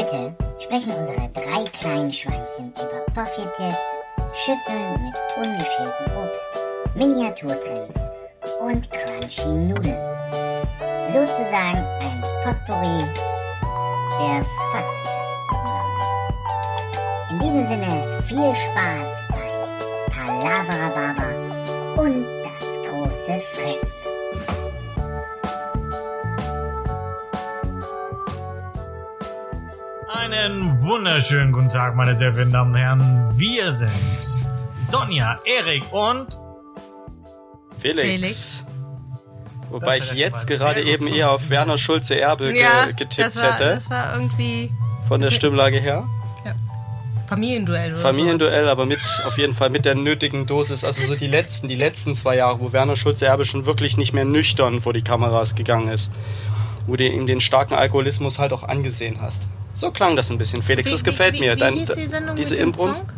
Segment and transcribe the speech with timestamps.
[0.00, 3.76] Heute sprechen unsere drei kleinen Schweinchen über Porfiettes,
[4.32, 8.08] Schüsseln mit ungeschältem Obst, Miniaturtrends
[8.62, 9.98] und crunchy Nudeln.
[11.06, 13.04] Sozusagen ein Potpourri
[14.18, 14.42] der
[14.72, 15.10] fast.
[17.32, 23.99] In diesem Sinne viel Spaß bei Palavra Baba und das große Fressen.
[30.32, 33.32] Einen wunderschönen guten Tag, meine sehr verehrten Damen und Herren.
[33.36, 33.90] Wir sind
[34.78, 36.38] Sonja, Erik und
[37.80, 38.08] Felix.
[38.08, 38.64] Felix.
[39.70, 41.50] Wobei ich ja jetzt gerade eben eher auf.
[41.50, 43.64] Werner Schulze-Erbel Ja, ge getippt das war, hätte.
[43.74, 44.70] das war irgendwie
[45.08, 46.04] Von der Stimmlage her.
[47.26, 50.84] Familienduell oder Familienduell, aber mit auf jeden Fall mit der nötigen Dosis.
[50.84, 54.24] Also so die letzten, die letzten zwei Jahre, wo Werner Schulze-Erbel schon wirklich nicht mehr
[54.24, 56.12] nüchtern vor die Kameras gegangen ist.
[56.86, 59.48] Wo du ihm den starken Alkoholismus halt auch angesehen hast.
[59.74, 60.88] So klang das ein bisschen, Felix.
[60.88, 61.56] Wie- das wie- gefällt wie, mir.
[61.56, 63.00] Wie Dein, hieß die Sendung diese mit dem Inbrunst.
[63.00, 63.12] Song?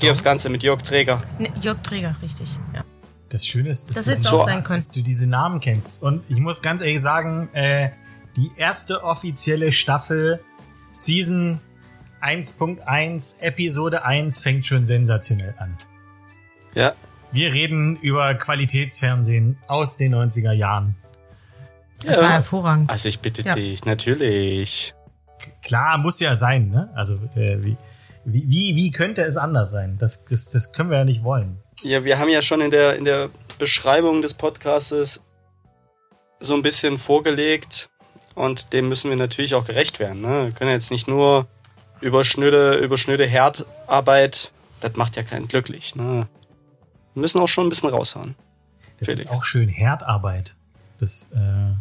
[0.00, 1.22] Geh aufs Ganze mit Jörg Träger.
[1.38, 2.48] Ne, Jörg Träger, richtig.
[2.74, 2.84] Ja.
[3.28, 6.02] das Schöne ist, dass, Das du, auch dass du diese Namen kennst.
[6.02, 7.90] Und ich muss ganz ehrlich sagen, äh,
[8.36, 10.40] die erste offizielle Staffel
[10.90, 11.60] Season
[12.20, 15.76] 1.1 Episode 1 fängt schon sensationell an.
[16.74, 16.94] Ja,
[17.32, 20.96] Wir reden über Qualitätsfernsehen aus den 90er Jahren.
[22.04, 22.22] Das Ja.
[22.22, 22.90] war hervorragend.
[22.90, 23.54] also ich bitte Ja.
[23.54, 24.94] dich, natürlich.
[25.62, 26.90] Klar, muss ja sein, ne?
[26.94, 27.76] Also äh, wie,
[28.24, 29.96] wie, wie, könnte es anders sein?
[29.98, 31.58] Das, das, das können wir ja nicht wollen.
[31.82, 35.22] Ja, wir haben ja schon in der, in der Beschreibung des Podcastes
[36.40, 37.88] so ein bisschen vorgelegt
[38.34, 40.20] und dem müssen wir natürlich auch gerecht werden.
[40.20, 40.46] Ne?
[40.46, 41.46] Wir können jetzt nicht nur
[42.00, 45.94] über schnöde, über schnöde Herdarbeit, das macht ja keinen glücklich.
[45.94, 46.26] Ne?
[47.14, 48.34] Wir müssen auch schon ein bisschen raushauen.
[48.98, 49.24] Das Felix.
[49.24, 50.56] ist auch schön Herdarbeit.
[50.98, 51.74] Das, äh,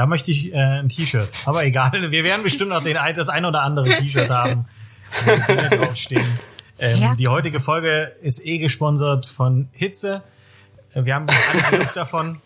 [0.00, 1.28] da möchte ich äh, ein T-Shirt.
[1.44, 4.64] Aber egal, wir werden bestimmt noch den, ein- das ein oder andere T-Shirt haben,
[5.26, 6.26] wo die Dinge draufstehen.
[6.78, 10.22] Ähm, Herd- die heutige Folge ist eh gesponsert von Hitze.
[10.94, 12.40] Äh, Wir haben alle genug davon.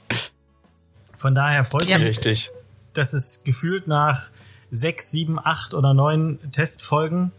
[1.15, 1.99] Von daher freut Ja.
[1.99, 2.51] mich, Richtig.
[2.93, 4.31] dass es gefühlt nach
[4.73, 7.31] sechs, sieben, acht oder neun Testfolgen,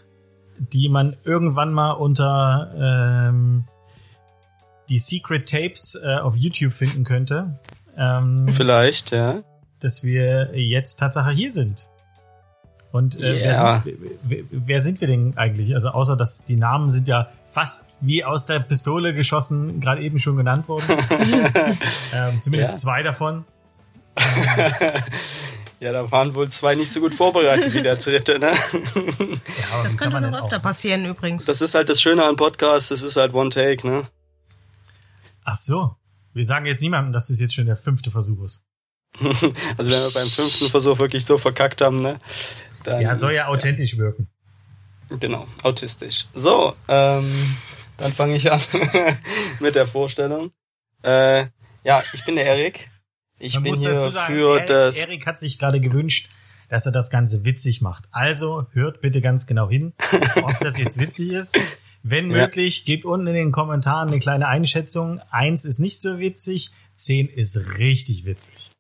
[0.57, 3.65] die man irgendwann mal unter ähm,
[4.87, 7.59] die Secret Tapes äh, auf YouTube finden könnte,
[7.97, 9.43] ähm, Vielleicht, ja.
[9.85, 11.87] Dass wir jetzt Tatsache hier sind.
[12.91, 13.81] Und äh, Ja.
[13.83, 15.73] wer, sind, wer, wer sind wir denn eigentlich?
[15.73, 20.17] Also außer dass die Namen sind ja fast wie aus der Pistole geschossen, gerade eben
[20.19, 20.85] schon genannt worden.
[22.13, 22.77] ähm, zumindest Ja.
[22.77, 23.45] zwei davon.
[25.81, 28.39] Ja, da waren wohl zwei nicht so gut vorbereitet wie der dritte.
[28.39, 28.53] Ne?
[28.93, 31.43] Ja, Das könnte man noch öfter aus- passieren übrigens.
[31.45, 33.85] Das ist halt das Schöne an Podcasts, das ist halt One Take.
[33.85, 34.07] Ne?
[35.43, 35.95] Ach so.
[36.33, 38.63] Wir sagen jetzt niemandem, dass es jetzt schon der fünfte Versuch ist.
[39.77, 42.19] Also wenn wir beim fünften Versuch wirklich so verkackt haben, ne?
[42.83, 44.27] Dann, Ja, soll ja authentisch wirken.
[45.19, 46.25] Genau, autistisch.
[46.33, 47.31] So, ähm,
[47.97, 48.59] dann fange ich an
[49.59, 50.51] mit der Vorstellung.
[51.03, 51.45] Äh,
[51.83, 52.89] ja, ich bin der Erik.
[53.37, 54.97] Ich Man bin muss hier dazu sagen, für Er- das.
[54.97, 56.29] Erik hat sich gerade gewünscht,
[56.69, 58.05] dass er das Ganze witzig macht.
[58.11, 59.93] Also hört bitte ganz genau hin,
[60.41, 61.57] ob das jetzt witzig ist.
[62.01, 62.37] Wenn Ja.
[62.43, 65.19] möglich, gebt unten in den Kommentaren eine kleine Einschätzung.
[65.29, 68.71] Eins ist nicht so witzig, zehn ist richtig witzig.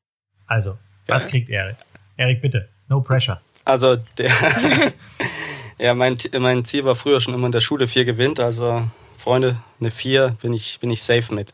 [0.47, 1.31] Also, was Geil.
[1.31, 1.77] kriegt Erik?
[2.17, 2.69] Erik, bitte.
[2.87, 3.41] No pressure.
[3.63, 4.31] Also der.
[5.79, 8.39] ja, mein, mein Ziel war früher schon immer in der Schule vier gewinnt.
[8.39, 8.83] Also
[9.17, 11.51] Freunde, eine vier bin ich bin ich safe mit.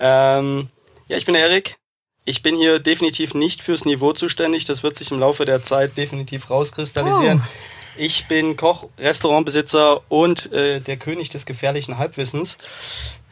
[0.00, 0.68] Ähm,
[1.08, 1.76] ja, ich bin Erik.
[2.24, 4.64] Ich bin hier definitiv nicht fürs Niveau zuständig.
[4.64, 7.42] Das wird sich im Laufe der Zeit definitiv rauskristallisieren.
[7.44, 7.48] Oh.
[7.96, 12.58] Ich bin Koch, Restaurantbesitzer und äh, der König des gefährlichen Halbwissens.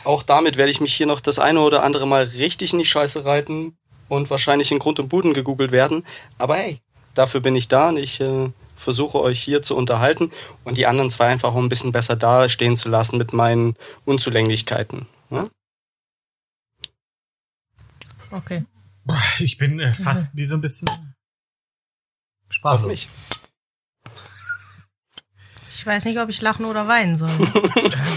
[0.04, 2.84] Auch damit werde ich mich hier noch das eine oder andere Mal richtig in die
[2.84, 3.76] Scheiße reiten
[4.12, 6.04] und wahrscheinlich in Grund und Boden gegoogelt werden.
[6.36, 6.82] Aber hey,
[7.14, 10.30] dafür bin ich da und ich äh, versuche euch hier zu unterhalten
[10.64, 13.74] und die anderen zwei einfach auch ein bisschen besser dastehen zu lassen mit meinen
[14.04, 15.06] Unzulänglichkeiten.
[15.30, 15.48] Ja?
[18.32, 18.64] Okay.
[19.38, 20.90] Ich bin äh, fast wie so ein bisschen
[22.50, 22.88] sprachlos.
[22.88, 23.08] mich.
[25.74, 27.30] Ich weiß nicht, ob ich lachen oder weinen soll.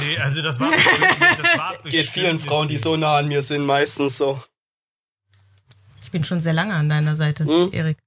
[0.02, 3.30] Nee, also das war bestimmt, das war bestimmt Geht vielen Frauen, die so nah an
[3.30, 4.44] mir sind, meistens so.
[6.16, 7.72] Ich bin schon sehr lange an deiner Seite, Hm.
[7.74, 7.98] Erik.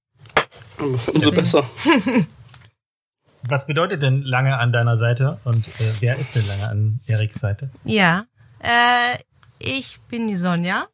[1.12, 1.68] Umso besser.
[3.42, 7.38] Was bedeutet denn lange an deiner Seite und äh, wer ist denn lange an Eriks
[7.38, 7.68] Seite?
[7.84, 8.24] Ja.
[8.60, 9.18] Äh,
[9.58, 10.86] ich bin die Sonja.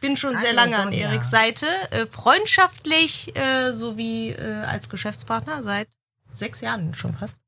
[0.00, 1.08] Bin schon sehr Hallo, lange an Sonja.
[1.08, 1.66] Eriks Seite.
[1.90, 5.88] Äh, freundschaftlich äh, sowie äh, als Geschäftspartner seit
[6.32, 7.40] sechs Jahren schon fast.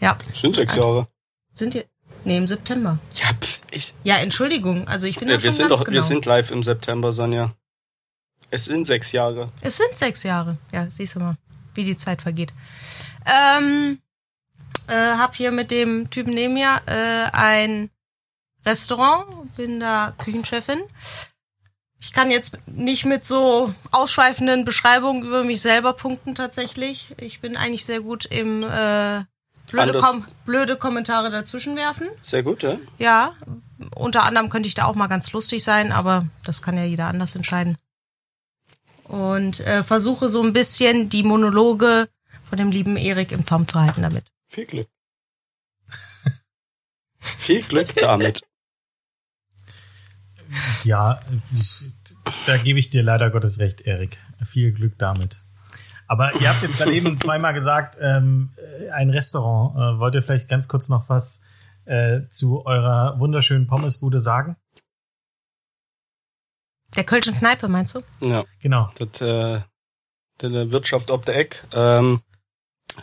[0.00, 0.16] Ja.
[0.32, 1.06] Sind sechs Jahre.
[1.52, 1.84] Sind ihr?
[2.24, 2.98] Nee, im September.
[3.12, 4.88] Ja, pff, ich, Ja, Entschuldigung.
[4.88, 5.96] Also ich bin Ja, wir schon sind ganz doch, genau.
[5.96, 7.54] wir sind live im September, Sonja.
[8.50, 9.50] Es sind sechs Jahre.
[9.62, 10.58] es sind sechs Jahre.
[10.72, 11.36] Ja, siehst du mal.
[11.74, 12.52] wie die Zeit vergeht.
[13.26, 14.00] Ähm,
[14.88, 17.90] äh, hab hier mit dem Typen neben mir äh, ein
[18.66, 20.80] Restaurant, bin da Küchenchefin.
[22.00, 27.14] Ich kann jetzt nicht mit so ausschweifenden Beschreibungen über mich selber punkten tatsächlich.
[27.18, 29.22] Ich bin eigentlich sehr gut im äh,
[29.70, 32.08] blöde, Kom blöde Kommentare dazwischen werfen.
[32.22, 32.78] Sehr gut, ja?
[32.98, 33.34] Ja,
[33.94, 37.06] unter anderem könnte ich da auch mal ganz lustig sein, aber das kann ja jeder
[37.06, 37.76] anders entscheiden.
[39.10, 42.08] Und äh, versuche so ein bisschen die Monologe
[42.44, 44.24] von dem lieben Erik im Zaum zu halten damit.
[44.46, 44.88] Viel Glück.
[47.18, 48.42] Viel Glück damit.
[50.84, 51.20] Ja,
[51.56, 51.82] ich,
[52.46, 54.16] da gebe ich dir leider Gottes recht, Erik.
[54.44, 55.40] Viel Glück damit.
[56.06, 59.74] Aber ihr habt jetzt gerade eben zweimal gesagt, ähm, äh, ein Restaurant.
[59.74, 61.46] Äh, wollt ihr vielleicht ganz kurz noch was
[61.84, 64.56] äh, zu eurer wunderschönen Pommesbude sagen?
[66.96, 68.02] Der Kölschen Kneipe, meinst du?
[68.20, 68.90] Ja, Genau.
[68.96, 69.60] das, äh,
[70.42, 71.64] der Wirtschaft ob der Eck.
[71.72, 72.20] Ähm,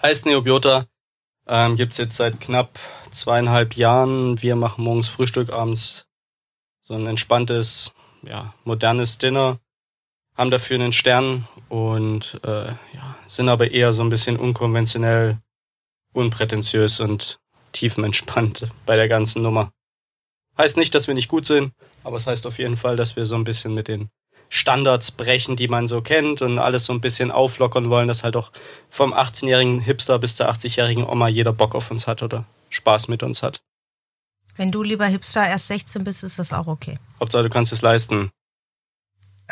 [0.03, 0.85] heißt Neobiota.
[1.47, 2.77] Ähm, gibt's jetzt seit knapp
[3.11, 4.41] zweieinhalb Jahren.
[4.41, 6.05] Wir machen morgens Frühstück, abends
[6.81, 7.93] so ein entspanntes,
[8.23, 9.59] ja, modernes Dinner.
[10.35, 15.37] Haben dafür einen Stern und äh, ja, sind aber eher so ein bisschen unkonventionell,
[16.13, 17.39] unprätentiös und
[17.71, 19.71] tiefenentspannt bei der ganzen Nummer.
[20.57, 21.73] Heißt nicht, dass wir nicht gut sind,
[22.07, 24.09] aber es heißt auf jeden Fall, dass wir so ein bisschen mit den
[24.49, 28.37] Standards brechen, die man so kennt und alles so ein bisschen auflockern wollen, dass halt
[28.37, 28.51] auch
[28.89, 33.23] vom 18-jährigen Hipster bis zur 80-jährigen Oma jeder Bock auf uns hat oder Spaß mit
[33.23, 33.61] uns hat.
[34.55, 36.97] Wenn du lieber Hipster erst 16 bist, ist das auch okay.
[37.19, 38.31] Hauptsache, du kannst es leisten.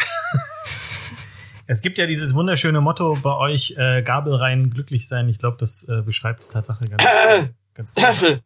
[1.67, 5.27] Es gibt ja dieses wunderschöne Motto bei euch, äh, Gabel rein, glücklich sein.
[5.29, 7.03] Ich glaube, das äh, beschreibt es Tatsache ganz,
[7.73, 8.03] ganz gut.
[8.03, 8.41] Löffel!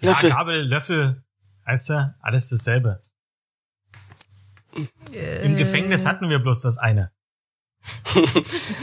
[0.00, 0.30] Ja, Löffel!
[0.30, 1.24] Gabel, Löffel,
[1.64, 3.00] weißt du, alles dasselbe.
[4.76, 7.10] Im Äh, Gefängnis hatten wir bloß das eine.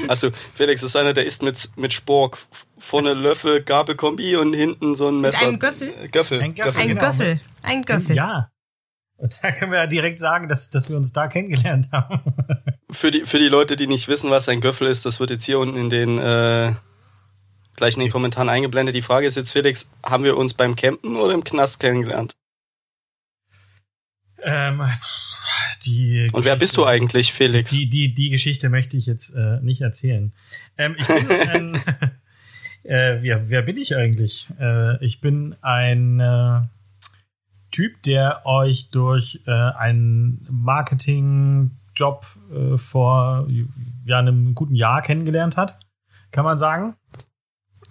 [0.07, 2.37] Also, Felix ist einer, der isst mit, mit Spork.
[2.77, 5.47] Vorne Löffel, Gabel, Kombi und hinten so ein Messer.
[5.47, 5.93] einem Göffel?
[6.01, 6.41] Äh, Göffel.
[6.41, 6.81] Ein Göffel.
[6.81, 7.01] Ein genau.
[7.01, 7.39] Göffel.
[7.61, 8.15] Ein Göffel.
[8.15, 8.49] Ja.
[9.17, 12.21] Und da können wir ja direkt sagen, dass, dass wir uns da kennengelernt haben.
[12.91, 15.45] Für die, für die Leute, die nicht wissen, was ein Göffel ist, das wird jetzt
[15.45, 16.73] hier unten in den, äh,
[17.75, 18.93] gleich in den Kommentaren eingeblendet.
[18.93, 22.35] Die Frage ist jetzt, Felix, haben wir uns beim Campen oder im Knast kennengelernt?
[24.43, 24.83] ähm,
[25.85, 27.71] die Und wer bist du eigentlich, Felix?
[27.71, 30.33] Die, die, die Geschichte möchte ich jetzt äh, nicht erzählen.
[30.77, 31.75] Ähm, ich bin ein,
[32.83, 34.47] äh, wer, wer bin ich eigentlich?
[34.59, 36.61] Äh, ich bin ein äh,
[37.71, 43.47] Typ, der euch durch äh, einen Marketingjob äh, vor
[44.05, 45.79] ja, einem guten Jahr kennengelernt hat,
[46.31, 46.95] kann man sagen.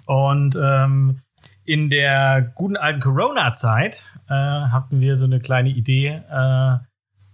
[0.07, 1.21] Und ähm,
[1.65, 6.79] in der guten alten Corona-Zeit äh, hatten wir so eine kleine Idee, äh,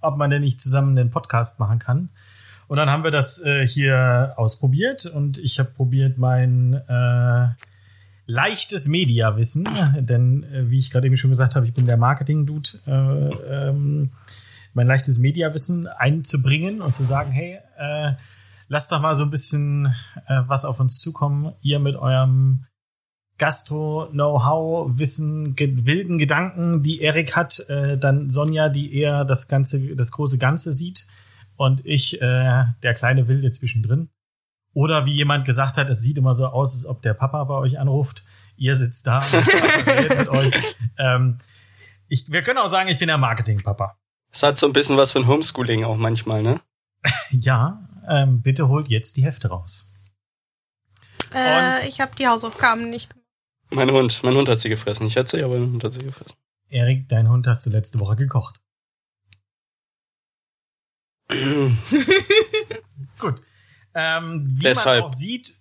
[0.00, 2.08] ob man denn nicht zusammen den Podcast machen kann.
[2.68, 7.48] Und dann haben wir das äh, hier ausprobiert und ich habe probiert, mein äh,
[8.26, 9.66] leichtes Mediawissen,
[10.00, 14.10] denn äh, wie ich gerade eben schon gesagt habe, ich bin der Marketing-Dude, äh, ähm,
[14.74, 18.12] mein leichtes Mediawissen einzubringen und zu sagen, hey, äh,
[18.68, 19.94] lasst doch mal so ein bisschen
[20.26, 22.66] äh, was auf uns zukommen, ihr mit eurem
[23.38, 29.94] Gastro-Know-how, Wissen, ge wilden Gedanken, die Erik hat, äh, dann Sonja, die eher das ganze,
[29.94, 31.06] das große Ganze sieht
[31.56, 34.10] und ich, äh, der kleine Wilde zwischendrin.
[34.74, 37.54] Oder wie jemand gesagt hat, es sieht immer so aus, als ob der Papa bei
[37.54, 38.22] euch anruft.
[38.56, 40.52] Ihr sitzt da und mit euch.
[40.98, 41.38] Ähm,
[42.08, 43.96] ich, wir können auch sagen, ich bin der Marketing-Papa.
[44.30, 46.60] Es hat so ein bisschen was von Homeschooling auch manchmal, ne?
[47.30, 49.92] Ja, ähm, bitte holt jetzt die Hefte raus.
[51.34, 53.27] Äh, ich habe die Hausaufgaben nicht gemacht.
[53.70, 55.06] Mein Hund, mein Hund hat sie gefressen.
[55.06, 56.36] Ich hätte sie, aber mein Hund hat sie gefressen.
[56.68, 58.60] Erik, dein Hund hast du letzte Woche gekocht.
[63.18, 63.40] Gut.
[63.94, 65.00] Ähm, wie Deshalb.
[65.00, 65.52] man auch sieht,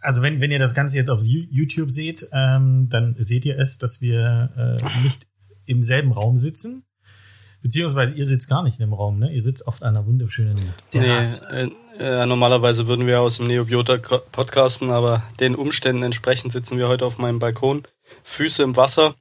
[0.00, 3.78] also wenn, wenn ihr das Ganze jetzt auf YouTube seht, ähm, dann seht ihr es,
[3.78, 5.26] dass wir äh, nicht
[5.64, 6.84] im selben Raum sitzen.
[7.62, 9.32] Beziehungsweise ihr sitzt gar nicht im Raum, ne?
[9.32, 11.46] Ihr sitzt auf einer wunderschönen Terrasse.
[11.52, 16.78] Nee, äh, äh, normalerweise würden wir aus dem Neobiota podcasten, aber den Umständen entsprechend sitzen
[16.78, 17.86] wir heute auf meinem Balkon,
[18.24, 19.14] Füße im Wasser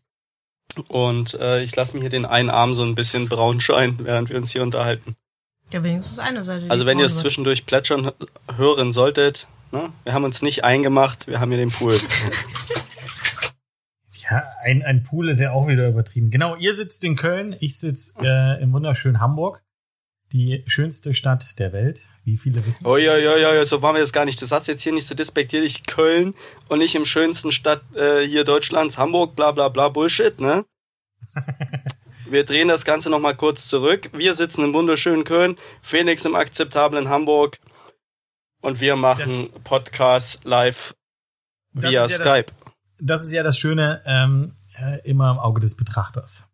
[0.88, 4.30] und äh, ich lasse mir hier den einen Arm so ein bisschen braun scheinen, während
[4.30, 5.16] wir uns hier unterhalten.
[5.72, 6.70] Ja, wenigstens eine Seite.
[6.70, 8.12] Also wenn ihr es zwischendurch plätschern
[8.58, 9.92] hören solltet, ne?
[10.04, 11.98] wir haben uns nicht eingemacht, wir haben hier den Pool.
[14.30, 16.32] Ja, ein, ein Pool ist ja auch wieder übertrieben.
[16.32, 19.62] Genau, ihr sitzt in Köln, ich sitze äh, im wunderschönen Hamburg.
[20.34, 22.86] Die schönste Stadt der Welt, wie viele wissen.
[22.86, 24.42] Oh ja, ja, ja, ja, so waren wir jetzt gar nicht.
[24.42, 26.34] Du sagst jetzt hier nicht so despektierlich Köln
[26.70, 30.66] und nicht im schönsten Stadt äh, hier Deutschlands, Hamburg, bla bla bla Bullshit, ne?
[32.30, 34.10] Wir drehen das Ganze nochmal kurz zurück.
[34.14, 37.60] Wir sitzen im wunderschönen Köln, Phoenix im akzeptablen Hamburg.
[38.62, 40.94] Und wir machen Podcasts live
[41.74, 42.52] Das via ja Skype.
[43.00, 46.51] Das ist ja das Schöne, ähm, äh, immer im Auge des Betrachters.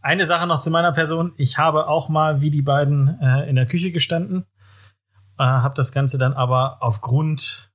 [0.00, 1.32] Eine Sache noch zu meiner Person.
[1.36, 4.44] Ich habe auch mal wie die beiden äh, in der Küche gestanden,
[5.38, 7.70] äh, habe das Ganze dann aber aufgrund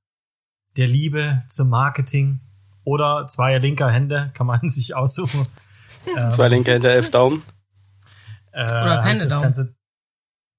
[0.76, 2.40] der Liebe zum Marketing
[2.84, 5.46] oder zweier linker Hände, kann man sich aussuchen.
[6.16, 7.42] Ähm, Zwei linke hinter elf Daumen.
[8.52, 9.42] äh, Oder keine das Daumen.
[9.42, 9.74] Ganze,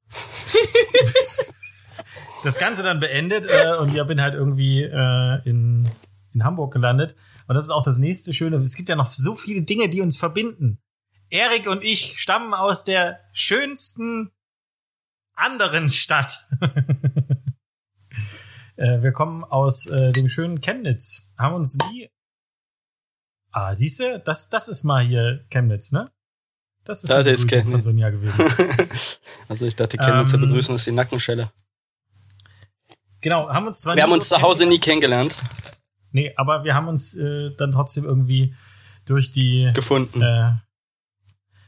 [2.44, 5.90] das Ganze dann beendet äh, und ich bin halt irgendwie äh, in,
[6.34, 7.16] in Hamburg gelandet.
[7.48, 8.58] Und das ist auch das nächste Schöne.
[8.58, 10.80] Es gibt ja noch so viele Dinge, die uns verbinden.
[11.30, 14.32] Erik und ich stammen aus der schönsten
[15.34, 16.38] anderen Stadt.
[18.78, 21.34] äh, wir kommen aus äh, dem schönen Chemnitz.
[21.38, 22.10] Haben uns nie.
[23.52, 26.12] Ah, siehst du, das, das ist mal hier Chemnitz, ne?
[26.84, 27.86] Das ist Da, eine ist Begrüßung von Chemnitz.
[27.86, 28.90] Sonja gewesen.
[29.48, 31.52] also ich dachte, Chemnitzer Ähm, Begrüßung ist die Nackenschelle.
[33.22, 35.34] Genau, haben uns zwar Wir haben uns zu Hause nie kennengelernt,
[36.12, 38.56] Nee, aber wir haben uns äh, dann trotzdem irgendwie
[39.06, 40.22] durch die gefunden.
[40.22, 40.54] äh,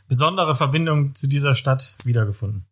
[0.07, 2.65] besondere Verbindung zu dieser Stadt wiedergefunden.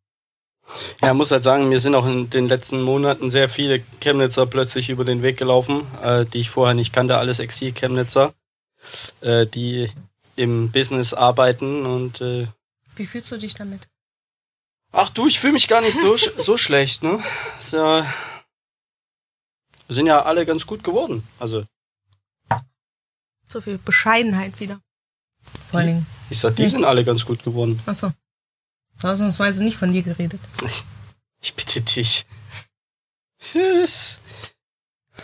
[1.01, 4.89] Ja, muss halt sagen, mir sind auch in den letzten Monaten sehr viele Chemnitzer plötzlich
[4.89, 8.33] über den Weg gelaufen, äh, die ich vorher nicht kannte, alles Exil-Chemnitzer,
[9.21, 9.91] äh, die
[10.35, 12.47] im Business arbeiten und äh,
[12.95, 13.87] Wie fühlst du dich damit?
[14.91, 17.21] ach du, ich fühle mich gar nicht so sch- so schlecht, ne?
[17.59, 18.11] Ist ja,
[19.87, 21.21] sind ja alle ganz gut geworden.
[21.37, 21.65] Also
[23.47, 24.79] So viel Bescheidenheit wieder.
[25.67, 26.05] Vor allen Dingen.
[26.29, 27.81] ich sag, die sind alle ganz gut geworden.
[27.85, 28.11] Achso.
[28.95, 30.39] So ausnahmsweise nicht von dir geredet.
[31.41, 32.25] Ich bitte dich.
[33.39, 34.19] Tschüss.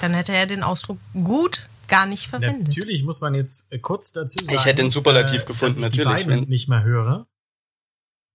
[0.01, 2.67] Dann hätte er den Ausdruck gut gar nicht verwendet.
[2.67, 4.55] Natürlich muss man jetzt äh, kurz dazu sagen.
[4.55, 7.27] Ich hätte den Superlativ gefunden, dass ich natürlich, Die beiden nicht mehr höre.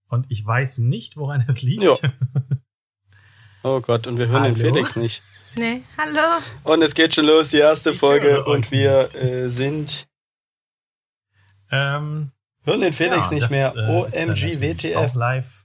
[0.08, 1.82] Und ich weiß nicht, woran es liegt.
[1.82, 1.96] Jo.
[3.62, 4.74] Oh Gott, und wir hören den Hallo?
[4.74, 5.22] Felix nicht.
[5.58, 6.40] Nee, hallo.
[6.62, 10.06] Und es geht schon los, die erste Ich Folge und wir äh, sind
[11.70, 12.30] ähm,
[12.64, 13.74] hören den Felix ja, nicht das, mehr.
[13.76, 15.14] äh, OMG natürlich Auch WTF.
[15.14, 15.64] live.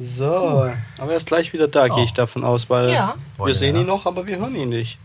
[0.00, 1.94] So, aber er ist gleich wieder da, Oh.
[1.96, 3.16] gehe ich davon aus, weil Ja.
[3.36, 3.80] wir sehen ja.
[3.80, 4.98] ihn noch, aber wir hören ihn nicht.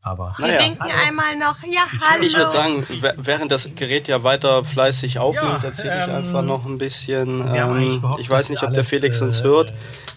[0.00, 0.60] Aber Wir Naja.
[0.60, 0.92] winken Hallo.
[1.06, 1.56] einmal noch.
[1.64, 2.22] Ja, hallo.
[2.24, 2.86] Ich würde sagen,
[3.16, 7.40] während das Gerät ja weiter fleißig aufnimmt, Ja, erzähle ich ähm, einfach noch ein bisschen.
[7.52, 9.72] Ähm, gehofft, ich weiß nicht, ob der Felix uns äh, hört.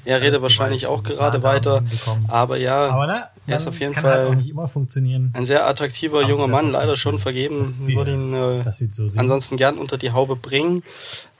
[0.05, 1.83] Er redet wahrscheinlich auch gerade weiter.
[2.27, 5.31] Aber ja, Aber ne, Er ist auf jeden kann Fall- halt auch nicht immer funktionieren.
[5.35, 7.67] ein sehr attraktiver junger Mann, leider schon vergeben.
[7.87, 10.83] wir Würde ihn äh, Das sieht so ansonsten gern unter die Haube bringen.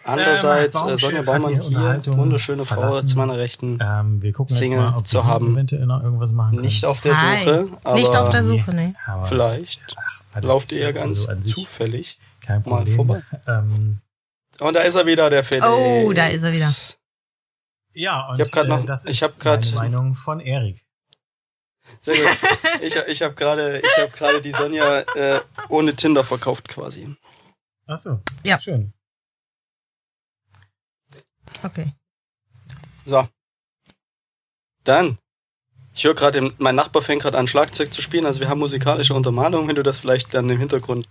[0.04, 3.08] Andererseits, Ähm, äh, Sonja Baumann hier, wunderschöne Frau verlassen.
[3.08, 3.78] zu meiner Rechten.
[3.82, 5.54] ähm, wir gucken Single jetzt mal, ob zu wir haben.
[5.54, 6.62] eventuell noch irgendwas machen können.
[6.66, 7.40] Nicht auf der Hi.
[7.46, 8.96] Suche, aber Nicht auf der Suche, ne?
[9.06, 9.96] Aber vielleicht
[10.34, 12.20] ach, lauft ihr ja ganz also an sich zufällig.
[12.46, 13.22] kein mal vorbei.
[13.48, 14.00] Ähm,
[14.60, 15.68] Und da ist er wieder, der Felix.
[15.68, 16.72] Oh, da ist er wieder.
[17.94, 20.40] ja, und Ich hab grad noch- äh, das ich ist hab grad- meine Meinung von
[20.40, 20.84] Erik.
[22.02, 22.38] Sehr gut.
[22.82, 27.16] Ich, ich habe gerade ich hab gerade die Sonja äh, ohne Tinder verkauft quasi.
[27.86, 28.60] Ach so, Ja.
[28.60, 28.94] schön.
[31.64, 31.94] Okay.
[33.06, 33.28] So.
[34.84, 35.18] Dann.
[35.94, 38.26] Ich höre gerade, mein Nachbar fängt gerade an, Schlagzeug zu spielen.
[38.26, 41.08] Also wir haben musikalische Untermalung, wenn du das vielleicht dann im Hintergrund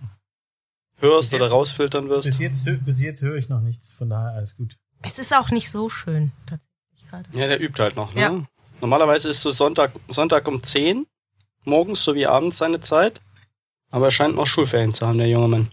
[0.99, 2.26] hörst Bis oder jetzt- rausfiltern wirst.
[2.26, 4.76] Bis jetzt, bis jetzt höre ich noch nichts, von daher alles gut.
[5.02, 7.28] Es ist auch nicht so schön, tatsächlich gerade.
[7.33, 8.14] Ja, der übt halt noch.
[8.14, 8.21] Ne?
[8.21, 8.47] Ja.
[8.80, 11.07] Normalerweise ist so Sonntag, Sonntag um 10
[11.64, 13.21] morgens sowie abends seine Zeit.
[13.90, 15.69] Aber er scheint noch Schulferien zu haben, der junge Mann.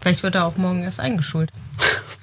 [0.00, 1.52] Vielleicht wird er auch morgen erst eingeschult.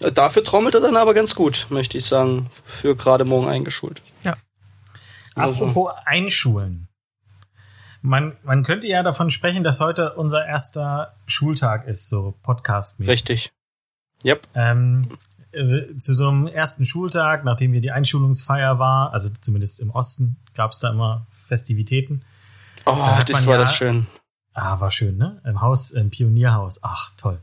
[0.00, 2.50] Äh, Dafür trommelt er dann aber ganz gut, möchte ich sagen.
[2.64, 4.02] Für gerade morgen eingeschult.
[4.22, 4.34] Ja.
[5.34, 6.88] Also- Apropos Einschulen.
[8.02, 13.12] Man, man könnte ja davon sprechen, dass heute unser erster Schultag ist, so podcastmäßig.
[13.14, 13.52] Richtig.
[14.26, 14.46] Yep.
[14.54, 15.08] Ähm,
[15.52, 20.36] äh, zu so einem ersten Schultag, nachdem wir die Einschulungsfeier war, also zumindest im Osten,
[20.54, 22.22] gab es da immer Festivitäten.
[22.84, 24.06] Oh, hat das war ja- das schön.
[24.52, 25.40] Ah, war schön, ne?
[25.46, 26.80] Im Haus, im Pionierhaus.
[26.82, 27.40] Ach, toll.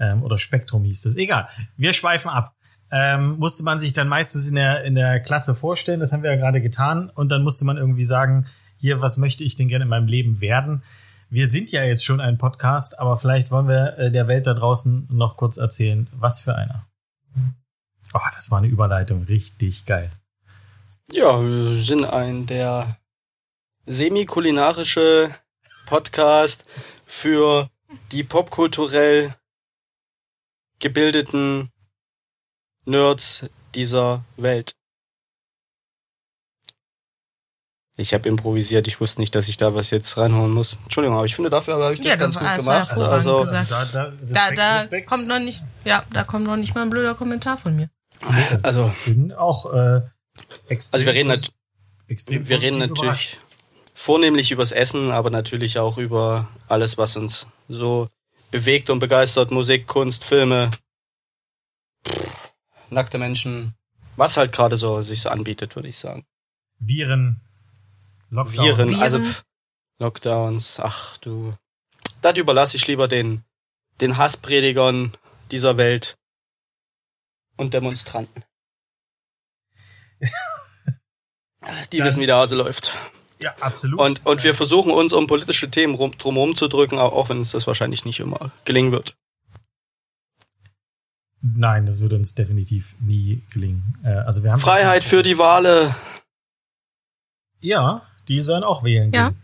[0.00, 1.16] Ähm, oder Spektrum hieß das.
[1.16, 1.48] Egal.
[1.76, 2.54] Wir schweifen ab.
[2.90, 6.30] Ähm, musste man sich dann meistens in der, in der Klasse vorstellen, das haben wir
[6.30, 8.46] ja gerade getan, und dann musste man irgendwie sagen,
[8.78, 10.82] hier, was möchte ich denn gerne in meinem Leben werden?
[11.28, 14.54] Wir sind ja jetzt schon ein Podcast, aber vielleicht wollen wir äh, der Welt da
[14.54, 16.86] draußen noch kurz erzählen, was für einer.
[18.14, 20.10] Oh, das war eine Überleitung, richtig geil.
[21.12, 22.96] Ja, wir sind ein der
[23.84, 25.34] semi-kulinarische
[25.86, 26.64] Podcast
[27.04, 27.68] für
[28.12, 29.34] die popkulturell
[30.78, 31.70] gebildeten
[32.84, 34.74] Nerds dieser Welt.
[38.00, 40.78] Ich habe improvisiert, ich wusste nicht, dass ich da was jetzt reinhauen muss.
[40.84, 42.90] Entschuldigung, aber ich finde, dafür habe ich das Ja, ganz gut das war gemacht.
[42.90, 43.70] hervorragend Also, gesagt.
[43.70, 44.10] da, da, Da,
[44.44, 45.06] Respekt, da Respekt.
[45.08, 47.90] kommt noch nicht, ja, da kommt noch nicht mal ein blöder Kommentar von mir.
[48.62, 50.02] also bin auch äh,
[50.68, 51.50] extrem, Also wir reden, nat
[52.06, 53.36] extrem wir reden natürlich überrascht.
[53.94, 58.08] vornehmlich übers Essen, aber natürlich auch über alles, was uns so
[58.50, 59.50] bewegt und begeistert.
[59.50, 60.70] Musik, Kunst, Filme,
[62.06, 62.52] pff,
[62.90, 63.74] nackte Menschen,
[64.16, 66.26] was halt gerade so sich anbietet, würde ich sagen.
[66.78, 67.40] Viren,
[68.30, 68.64] Lockdown.
[68.64, 69.02] Viren, Viren.
[69.02, 69.20] also
[69.98, 71.54] Lockdowns, ach du.
[72.22, 73.44] Das überlasse ich lieber den,
[74.00, 75.12] den Hasspredigern
[75.50, 76.18] dieser Welt
[77.56, 78.44] und Demonstranten.
[81.92, 82.94] Die wissen, wie der Hase läuft.
[83.40, 84.00] Ja, absolut.
[84.00, 87.38] Und, und wir versuchen uns um politische Themen rum, drumherum zu drücken, auch auch wenn
[87.38, 89.16] uns das wahrscheinlich nicht immer gelingen wird.
[91.40, 93.98] Nein, das würde uns definitiv nie gelingen.
[94.02, 95.94] Äh, also wir haben Freiheit für die Wale.
[97.60, 99.12] Ja, die sollen auch wählen.
[99.12, 99.30] Ja.
[99.30, 99.38] gehen.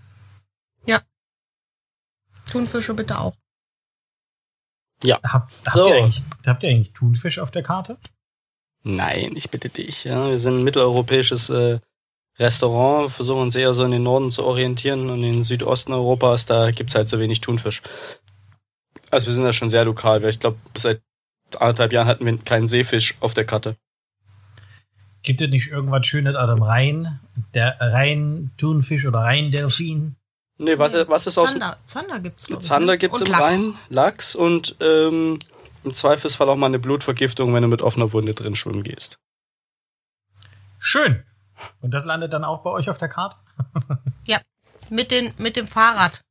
[2.50, 3.34] Thunfische bitte auch.
[5.06, 5.88] Hab, habt, So.
[5.88, 7.98] ihr eigentlich, habt ihr eigentlich Thunfisch auf der Karte?
[8.82, 10.04] Nein, ich bitte dich.
[10.04, 11.80] Ja, wir sind ein mitteleuropäisches äh,
[12.38, 16.46] Restaurant, versuchen uns eher so in den Norden zu orientieren und in den Südosten Europas,
[16.46, 17.82] da gibt's halt so wenig Thunfisch.
[19.10, 21.00] Also wir sind da schon sehr lokal, weil ich glaube, seit
[21.56, 23.76] anderthalb Jahren hatten wir keinen Seefisch auf der Karte.
[25.22, 27.20] Gibt es nicht irgendwas Schönes an dem Rhein?
[27.54, 30.16] Der Rhein-Thunfisch oder Rhein-Delfin?
[30.58, 32.98] Nee, warte, was ist aus dem Zander, Zander gibt's glaub Zander ne?
[32.98, 33.42] gibt's Und im Lachs.
[33.42, 35.38] Rhein, Lachs und ähm,
[35.82, 39.18] im Zweifelsfall auch mal eine Blutvergiftung, wenn du mit offener Wunde drin schwimmen gehst.
[40.78, 41.22] Schön.
[41.80, 43.36] Und das landet dann auch bei euch auf der Karte?
[44.26, 44.38] Ja,
[44.90, 46.22] mit, den, mit dem Fahrrad,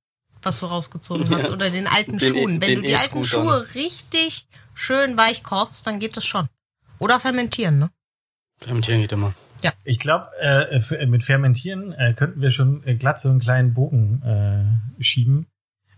[0.42, 2.62] was du rausgezogen hast, oder den alten Den- Schuhen.
[2.62, 3.24] Wenn du die alten.
[3.24, 6.48] Schuhe richtig schön weich kochst, dann geht das schon.
[7.00, 7.90] Oder fermentieren, ne?
[8.60, 9.34] Fermentieren geht immer.
[9.86, 13.74] Ich glaube, äh, f- mit Fermentieren äh, könnten wir schon äh, glatt so einen kleinen
[13.74, 14.22] Bogen
[15.00, 15.48] äh, schieben.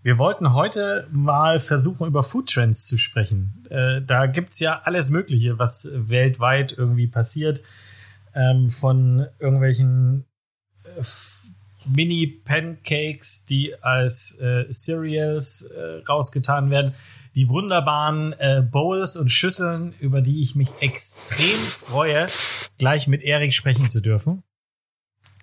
[0.04, 3.66] Wir wollten heute mal versuchen, über Foodtrends zu sprechen.
[3.72, 7.62] Äh, da gibt's ja alles Mögliche, was weltweit irgendwie passiert.
[8.36, 10.26] Ähm, von irgendwelchen
[10.84, 11.02] äh,
[11.88, 16.94] Mini-Pancakes, die als äh, Cereals äh, rausgetan werden.
[17.36, 22.28] Die wunderbaren äh, Bowls und Schüsseln, über die ich mich extrem freue,
[22.78, 24.44] gleich mit Erik sprechen zu dürfen.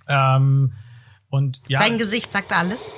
[0.08, 0.72] Ähm,
[1.28, 2.90] und ja, Sein Gesicht sagt alles.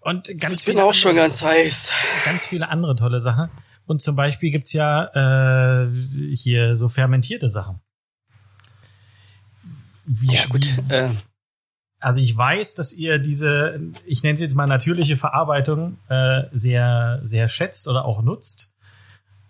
[0.00, 1.92] und ganz Ich bin viele auch schon andere- ganz heiß.
[2.24, 3.50] ganz viele andere tolle Sachen.
[3.86, 5.90] Und zum Beispiel gibt's ja äh,
[6.34, 7.80] hier so fermentierte Sachen.
[10.06, 10.66] Wie, Ja, gut.
[10.88, 11.10] Äh,
[12.04, 17.20] Also ich weiß, dass ihr diese, ich nenne es jetzt mal natürliche Verarbeitung, äh, sehr,
[17.22, 18.74] sehr schätzt oder auch nutzt.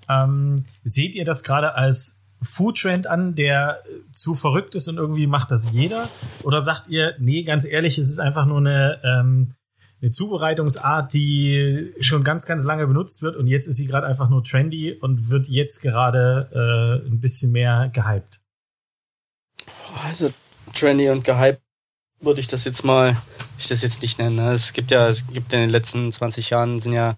[0.09, 5.51] Ähm, seht ihr das gerade als Foodtrend an, der zu verrückt ist und irgendwie macht
[5.51, 6.09] das jeder?
[6.45, 9.55] Oder sagt ihr, nee, ganz ehrlich, es ist einfach nur eine, ähm,
[10.01, 14.29] eine Zubereitungsart, die schon ganz, ganz lange benutzt wird und jetzt ist sie gerade einfach
[14.29, 18.43] nur trendy und wird jetzt gerade äh, ein bisschen mehr gehypt?
[20.05, 20.33] Also
[20.75, 21.61] trendy und gehypt
[22.21, 23.17] würde ich das jetzt mal,
[23.59, 24.37] ich das jetzt nicht nennen.
[24.37, 24.53] ne?
[24.53, 27.17] Es gibt ja, es gibt in den letzten 20 Jahren sind ja,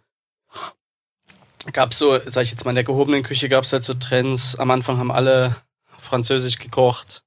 [1.72, 4.56] gab so, sag ich jetzt mal, in der gehobenen Küche gab es halt so Trends.
[4.56, 5.56] Am Anfang haben alle
[5.98, 7.22] französisch gekocht.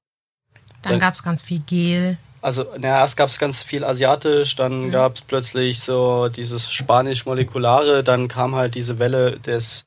[0.82, 2.16] Dann Dann- gab's ganz viel Gel.
[2.42, 4.90] Also, naja, erst gab es ganz viel asiatisch, dann Mhm.
[4.92, 9.86] gab es plötzlich so dieses spanisch-molekulare, dann kam halt diese Welle des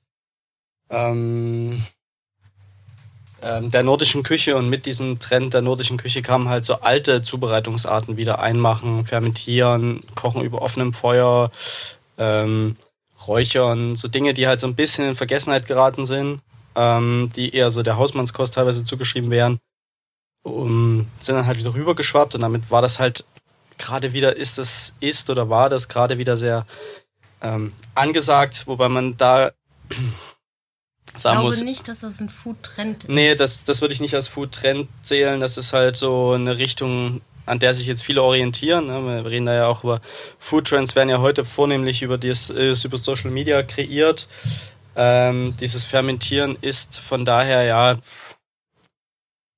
[0.92, 1.84] ähm,
[3.44, 7.22] ähm, der nordischen Küche und mit diesem Trend der nordischen Küche kamen halt so alte
[7.22, 11.52] Zubereitungsarten wieder einmachen, fermentieren, kochen über offenem Feuer,
[12.18, 12.78] ähm,
[13.28, 16.42] räuchern, so Dinge, die halt so ein bisschen in Vergessenheit geraten sind,
[16.76, 19.60] ähm, die eher so der Hausmannskost teilweise zugeschrieben werden
[20.44, 23.26] um, sind dann halt wieder rübergeschwappt und damit war das halt
[23.78, 26.68] gerade wieder, ist es, ist oder war das gerade wieder sehr
[27.42, 29.52] ähm, angesagt, wobei man da
[31.16, 33.10] Ich glaube muss, nicht, dass das ein Food-Trend ist.
[33.10, 37.22] nee, das, das würde ich nicht als Food-Trend zählen, das ist halt so eine Richtung,
[37.46, 38.88] an der sich jetzt viele orientieren.
[38.88, 39.24] Ne?
[39.24, 40.02] Wir reden da ja auch über
[40.40, 44.28] Food-Trends, werden ja heute vornehmlich über, das, äh, über Social Media kreiert.
[44.96, 47.98] Ähm, dieses Fermentieren ist von daher ja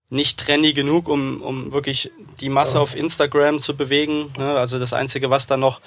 [0.10, 4.32] nicht trendy genug, um, um wirklich die Masse auf Instagram zu bewegen.
[4.38, 4.58] Ne?
[4.58, 5.82] Also das Einzige, was da noch,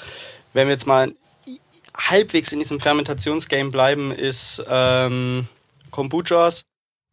[0.53, 1.15] wenn wir jetzt mal
[1.97, 5.49] halbwegs in diesem Fermentationsgame bleiben, ist ähm,
[5.91, 6.65] Kombuchas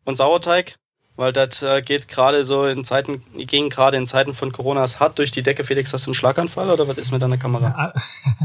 [0.03, 0.77] und Sauerteig.
[1.17, 4.99] Weil das äh, geht gerade so in Zeiten, die gehen gerade in Zeiten von Coronas
[4.99, 5.63] hart durch die Decke.
[5.63, 7.67] Felix, hast du einen Schlaganfall oder was ist mit deiner Kamera?
[7.67, 7.93] Ja,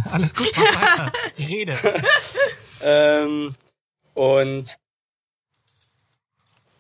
[0.13, 1.13] alles gut, mach weiter.
[1.39, 1.77] Rede.
[2.83, 3.55] Ähm,
[4.15, 4.79] und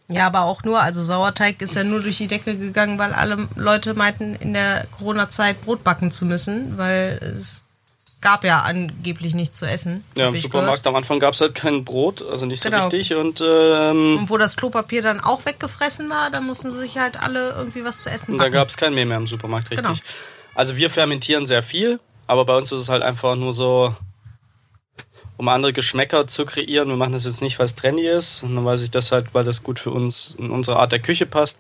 [0.09, 3.49] Ja, aber auch nur, also Sauerteig ist ja nur durch die Decke gegangen, weil alle
[3.55, 7.67] Leute meinten, in der Corona-Zeit Brot backen zu müssen, weil es
[8.21, 10.05] gab ja angeblich nichts zu essen.
[10.17, 12.83] Ja, im Supermarkt am Anfang gab es halt kein Brot, also nicht so Genau.
[12.85, 13.15] richtig.
[13.15, 17.17] Und ähm, Und wo das Klopapier dann auch weggefressen war, da mussten sie sich halt
[17.19, 19.87] alle irgendwie was zu essen Und da gab es kein Mehl mehr im Supermarkt, richtig.
[19.87, 19.99] Genau.
[20.55, 23.95] Also wir fermentieren sehr viel, aber bei uns ist es halt einfach nur so,
[25.37, 26.89] um andere Geschmäcker zu kreieren.
[26.89, 29.45] Wir machen das jetzt nicht, weil es trendy ist, sondern weil sich das halt, weil
[29.45, 31.59] das gut für uns in unsere Art der Küche passt.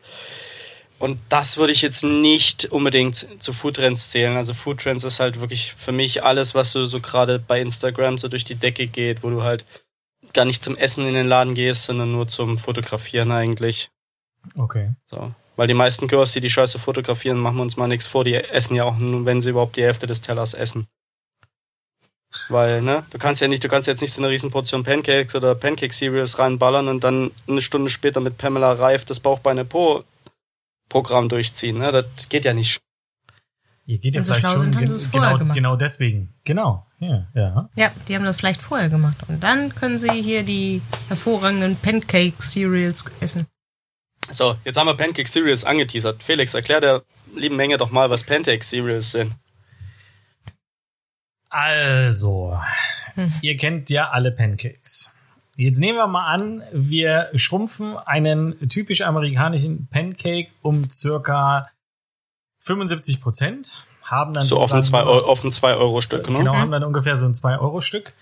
[1.00, 4.36] Und das würde ich jetzt nicht unbedingt zu Foodtrends zählen.
[4.36, 8.28] Also Foodtrends ist halt wirklich für mich alles, was so, so gerade bei Instagram so
[8.28, 9.64] durch die Decke geht, wo du halt
[10.34, 13.88] gar nicht zum Essen in den Laden gehst, sondern nur zum Fotografieren eigentlich.
[14.58, 14.90] Okay.
[15.10, 15.34] So.
[15.56, 18.34] Weil die meisten Girls, die die Scheiße fotografieren, machen wir uns mal nichts vor, die
[18.34, 20.86] essen ja auch nur, wenn sie überhaupt die Hälfte des Tellers essen.
[22.50, 25.34] Weil, ne, du kannst ja nicht, du kannst jetzt nicht so eine riesen Portion Pancakes
[25.34, 30.04] oder Pancake Cereals reinballern und dann eine Stunde später mit Pamela Reif das Bauchbeine Po
[30.90, 31.90] Programm durchziehen, ne?
[31.90, 32.81] Das geht ja nicht.
[33.87, 36.35] Ihr geht ja sie vielleicht schlau schon vorher genau, genau deswegen.
[36.44, 36.87] Genau.
[36.98, 37.70] Ja, ja.
[37.76, 39.16] Ja, die haben das vielleicht vorher gemacht.
[39.29, 43.46] Und dann können sie hier die hervorragenden Pancake-Cereals essen.
[44.31, 46.22] So, jetzt haben wir Pancake Cereals angeteasert.
[46.22, 47.03] Felix, erklär der
[47.35, 49.33] lieben Menge doch mal, was Pancake Cereals sind.
[51.48, 52.61] Also,
[53.40, 55.16] ihr kennt ja alle Pancakes.
[55.61, 61.68] Jetzt nehmen wir mal an, wir schrumpfen einen typisch amerikanischen Pancake um circa
[62.61, 66.29] 75 Prozent, haben dann So auf ein sozusagen- 2 Euro, auf ein 2 Euro Stück,
[66.31, 66.38] ne?
[66.38, 68.14] Genau, haben dann ungefähr so ein 2-Euro-Stück.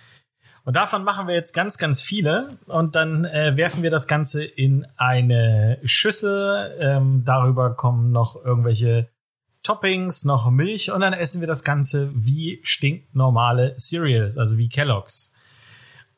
[0.64, 2.58] Und davon machen wir jetzt ganz, ganz viele.
[2.66, 6.76] Und dann äh, werfen wir das Ganze in eine Schüssel.
[6.80, 9.08] Ähm, darüber kommen noch irgendwelche
[9.62, 10.90] Toppings, noch Milch.
[10.92, 15.37] Und dann essen wir das Ganze wie stinknormale Cereals, also wie Kellogg's.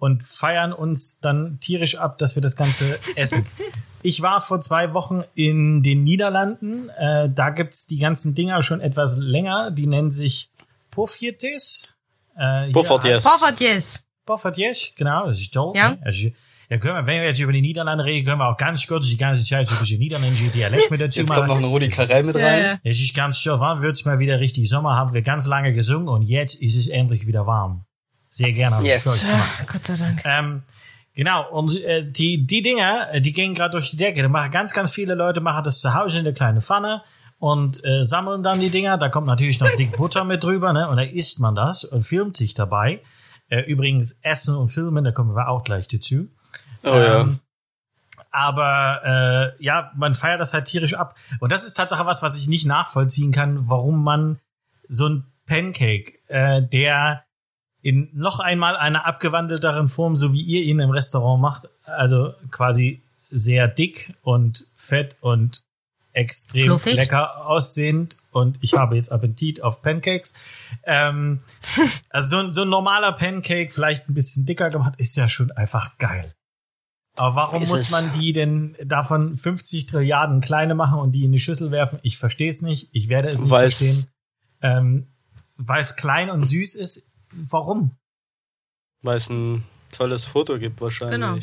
[0.00, 3.46] Und feiern uns dann tierisch ab, dass wir das Ganze essen.
[4.02, 6.88] Ich war vor zwei Wochen in den Niederlanden.
[6.98, 9.70] Äh, da gibt's die ganzen Dinger schon etwas länger.
[9.72, 10.48] Die nennen sich
[10.90, 11.96] Poffertjes.
[12.34, 13.24] Äh, hier- Poffertjes.
[13.24, 14.02] Poffertjes.
[14.24, 15.72] Poffertjes, genau, das ist toll.
[15.76, 15.90] Ja.
[15.90, 15.98] ne?
[16.02, 16.28] Also,
[16.70, 19.08] ja, können wir, wenn wir jetzt über die Niederlande reden, können wir auch ganz kurz
[19.08, 21.64] die ganze Zeit über die niederländische Dialekt mit dazu Jetzt kommt noch machen.
[21.64, 22.78] ein Rudi Carell mit rein.
[22.84, 26.08] Es ist ganz schön, wann wird's mal wieder richtig Sommer, haben wir ganz lange gesungen
[26.08, 27.84] und jetzt ist es endlich wieder warm.
[28.30, 28.76] Sehr gerne.
[28.76, 29.02] hab ich Yes.
[29.02, 29.50] für euch gemacht.
[29.60, 30.22] Ach, Gott sei Dank.
[30.24, 30.62] Ähm,
[31.14, 34.22] genau, und äh, die, die Dinger, äh, die gehen gerade durch die Decke.
[34.22, 37.02] Da machen ganz, ganz viele Leute machen das zu Hause in der kleine Pfanne
[37.38, 38.98] und äh, sammeln dann die Dinger.
[38.98, 40.88] Da kommt natürlich noch dick Butter mit drüber, ne?
[40.88, 43.00] Und da isst man das und filmt sich dabei.
[43.48, 46.28] Äh, übrigens, Essen und Filmen, da kommen wir auch gleich dazu.
[46.84, 47.20] Oh ja.
[47.22, 47.40] Ähm,
[48.30, 51.16] aber äh, ja, man feiert das halt tierisch ab.
[51.40, 54.38] Und das ist Tatsache was, was ich nicht nachvollziehen kann, warum man
[54.88, 57.24] so ein Pancake, äh, der
[57.82, 63.00] in noch einmal einer abgewandelteren Form, so wie ihr ihn im Restaurant macht, also quasi
[63.30, 65.62] sehr dick und fett und
[66.12, 66.94] extrem Fluffig.
[66.96, 70.34] lecker aussehend und ich habe jetzt Appetit auf Pancakes.
[70.84, 71.38] Ähm,
[72.10, 75.52] also so, ein- so ein normaler Pancake, vielleicht ein bisschen dicker gemacht, ist ja schon
[75.52, 76.34] einfach geil.
[77.16, 77.90] Aber warum Ist muss es.
[77.90, 81.98] man die denn davon 50 Trilliarden kleine machen und die in die Schüssel werfen?
[82.02, 82.88] Ich verstehe es nicht.
[82.92, 84.06] Ich werde es nicht Weil's- verstehen.
[84.62, 85.06] Ähm,
[85.56, 87.09] Weil es klein und süß ist.
[87.32, 87.92] Warum?
[89.02, 91.14] Weil es ein tolles Foto gibt wahrscheinlich.
[91.20, 91.38] Genau.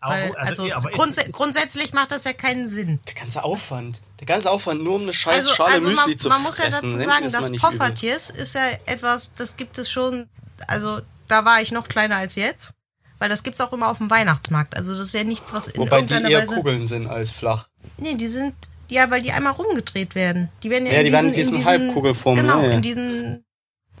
[0.00, 3.00] Aber Weil, wo- also ja, aber ist- grundsä ist- grundsätzlich macht das ja keinen Sinn.
[3.08, 4.00] Der ganze Aufwand.
[4.20, 6.58] Der ganze Aufwand, nur um eine scheiß Also, Schale also Müsli man, zu man muss
[6.58, 7.52] ja dazu sagen, das.
[7.52, 10.28] Poffertjes ist ja etwas, das gibt es schon,
[10.68, 12.74] also da war ich noch kleiner als jetzt,
[13.18, 14.76] weil das gibt's auch immer auf dem Weihnachtsmarkt.
[14.76, 16.54] Also das ist ja nichts, was in Wobei die irgendeiner eher Weise...
[16.54, 17.68] Kugeln sind als flach.
[17.96, 18.54] Nee, die sind,
[18.88, 20.48] ja, weil die einmal rumgedreht werden.
[20.62, 22.74] Die werden ja, Ja, in die werden diesen, in diesen Halbkugelformen, Genau, ja, ja.
[22.74, 23.44] in diesen...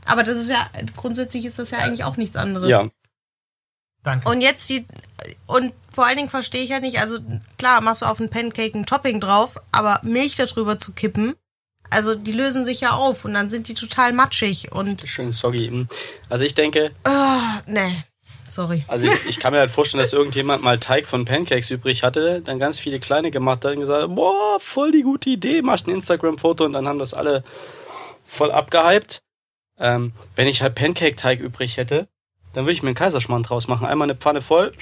[0.08, 2.70] Aber das ist ja, grundsätzlich ist das ja eigentlich auch nichts anderes.
[2.70, 2.88] Ja.
[4.02, 4.28] Danke.
[4.28, 4.86] Und jetzt die,
[5.46, 7.18] und vor allen Dingen verstehe ich ja nicht, also
[7.58, 11.34] klar, machst du auf einen Pancake ein Topping drauf, aber Milch darüber zu kippen,
[11.90, 15.86] also die lösen sich ja auf und dann sind die total matschig und, Schön soggy.
[16.28, 17.90] Also ich denke, ah, ne,
[18.46, 18.84] sorry.
[18.88, 22.42] also ich, ich kann mir halt vorstellen, dass irgendjemand mal Teig von Pancakes übrig hatte,
[22.42, 25.94] dann ganz viele kleine gemacht hat und gesagt, boah, voll die gute Idee, machst ein
[25.94, 27.42] Instagram-Foto und dann haben das alle
[28.26, 29.22] voll abgehypt.
[29.78, 32.08] Ähm, wenn ich halt Pancake-Teig übrig hätte,
[32.52, 33.86] dann würde ich mir einen Kaiserschmarrn draus machen.
[33.86, 34.72] Einmal eine Pfanne voll,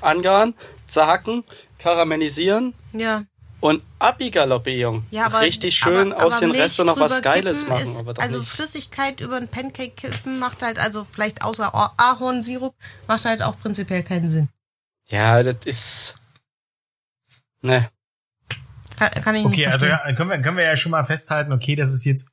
[0.00, 0.54] angaren,
[0.86, 1.44] zerhacken,
[1.78, 3.22] karamellisieren Ja.
[3.60, 5.06] und abigaloppe, Jung.
[5.10, 7.82] Ja, aber, Richtig schön aber, aus aber den Milch Resten noch was Geiles machen.
[7.82, 8.50] Ist, also nicht.
[8.50, 12.74] Flüssigkeit über einen Pancake kippen macht halt, also vielleicht außer Ah- Ahornsirup,
[13.08, 14.48] macht halt auch prinzipiell keinen Sinn.
[15.08, 16.14] Ja, das ist.
[17.62, 17.88] Ne.
[18.98, 21.52] Kann, kann ich nicht Okay, also ja, können, wir, können wir ja schon mal festhalten,
[21.52, 22.31] okay, das ist jetzt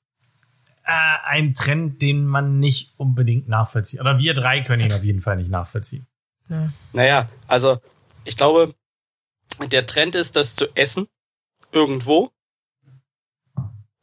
[0.90, 4.02] äh, ein Trend, den man nicht unbedingt nachvollzieht.
[4.02, 6.08] Oder wir drei können ihn auf jeden Fall nicht nachvollziehen.
[6.50, 6.74] Ja.
[6.94, 7.78] Naja, also
[8.26, 8.74] ich glaube,
[9.72, 11.08] der Trend ist, das zu essen.
[11.72, 12.32] Irgendwo.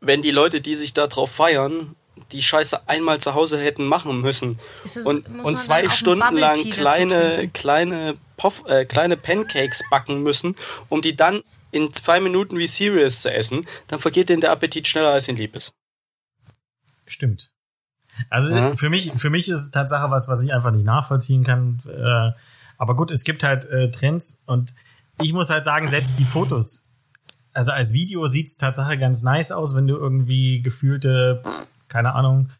[0.01, 1.97] Wenn die Leute, die sich da drauf feiern,
[2.31, 4.61] die Scheiße einmal zu Hause hätten machen müssen.
[4.85, 10.55] Das- und und zwei Stunden lang kleine, kleine, Poff, äh, kleine Pancakes backen müssen,
[10.89, 14.87] um die dann in zwei Minuten wie Cereals zu essen, dann vergeht denen der Appetit
[14.87, 15.73] schneller als ihn lieb ist.
[17.07, 17.51] Stimmt.
[18.31, 18.77] Also Ja.
[18.77, 21.83] für mich, für mich ist es Tatsache was, was ich einfach nicht nachvollziehen kann.
[21.87, 22.33] Äh,
[22.79, 24.75] aber gut, es gibt halt äh, Trends und
[25.23, 26.91] ich muss halt sagen, selbst die Fotos,
[27.53, 32.51] also als Video sieht's Tatsache ganz nice aus, wenn du irgendwie gefühlte, pff, keine Ahnung,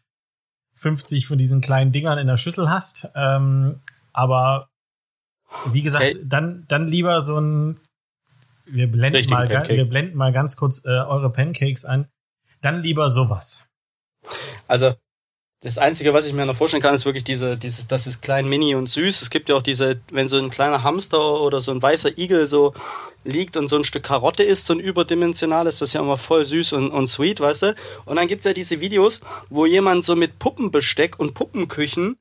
[0.75, 3.09] 50 von diesen kleinen Dingern in der Schüssel hast.
[3.15, 3.79] Ähm,
[4.13, 4.69] aber
[5.71, 6.15] wie gesagt, Hey.
[6.25, 7.79] dann, dann lieber so ein,
[8.65, 9.75] wir blenden Richtigen mal, Pancake.
[9.77, 12.07] wir blenden mal ganz kurz äh, eure Pancakes an.
[12.61, 13.67] Dann lieber sowas.
[14.67, 14.93] Also,
[15.61, 18.47] das Einzige, was ich mir noch vorstellen kann, ist wirklich diese, dieses, das ist klein,
[18.47, 19.21] mini und süß.
[19.23, 22.45] Es gibt ja auch diese, wenn so ein kleiner Hamster oder so ein weißer Igel
[22.45, 22.73] so
[23.23, 26.45] liegt und so ein Stück Karotte isst, so ein überdimensionales, das ist ja immer voll
[26.45, 27.75] süß und, und sweet, weißt du?
[28.05, 32.17] Und dann gibt's ja diese Videos, wo jemand so mit Puppenbesteck und Puppenküchen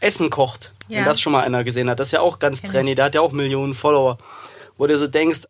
[0.00, 0.74] Essen kocht.
[0.88, 0.98] Ja.
[0.98, 1.98] Wenn das schon mal einer gesehen hat.
[2.00, 4.18] Das ist ja auch ganz trendy, der hat ja auch Millionen Follower.
[4.76, 5.40] Wo du so denkst,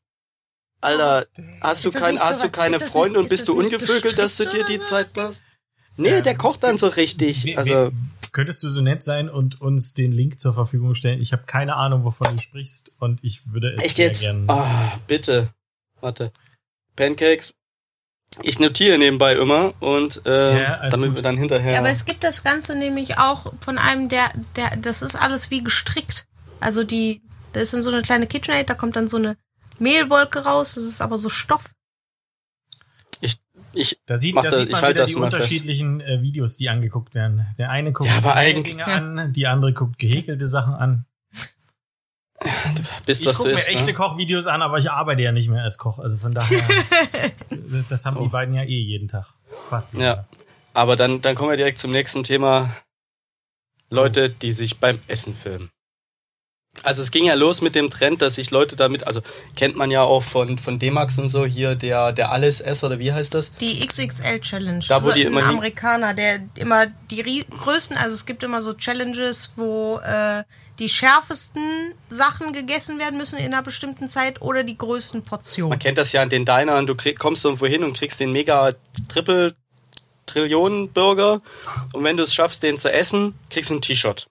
[0.81, 1.27] Alter,
[1.61, 3.59] hast du, Ist kein, nicht so hast du keine ist Freunde und ist bist du
[3.59, 4.85] ungevögelt, dass du dir die so?
[4.85, 5.44] Zeit lässt?
[5.98, 7.44] Nee, der kocht dann so richtig.
[7.44, 7.92] Wer- Also, wer-
[8.32, 11.20] könntest du so nett sein und uns den Link zur Verfügung stellen?
[11.20, 14.20] Ich habe keine Ahnung, wovon du sprichst und ich würde es echt sehr jetzt?
[14.20, 14.44] gerne.
[14.48, 15.50] Ah, bitte.
[16.00, 16.32] Warte.
[16.96, 17.54] Pancakes.
[18.42, 21.16] Ich notiere nebenbei immer und äh, Ja, damit gut.
[21.16, 21.72] wir dann hinterher.
[21.72, 25.50] Ja, aber es gibt das Ganze nämlich auch von einem, der, der, das ist alles
[25.50, 26.26] wie gestrickt.
[26.61, 27.22] Also die,
[27.54, 29.37] da ist dann so eine kleine KitchenAid, da kommt dann so eine
[29.78, 31.70] Mehlwolke raus, das ist aber so Stoff.
[33.78, 35.34] Ich, Da sieht, da das- sieht man halte wieder die mal fest.
[35.34, 37.46] unterschiedlichen äh, Videos, die angeguckt werden.
[37.58, 41.04] Der eine guckt Ja, aber kleine Dinge an, die andere guckt gehäkelte Sachen an.
[43.06, 43.68] bist Ich du gucke mir isst.
[43.68, 43.92] echte Ne?
[43.94, 45.98] Kochvideos an, aber ich arbeite ja nicht mehr als Koch.
[45.98, 46.60] Also von daher,
[47.88, 49.34] das haben die beiden ja eh jeden Tag.
[49.68, 50.08] Fast jeden Oh.
[50.08, 50.14] Ja.
[50.16, 50.26] Tag.
[50.74, 52.70] Aber dann, dann kommen wir direkt zum nächsten Thema.
[53.90, 55.70] Leute, die sich beim Essen filmen.
[56.82, 59.20] Also es ging ja los mit dem Trend, dass sich Leute damit, also
[59.56, 63.12] kennt man ja auch von, von D-Max und so, hier der, der Allesesser oder wie
[63.12, 63.54] heißt das?
[63.54, 64.84] Die XXL Challenge.
[64.88, 68.42] Da, wo also die ein immer hin- Amerikaner, der immer die größten, also es gibt
[68.42, 70.44] immer so Challenges, wo äh,
[70.78, 75.70] die schärfsten Sachen gegessen werden müssen in einer bestimmten Zeit oder die größten Portionen.
[75.70, 78.30] Man kennt das ja an den Dinern, du krieg, kommst irgendwo hin und kriegst den
[78.32, 78.70] mega
[79.08, 79.54] Triple
[80.26, 81.40] Trillionen Burger
[81.92, 84.26] und wenn du es schaffst, den zu essen, kriegst du ein T-Shirt.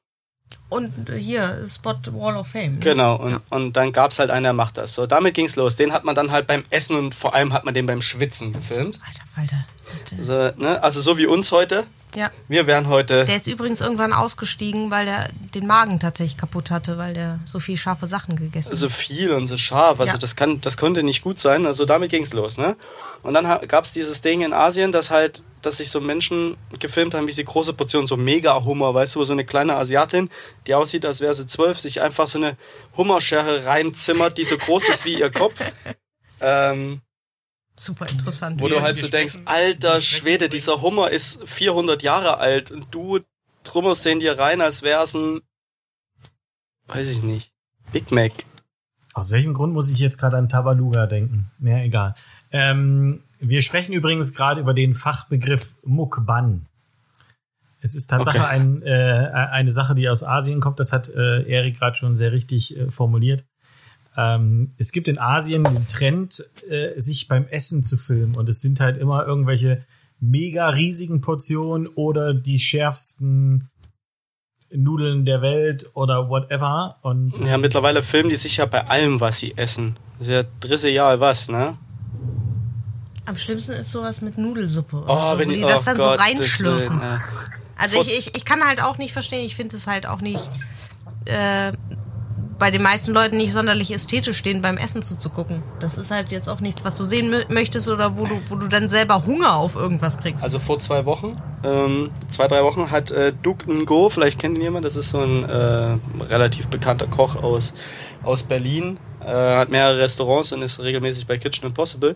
[0.69, 2.73] Und hier, Spot Wall of Fame.
[2.73, 2.80] ne?
[2.80, 4.95] Genau, und, und dann gab's halt einen, der macht das.
[4.95, 5.77] So, damit ging's los.
[5.77, 8.51] Den hat man dann halt beim Essen und vor allem hat man den beim Schwitzen
[8.51, 8.99] gefilmt.
[9.06, 9.65] Alter Falter.
[10.10, 10.82] Das, äh, So, ne?
[10.84, 11.86] Also so wie uns heute.
[12.15, 12.32] Ja.
[12.47, 13.26] Wir wären heute.
[13.26, 17.60] Der ist übrigens irgendwann ausgestiegen, weil er den Magen tatsächlich kaputt hatte, weil der so
[17.60, 18.78] viel scharfe Sachen gegessen hat.
[18.78, 20.00] so viel und so scharf.
[20.00, 20.17] Also Ja.
[20.17, 21.65] das kann, das konnte nicht gut sein.
[21.65, 22.76] Also damit ging's los, ne?
[23.23, 27.28] Und dann gab's dieses Ding in Asien, dass halt, dass sich so Menschen gefilmt haben,
[27.28, 30.30] wie sie große Portionen, so mega Hummer, weißt du, wo so eine kleine Asiatin,
[30.65, 32.56] die aussieht, als wäre sie zwölf, sich einfach so eine
[32.95, 35.60] Hummerschere reinzimmert, die so groß ist wie ihr Kopf.
[36.39, 37.02] Ähm,
[37.80, 38.60] Super interessant.
[38.60, 43.20] wo du halt so denkst, alter Schwede, dieser Hummer ist 400 Jahre alt und du
[43.63, 45.42] trümmerst den dir rein, als wär's ein,
[46.88, 47.52] weiß ich nicht,
[47.92, 48.32] Big Mac.
[49.13, 51.50] Aus welchem Grund muss ich jetzt gerade an Tabaluga denken?
[51.60, 52.13] Naja, egal.
[52.52, 56.66] Ähm, wir sprechen übrigens gerade über den Fachbegriff Mukban.
[57.82, 58.48] Es ist Tatsache Okay.
[58.48, 60.80] ein, äh, eine Sache, die aus Asien kommt.
[60.80, 63.46] Das hat äh, Erik gerade schon sehr richtig äh, formuliert.
[64.17, 68.36] Ähm, es gibt in Asien den Trend, äh, sich beim Essen zu filmen.
[68.36, 69.86] Und es sind halt immer irgendwelche
[70.19, 73.69] mega riesigen Portionen oder die schärfsten
[74.71, 76.97] Nudeln der Welt oder whatever.
[77.03, 79.97] Und Ja, mittlerweile filmen die sich ja bei allem, was sie essen.
[80.17, 81.77] Das ist ja dritte Jahr was, ne?
[83.25, 85.03] Am schlimmsten ist sowas mit Nudelsuppe.
[85.08, 87.01] Oh, oder so, wenn wo die, die das oh dann Gott, so reinschlürfen.
[87.77, 90.49] Also ich, ich, ich kann halt auch nicht verstehen, ich finde es halt auch nicht
[91.25, 91.73] äh,
[92.60, 95.62] bei den meisten Leuten nicht sonderlich ästhetisch stehen, beim Essen zuzugucken.
[95.80, 98.56] Das ist halt jetzt auch nichts, was du sehen mö- möchtest oder wo du, wo
[98.56, 100.43] du dann selber Hunger auf irgendwas kriegst.
[100.43, 104.63] Also vor zwei Wochen, ähm, zwei, drei Wochen hat äh, Duke Ngo, vielleicht kennt ihn
[104.63, 107.74] jemand, das ist so ein äh, relativ bekannter Koch aus,
[108.24, 112.15] aus Berlin, äh, hat mehrere Restaurants und ist regelmäßig bei Kitchen Impossible,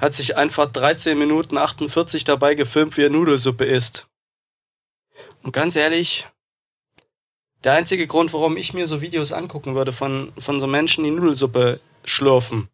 [0.00, 4.06] hat sich einfach 13 Minuten 48 dabei gefilmt, wie er Nudelsuppe isst.
[5.42, 6.28] Und ganz ehrlich,
[7.64, 11.10] der einzige Grund, warum ich mir so Videos angucken würde von, von so Menschen, die
[11.10, 12.68] Nudelsuppe schlürfen,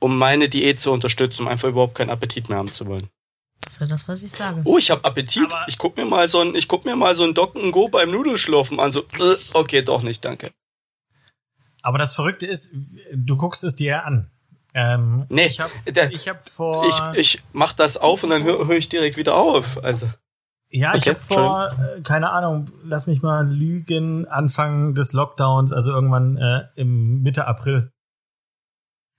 [0.00, 3.08] um meine Diät zu unterstützen, um einfach überhaupt keinen Appetit mehr haben zu wollen.
[3.62, 4.60] das ist das, was ich sage.
[4.64, 5.44] Oh, ich hab Appetit.
[5.50, 7.88] Aber- ich guck mir mal so ein, ich guck mir mal so ein Docken Go
[7.88, 8.92] beim Nudelschlürfen an.
[8.92, 10.52] So, äh, okay, doch nicht, danke.
[11.82, 12.74] Aber das Verrückte ist,
[13.14, 14.30] du guckst es dir an.
[14.74, 15.72] Ähm, Nee, ich habe
[16.10, 19.34] ich hab vor Ich, ich mach das auf und dann höre hör ich direkt wieder
[19.36, 19.82] auf.
[19.84, 20.08] Also.
[20.74, 25.72] Ja ich okay, habe vor äh, keine Ahnung lass mich mal lügen Anfang des Lockdowns
[25.72, 27.90] also irgendwann äh, im Mitte April.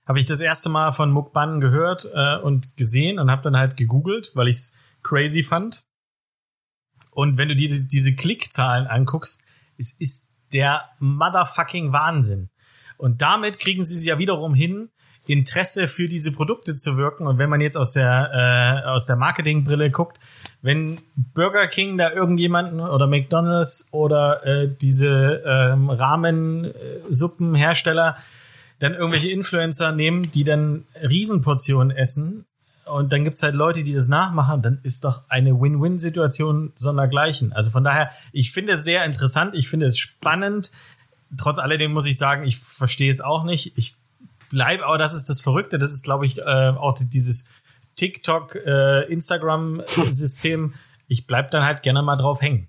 [0.06, 3.76] Habe ich das erste Mal von Mukban gehört äh, und gesehen und habe dann halt
[3.76, 5.82] gegoogelt weil ich's crazy fand.
[7.12, 9.46] Und wenn du dir diese, diese Klickzahlen anguckst
[9.78, 12.50] es ist der motherfucking Wahnsinn.
[12.98, 14.90] Und damit kriegen sie es ja wiederum hin,
[15.26, 17.26] Interesse für diese Produkte zu wirken.
[17.26, 20.18] Und wenn man jetzt aus der, äh, aus der Marketingbrille guckt,
[20.66, 28.16] wenn Burger King da irgendjemanden oder McDonalds oder äh, diese ähm, Rahmensuppenhersteller
[28.80, 32.46] dann irgendwelche Influencer nehmen, die dann Riesenportionen essen
[32.84, 37.52] und dann gibt's halt Leute, die das nachmachen, dann ist doch eine Win-Win-Situation sondergleichen.
[37.52, 40.72] Also von daher, ich finde es sehr interessant, ich finde es spannend.
[41.38, 43.78] Trotz alledem muss ich sagen, ich verstehe es auch nicht.
[43.78, 43.94] Ich
[44.50, 47.52] bleibe, aber das ist das Verrückte, das ist, glaube ich, äh, auch dieses
[47.96, 50.74] TikTok, äh, Instagram-System.
[51.08, 52.68] Ich bleib dann halt gerne mal drauf hängen.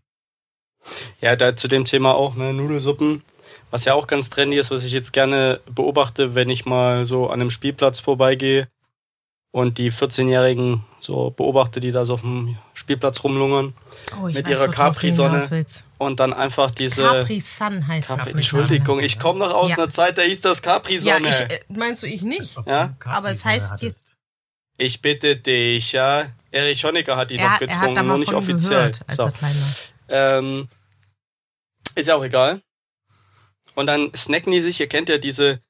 [1.22, 3.24] Ja, da zu dem Thema auch, ne, Nudelsuppen.
[3.72, 7.28] Was ja auch ganz trendy ist, was ich jetzt gerne beobachte, wenn ich mal so
[7.28, 8.70] an einem Spielplatz vorbeigehe
[9.52, 13.74] und die 14-Jährigen so beobachte, die da so auf dem Spielplatz rumlungern
[14.22, 15.66] Oh, ich Mit weiß, ihrer Capri-Sonne.
[15.98, 18.28] und dann einfach diese Capri Sun heißt Capri, das.
[18.28, 19.78] mit Entschuldigung, ich komme noch aus Ja.
[19.80, 21.28] einer Zeit, da hieß das Ja, Capri-Sonne.
[21.28, 22.56] ich, äh, meinst du ich nicht?
[22.66, 24.17] Ja, Capri aber es heißt hattest.
[24.78, 26.30] Ich bitte dich, ja.
[26.52, 28.92] Erich Honecker hat die noch Er, hat getrunken, nur nicht offiziell.
[28.92, 29.32] gehört, So.
[30.10, 30.68] Ähm,
[31.96, 32.62] ist ja auch egal.
[33.74, 35.62] Und dann snacken die sich, ihr kennt ja diese,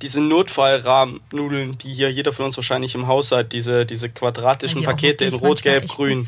[0.00, 4.86] diese Notfallrahmnudeln, die hier jeder von uns wahrscheinlich im Haus hat, diese, diese quadratischen die
[4.86, 6.26] Pakete in Rot, Gelb, Grün.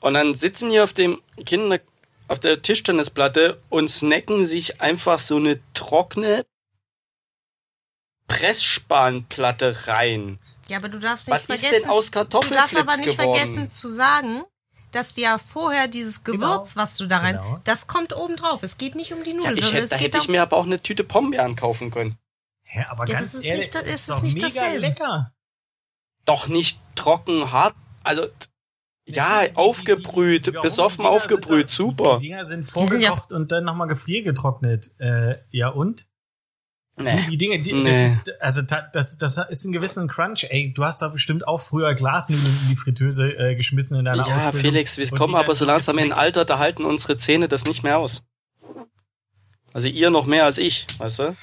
[0.00, 1.80] Und dann sitzen die auf dem Kinder,
[2.28, 6.44] auf der Tischtennisplatte und snacken sich einfach so eine trockene
[8.28, 10.38] Pressspanplatte rein.
[10.68, 13.18] Ja, aber du darfst nicht Was ist vergessen, denn aus du darfst Kartoffelflips aber nicht
[13.18, 13.34] geworden?
[13.38, 14.42] vergessen zu sagen,
[14.92, 16.82] dass dir ja vorher dieses Gewürz, Genau.
[16.82, 17.60] was du da rein, Genau.
[17.64, 18.62] das kommt oben drauf.
[18.62, 20.42] Es geht nicht um die Ja, Nudeln, ich sondern hätte, es da hätte ich mir
[20.42, 22.16] aber auch eine Tüte Pombeeren kaufen können.
[22.62, 24.78] Hä, aber Ja, ganz das ist ehrlich, nicht- das das ist ist nicht mega dasselbe.
[24.78, 25.32] lecker.
[26.24, 27.74] Doch nicht trocken, hart.
[28.02, 28.26] Also,
[29.06, 32.18] ja, die- aufgebrüht, die- die- besoffen aufgebrüht, super.
[32.18, 34.90] Die Dinger sind sind ja- vorgekocht und dann nochmal gefriergetrocknet.
[35.00, 36.06] Äh, ja und?
[36.96, 37.26] Nee.
[37.28, 37.82] die Dinge, die, Nee.
[37.90, 40.44] das ist, also das, das ist ein gewissen Crunch.
[40.50, 44.26] Ey, du hast da bestimmt auch früher Glasnudeln in die Fritteuse äh, geschmissen in deiner
[44.28, 44.60] Ja, Ausbildung.
[44.60, 46.18] Felix, wir und kommen aber so langsam in ein.
[46.18, 48.22] Alter, da halten unsere Zähne das nicht mehr aus.
[49.72, 51.36] Also ihr noch mehr als ich, weißt du?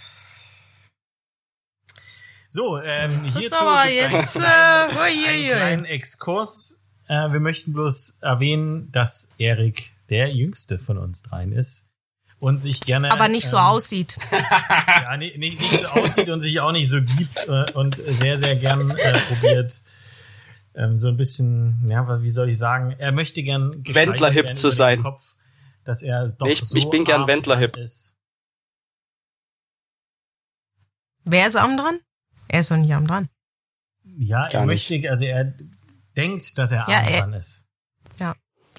[2.48, 5.56] So, ähm, hierzu aber einen jetzt, äh, einen uiuiui.
[5.56, 6.90] kleinen Exkurs.
[7.08, 11.91] Äh, wir möchten bloß erwähnen, dass Erik der jüngste von uns dreien ist
[12.42, 14.18] und sich gerne aber nicht so ähm, aussieht.
[14.88, 18.40] ja, nicht, nicht, nicht so aussieht und sich auch nicht so gibt äh, und sehr,
[18.40, 19.80] sehr gern äh, probiert.
[20.74, 25.04] Ähm, so ein bisschen, ja, wie soll ich sagen, er möchte gern Wendler-hip zu sein.
[25.04, 25.36] Kopf,
[25.84, 27.78] dass er doch Ich- so ich bin gern arm Wendler-hip.
[27.78, 28.18] ist.
[31.24, 32.00] Wer ist arm dran?
[32.48, 33.30] Er ist doch nicht arm dran.
[34.04, 34.90] Ja, er Gar nicht.
[34.90, 35.54] möchte, also er
[36.18, 37.68] denkt, dass er arm Ja, er- dran ist.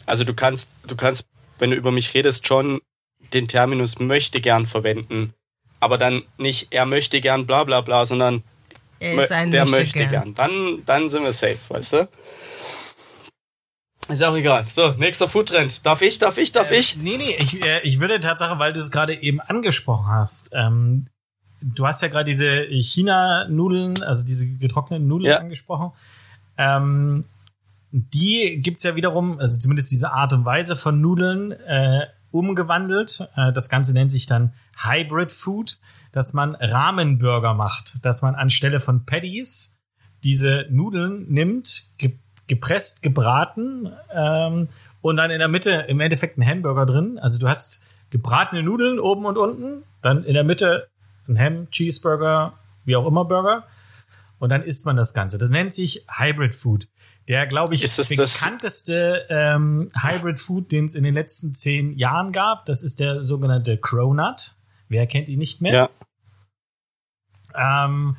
[0.04, 1.28] Also du kannst, du kannst,
[1.60, 2.80] wenn du über mich redest, schon
[3.34, 5.34] den Terminus möchte gern verwenden.
[5.80, 8.42] Aber dann nicht, er möchte gern bla bla bla, sondern
[9.00, 10.10] Er mö- ist ein der möchte möchte gern.
[10.10, 10.34] gern.
[10.34, 12.08] Dann, dann sind wir safe, weißt du?
[14.08, 14.66] Ist auch egal.
[14.68, 15.86] So, nächster Foodtrend.
[15.86, 16.96] Darf ich, darf ich, darf Äh, ich?
[16.96, 21.06] Nee, nee, ich, äh, ich würde Tatsache, weil du es gerade eben angesprochen hast, ähm,
[21.62, 25.38] du hast ja gerade diese China-Nudeln, also diese getrockneten Nudeln Ja.
[25.38, 25.92] angesprochen.
[26.58, 27.24] Ähm,
[27.92, 33.28] die gibt's ja wiederum, also zumindest diese Art und Weise von Nudeln äh, umgewandelt.
[33.36, 35.78] Äh, das Ganze nennt sich dann Hybrid Food,
[36.10, 39.80] dass man Rahmenburger macht, dass man anstelle von Patties
[40.24, 42.18] diese Nudeln nimmt, ge
[42.48, 44.68] gepresst, gebraten ähm,
[45.00, 47.18] und dann in der Mitte im Endeffekt ein Hamburger drin.
[47.18, 50.88] Also du hast gebratene Nudeln oben und unten, dann in der Mitte
[51.28, 53.64] ein Ham, Cheeseburger, wie auch immer Burger
[54.42, 55.38] und dann isst man das Ganze.
[55.38, 56.88] Das nennt sich Hybrid Food.
[57.28, 61.54] Der, glaube ich, Ist es das- bekannteste ähm, Hybrid Food, den es in den letzten
[61.54, 62.66] zehn Jahren gab.
[62.66, 64.52] Das ist der sogenannte Cronut.
[64.88, 65.72] Wer kennt ihn nicht mehr?
[67.54, 67.84] Ja.
[67.86, 68.16] Ähm,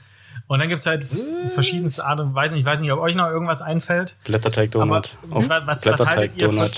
[0.47, 2.57] und dann gibt's halt f- verschiedenste Art und Weisen.
[2.57, 4.17] Ich weiß nicht, ob euch noch irgendwas einfällt.
[4.25, 5.17] Blätterteig-Donut.
[5.23, 6.71] Aber- Auf was- was- was haltet ihr von-.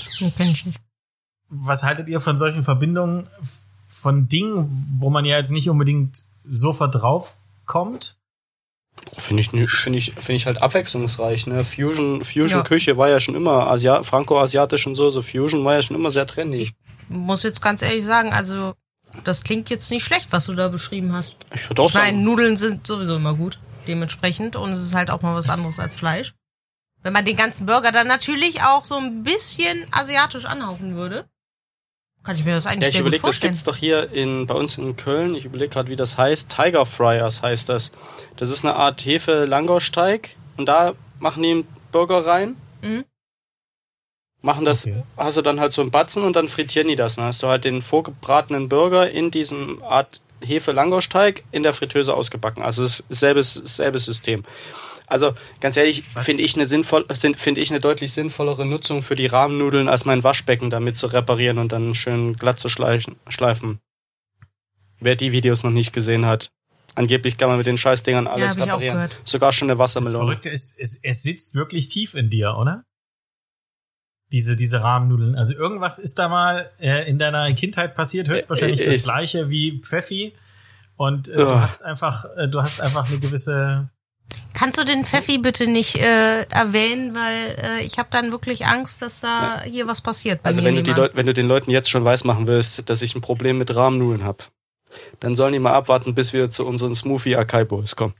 [1.48, 3.28] Was haltet ihr von solchen Verbindungen
[3.86, 4.66] von Dingen,
[4.98, 8.16] wo man ja jetzt nicht unbedingt sofort drauf kommt?
[9.16, 11.64] Finde ich, finde ich, finde ich halt abwechslungsreich, ne?
[11.64, 12.24] Fusion, Ja.
[12.24, 16.10] Fusion-Küche war ja schon immer, Asia franco-asiatisch und so, so Fusion war ja schon immer
[16.10, 16.72] sehr trendy.
[17.08, 18.74] Muss jetzt ganz ehrlich sagen, also
[19.24, 21.36] das klingt jetzt nicht schlecht, was du da beschrieben hast.
[21.54, 23.58] Ich würde auch Ich meine, sagen, Nudeln sind sowieso immer gut.
[23.86, 26.34] dementsprechend und es ist halt auch mal was anderes als Fleisch.
[27.02, 31.24] Wenn man den ganzen Burger dann natürlich auch so ein bisschen asiatisch anhauchen würde,
[32.26, 33.52] kann ich mir das eigentlich Ja, ich sehr gut überlege, das vorstellen.
[33.52, 35.34] gibt's doch hier in, bei uns in Köln.
[35.34, 36.50] Ich überlege gerade, wie das heißt.
[36.54, 37.92] Tiger Fryers heißt das.
[38.36, 42.56] Das ist eine Art Hefe-Langausteig und da machen die einen Burger rein.
[42.82, 43.04] Mhm.
[44.42, 45.02] Machen das, Okay.
[45.16, 47.16] hast du dann halt so einen Batzen und dann frittieren die das.
[47.16, 52.62] Dann hast du halt den vorgebratenen Burger in diesem Art Hefe-Langausteig in der Fritteuse ausgebacken.
[52.62, 54.44] Also es ist selbes, selbes System.
[55.06, 59.26] Also ganz ehrlich, finde ich eine sinnvoll, finde ich eine deutlich sinnvollere Nutzung für die
[59.26, 63.78] Rahmennudeln, als mein Waschbecken damit zu reparieren und dann schön glatt zu schleichen, schleifen.
[64.98, 66.50] Wer die Videos noch nicht gesehen hat.
[66.94, 68.94] Angeblich kann man mit den Scheißdingern alles auch reparieren.
[68.94, 69.18] gehört.
[69.24, 70.26] Sogar schon eine Das Wassermelone.
[70.28, 72.82] Verrückte ist, es, es sitzt wirklich tief in dir, oder?
[74.32, 75.36] Diese, diese Rahmennudeln.
[75.36, 79.50] Also irgendwas ist da mal äh, in deiner Kindheit passiert, höchstwahrscheinlich Äh, das ist- gleiche
[79.50, 80.34] wie Pfeffi.
[80.96, 81.44] Und äh, Ja.
[81.44, 83.90] du hast einfach, äh, du hast einfach eine gewisse.
[84.54, 89.02] Kannst du den Pfeffi bitte nicht äh, erwähnen, weil äh, ich habe dann wirklich Angst,
[89.02, 90.92] dass da hier was passiert bei Also mir wenn du.
[90.92, 94.24] Leut, wenn du den Leuten jetzt schon weismachen willst, dass ich ein Problem mit Rahmennudeln
[94.24, 94.44] habe,
[95.20, 98.14] dann sollen die mal abwarten, bis wir zu unseren Smoothie Akai Bowls kommen.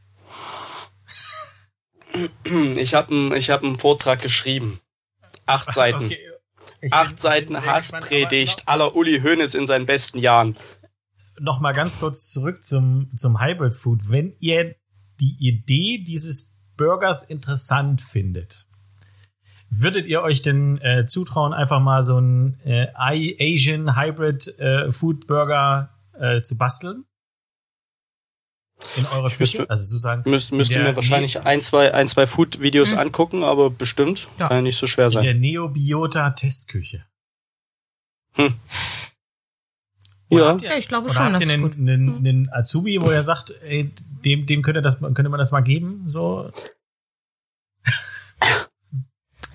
[2.76, 4.80] Ich habe einen hab einen Vortrag geschrieben.
[5.46, 6.04] Acht Seiten.
[6.04, 6.18] Okay.
[6.90, 10.57] Acht Seiten Hasspredigt aller Uli Hoeneß in seinen besten Jahren.
[10.57, 14.09] aber Noch mal ganz kurz zurück zum, zum Hybrid Food.
[14.09, 14.76] Wenn ihr
[15.20, 18.66] die Idee dieses Burgers interessant findet,
[19.70, 25.26] würdet ihr euch denn äh, zutrauen, einfach mal so einen äh, Asian Hybrid äh, Food
[25.26, 27.04] Burger äh, zu basteln?
[28.96, 29.70] In eurer Ich müsste- Küche?
[29.70, 32.98] Also sozusagen Müsst, müsst ihr der mir wahrscheinlich ein, zwei, ein, zwei Food-Videos Hm.
[32.98, 34.28] angucken, aber bestimmt.
[34.38, 34.48] Ja.
[34.48, 35.24] Kann ja nicht so schwer in sein.
[35.24, 37.06] der Neobiota Testküche.
[38.34, 38.54] Hm.
[40.28, 40.56] Oder Ja.
[40.56, 43.90] ihr- Ja, ich glaube schon, habt ihr einen, einen, einen Azubi, wo er sagt, ey,
[44.26, 46.02] dem, dem könnte, das, könnte man das mal geben?
[46.08, 46.50] So,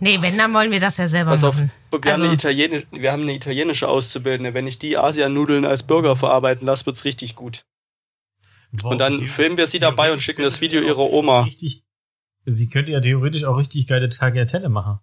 [0.03, 1.71] Nee, wenn, dann wollen wir das ja selber Pass auf, machen.
[1.91, 4.55] wir, haben Also- eine Italienische, wir haben eine italienische Auszubildende.
[4.55, 7.65] Wenn ich die Asianudeln als Burger verarbeiten lasse, wird's richtig gut.
[8.81, 11.41] Und dann filmen wir sie dabei und schicken das Video ihrer Oma.
[11.43, 11.83] Richtig,
[12.45, 14.99] sie könnte ja theoretisch auch richtig geile Tagliatelle machen.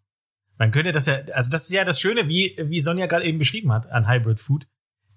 [0.56, 3.38] Man könnte das ja, also das ist ja das Schöne, wie, wie Sonja gerade eben
[3.38, 4.66] beschrieben hat an Hybrid Food,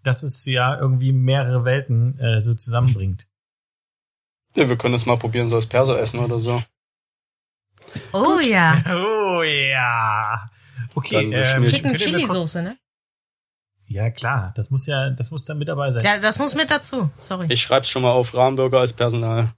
[0.03, 3.25] dass es ja irgendwie mehrere Welten äh, so zusammenbringt.
[4.55, 6.61] Ja, wir können das mal probieren, so als Perso essen oder so.
[8.13, 8.81] Oh ja.
[8.87, 10.49] Oh ja.
[10.95, 12.77] Okay, ähm, ich- Chicken Chili Soße, ne?
[13.87, 16.03] Ja, klar, das muss ja, das muss da mit dabei sein.
[16.05, 17.09] Ja, das muss mit dazu.
[17.17, 17.47] Sorry.
[17.49, 19.53] Ich schreib's schon mal auf Rahmenburger als Personal.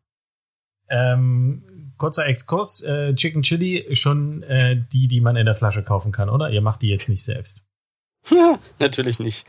[0.90, 6.12] Ähm, kurzer Exkurs, äh, Chicken Chili schon äh, die, die man in der Flasche kaufen
[6.12, 6.50] kann, oder?
[6.50, 7.68] Ihr macht die jetzt nicht selbst.
[8.30, 9.46] Ja, natürlich nicht.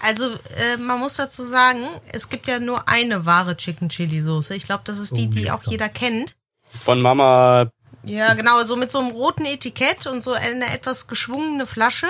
[0.00, 4.54] Also, äh, man muss dazu sagen, es gibt ja nur eine wahre Chicken Chili Soße.
[4.54, 6.00] Ich glaube, das ist die, Oh, die auch jeder kommt's.
[6.00, 6.34] kennt.
[6.64, 7.70] Von Mama,
[8.02, 12.06] Ja, genau, so mit so einem roten Etikett und so eine etwas geschwungene Flasche.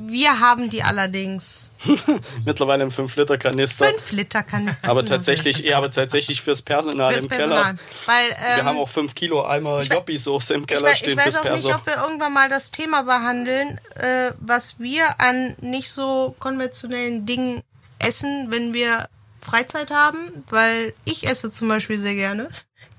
[0.00, 1.72] Wir haben die allerdings
[2.44, 3.86] mittlerweile im 5-Liter-Kanister.
[3.86, 4.88] 5 Liter Kanister.
[4.88, 7.62] Aber tatsächlich, ja, aber tatsächlich fürs Personal fürs im Personal.
[7.64, 7.78] Keller.
[8.06, 11.18] Weil, ähm, Wir haben auch 5 Kilo Eimer ich Joppi-Soße im ich, Keller ich stehen
[11.18, 11.74] weiß fürs auch nicht, Perso.
[11.74, 17.64] ob wir irgendwann mal das Thema behandeln, äh, was wir an nicht so konventionellen Dingen
[17.98, 19.08] essen, wenn wir
[19.40, 22.48] Freizeit haben, weil ich esse zum Beispiel sehr gerne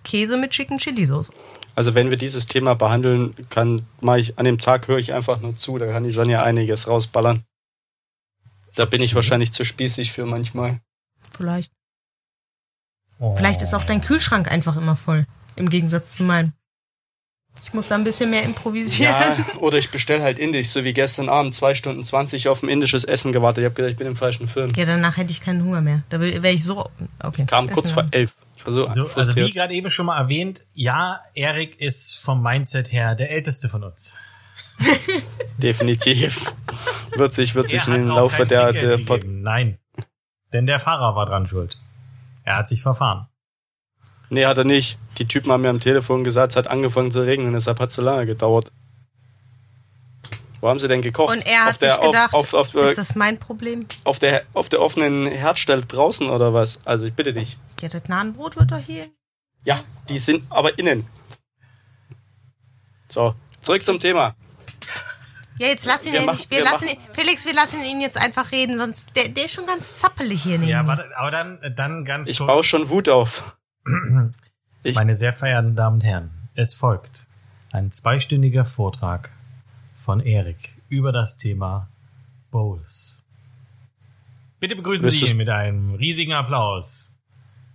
[0.03, 1.31] Käse mit Chicken Chili Soße.
[1.79, 5.39] Also wenn wir dieses Thema behandeln, kann mach ich an dem Tag höre ich einfach
[5.39, 7.45] nur zu, da kann die Sonja einiges rausballern.
[8.75, 10.81] Da bin ich wahrscheinlich zu spießig für manchmal.
[11.31, 11.71] Vielleicht.
[13.17, 13.33] Oh.
[13.33, 15.25] Vielleicht ist auch dein Kühlschrank einfach immer voll.
[15.55, 16.51] Im Gegensatz zu meinem.
[17.63, 19.13] Ich muss da ein bisschen mehr improvisieren.
[19.13, 22.67] Ja, oder ich bestell halt indisch, so wie gestern Abend, zwei Stunden 20 auf ein
[22.67, 23.61] indisches Essen gewartet.
[23.61, 24.69] Ich habe gedacht, ich bin im falschen Film.
[24.75, 26.03] Ja, danach hätte ich keinen Hunger mehr.
[26.09, 26.89] Da wäre ich so.
[27.23, 27.45] Okay.
[27.45, 28.35] Kam Ist kurz vor elf.
[28.59, 32.43] Ich war so, So, also wie gerade eben schon mal erwähnt, ja, Erik ist vom
[32.43, 34.17] Mindset her der älteste von uns.
[35.57, 36.53] definitiv.
[37.15, 39.23] wird sich, wird sich im auch Laufe der, der Pod.
[39.25, 39.79] Nein.
[40.51, 41.77] Denn der Fahrer war dran schuld.
[42.43, 43.27] Er hat sich verfahren.
[44.29, 44.97] Nee, hat er nicht.
[45.17, 47.95] Die Typen haben mir am Telefon gesagt, es hat angefangen zu regnen, deshalb hat es
[47.95, 48.71] so lange gedauert.
[50.61, 51.33] Wo haben sie denn gekocht?
[51.35, 53.85] Und er hat auf der, sich gedacht, auf, auf, auf, ist das mein Problem?
[54.03, 56.85] auf, der, auf der offenen Herdstelle draußen oder was?
[56.85, 57.57] Also ich bitte dich.
[57.81, 59.07] Ja, das Nahenbrot wird doch hier.
[59.63, 61.07] Ja, die sind aber innen.
[63.07, 64.35] So, zurück zum Thema.
[65.59, 66.49] Ja, jetzt lass ihn Wir machen- nicht.
[66.51, 69.53] Wir, wir lassen ihn, Felix, wir lassen ihn jetzt einfach reden, sonst der, der ist
[69.53, 70.89] schon ganz zappelig hier neben Ja, mir.
[70.89, 72.47] warte, aber dann, dann ganz Ich kurz.
[72.47, 73.57] baue schon Wut auf.
[74.83, 77.27] ich- Meine sehr verehrten Damen und Herren, es folgt
[77.71, 79.31] ein zweistündiger Vortrag
[80.09, 81.87] von Erik über das Thema
[82.49, 83.23] Bowls.
[84.59, 87.19] Bitte begrüßen Sie ihn mit einem riesigen Applaus.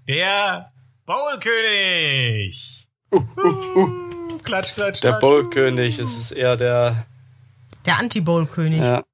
[0.09, 0.73] Der
[1.07, 2.89] Bowlkönig!
[3.13, 4.39] Uh, uh, uh.
[4.43, 5.21] Klatsch, klatsch, Der.
[5.21, 7.07] Bowl-König, es ist eher der,
[7.87, 8.81] Der Anti-Bowl-König.
[8.81, 9.05] ja.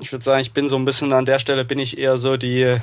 [0.00, 2.36] Ich würde sagen, ich bin so ein bisschen an der Stelle, bin ich eher so
[2.36, 2.78] die,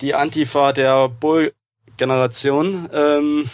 [0.00, 2.88] die Antifa der Bull-Generation.
[2.92, 3.50] Ähm,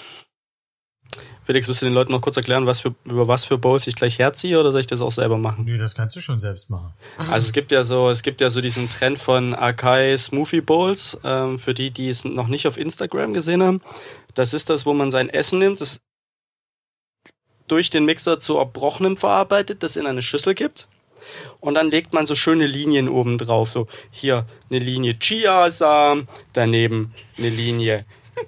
[1.49, 3.94] Felix, willst du den Leuten noch kurz erklären, was für, über was für Bowls ich
[3.94, 5.64] gleich herziehe oder soll ich das auch selber machen?
[5.64, 6.92] Nö, das kannst du schon selbst machen.
[7.16, 11.18] Also es gibt ja so, es gibt ja so diesen Trend von Akai Smoothie Bowls,
[11.24, 13.80] ähm, für die, die es noch nicht auf Instagram gesehen haben.
[14.34, 16.03] Das ist das, wo man sein Essen nimmt, das
[17.66, 20.86] durch den Mixer zu Erbrochenem verarbeitet, das in eine Schüssel gibt.
[21.61, 23.70] Und dann legt man so schöne Linien oben drauf.
[23.70, 28.05] So hier eine Linie Chiasamen, daneben eine Linie,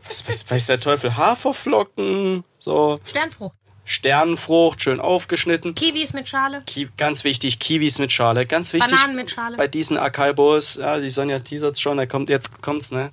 [0.07, 3.56] was weiß, weiß der Teufel, Haferflocken, so Sternfrucht.
[3.90, 5.74] Sternenfrucht, schön aufgeschnitten.
[5.74, 6.62] Kiwis mit Schale.
[6.64, 8.46] Ki ganz wichtig, Kiwis mit Schale.
[8.46, 8.88] Ganz wichtig.
[8.88, 9.56] Bananen mit Schale.
[9.56, 13.11] Bei diesen Akaibos, ja, die Sonja teasert schon, da kommt jetzt kommt's, ne?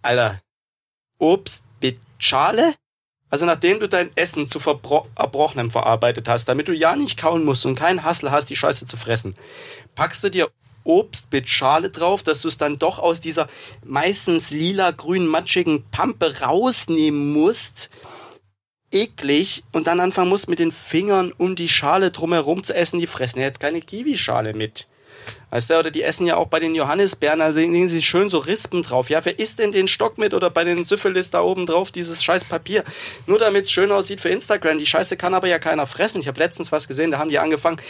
[0.00, 0.40] Alter.
[1.18, 2.74] Obst mit Schale?
[3.28, 7.66] Also nachdem du dein Essen zu Erbrochenem verarbeitet hast, damit du ja nicht kauen musst
[7.66, 9.34] und keinen Hassel hast, die Scheiße zu fressen,
[9.94, 10.48] packst du dir
[10.84, 13.48] Obst mit Schale drauf, dass du es dann doch aus dieser
[13.84, 17.90] meistens lila, grün, matschigen Pampe rausnehmen musst
[18.90, 23.00] eklig und dann anfangen musst mit den Fingern um die Schale drumherum zu essen.
[23.00, 24.86] Die fressen ja jetzt keine Kiwischale mit.
[25.50, 28.38] Weißt du, oder die essen ja auch bei den Johannisbeeren, da sehen sie schön so
[28.38, 29.10] Rispen drauf.
[29.10, 32.22] Ja, wer isst denn den Stock mit oder bei den Syphilis da oben drauf dieses
[32.22, 32.84] scheiß Papier?
[33.26, 34.78] Nur damit es schön aussieht für Instagram.
[34.78, 36.20] Die Scheiße kann aber ja keiner fressen.
[36.20, 37.80] Ich habe letztens was gesehen, da haben die angefangen,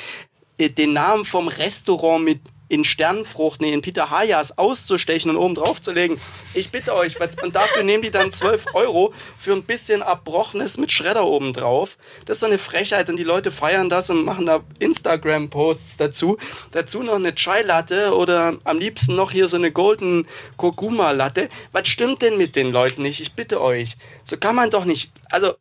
[0.58, 5.54] äh, den Namen vom Restaurant mit in Sternenfrucht, nee, in Peter Hayas auszustechen und oben
[5.54, 6.20] drauf zu legen.
[6.54, 10.92] Ich bitte euch, und dafür nehmen die dann 12 Euro für ein bisschen Abbrochenes mit
[10.92, 11.96] Schredder oben drauf.
[12.26, 16.36] Das ist so eine Frechheit und die Leute feiern das und machen da Instagram-Posts dazu.
[16.72, 21.48] Dazu noch eine Chai-Latte oder am liebsten noch hier so eine Golden Kurkuma-Latte.
[21.72, 23.20] Was stimmt denn mit den Leuten nicht?
[23.20, 23.96] Ich bitte euch.
[24.24, 25.54] So kann man doch nicht, also,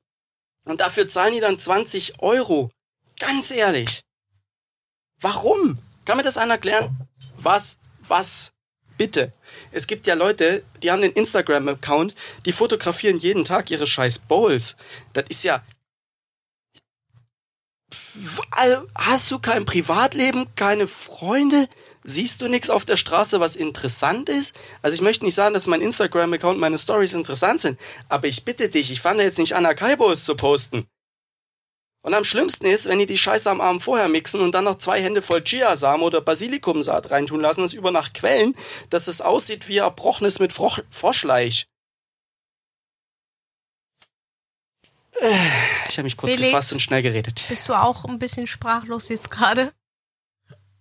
[0.65, 2.69] und dafür zahlen die dann 20 Euro.
[3.19, 4.01] Ganz ehrlich.
[5.21, 5.79] Warum?
[6.07, 6.95] Kann mir das einer erklären?
[7.37, 7.81] Was?
[8.07, 8.53] Was?
[8.97, 9.33] Bitte.
[9.73, 14.77] Es gibt ja Leute, die haben den Instagram-Account, die fotografieren jeden Tag ihre scheiß Bowls.
[15.11, 15.61] Das ist ja.
[18.95, 21.67] Hast du kein Privatleben, keine Freunde?
[22.05, 24.55] Siehst du nichts auf der Straße, was interessant ist?
[24.81, 27.77] Also ich möchte nicht sagen, dass mein Instagram-Account, meine Stories interessant sind,
[28.07, 30.87] aber ich bitte dich, ich fange jetzt nicht an, Akaibos zu posten.
[32.07, 34.77] Und am schlimmsten ist, wenn die die Scheiße am Abend vorher mixen und dann noch
[34.77, 38.55] zwei Hände voll Chiasamen oder Basilikumsaat reintun lassen, das über Nacht quellen,
[38.89, 41.67] dass es aussieht wie Erbrochenes mit Froch Froschleich.
[45.89, 46.47] Ich habe mich kurz Felix?
[46.47, 47.43] gefasst und schnell geredet.
[47.49, 49.73] Bist du auch ein bisschen sprachlos jetzt gerade?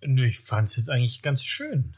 [0.02, 1.96] Nö, ich fand's jetzt eigentlich ganz schön.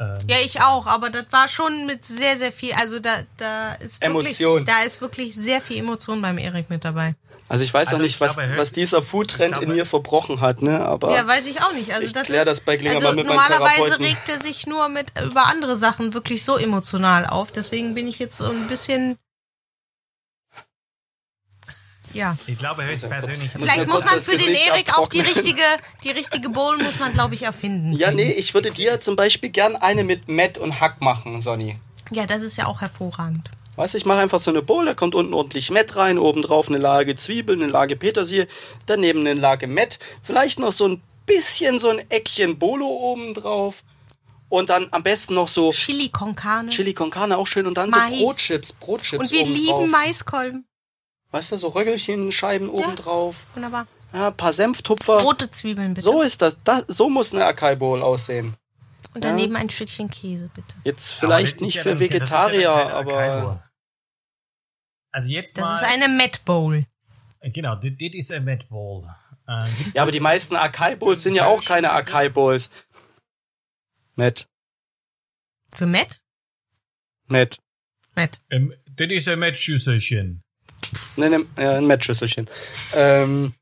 [0.00, 3.74] Ähm, Ja, ich auch, aber das war schon mit sehr, sehr viel, also da, da
[3.74, 4.64] ist wirklich, Emotion.
[4.64, 7.14] da ist wirklich sehr viel Emotion beim Erik mit dabei.
[7.48, 10.40] Also ich weiß Also auch nicht, ich was, glaube, was dieser Foodtrend in mir verbrochen
[10.40, 10.84] hat, ne?
[10.86, 11.92] Aber Ja, weiß ich auch nicht.
[11.92, 14.68] Also Ich das ist, das bei Gelegenheit also mal mit meinem normalerweise regt er sich
[14.68, 17.50] nur mit über andere Sachen wirklich so emotional auf.
[17.50, 19.18] Deswegen bin ich jetzt so ein bisschen
[22.12, 22.36] ja.
[22.46, 23.50] Ich glaube höchstpersönlich.
[23.52, 25.62] Vielleicht muss man für den Erik auch die richtige,
[26.04, 27.92] die richtige Bowl muss man, glaube ich, erfinden.
[27.92, 31.78] ja, nee, ich würde dir zum Beispiel gern eine mit Matt und Hack machen, Sonny.
[32.10, 33.50] Ja, das ist ja auch hervorragend.
[33.76, 36.42] Weißt du, ich mache einfach so eine Bowl, da kommt unten ordentlich Mett rein, oben
[36.42, 38.48] drauf eine Lage Zwiebeln, eine Lage Petersilie,
[38.86, 43.84] daneben eine Lage Mett, vielleicht noch so ein bisschen so ein Eckchen Bolo oben drauf
[44.48, 46.68] und dann am besten noch so Chili con carne.
[46.70, 48.18] Chili con carne auch schön und dann Mais.
[48.18, 49.86] so Brotchips, Brotchips Und wir oben lieben drauf.
[49.86, 50.66] Maiskolben.
[51.30, 53.86] Weißt du, so Röckelchenscheiben oben drauf, Wunderbar.
[54.12, 55.18] ja, ein paar Senftupfer.
[55.20, 56.04] Rote Zwiebeln bitte.
[56.04, 58.56] So ist das, das, so muss eine Akai Bowl aussehen.
[59.14, 60.74] Und daneben ein Stückchen Käse bitte.
[60.84, 63.70] Jetzt vielleicht das nicht ja für das ja Vegetarier, keine aber.
[65.12, 65.74] Also jetzt Das mal.
[65.82, 66.84] ist eine Met Bowl.
[67.42, 69.04] genau, das das ist ein Met Bowl.
[69.48, 72.70] Äh, ja, aber die meisten Akai Bowls sind ja auch keine Akai Bowls.
[74.16, 74.48] Matt,
[75.72, 76.20] Für Met?
[77.26, 77.58] Matt.
[78.14, 78.40] Met.
[78.50, 80.42] ähm, das ist ein Met-Schüsselchen.
[81.16, 82.48] Ne, ne, ja, ein Matchschüsselchen.
[82.94, 83.54] Ähm,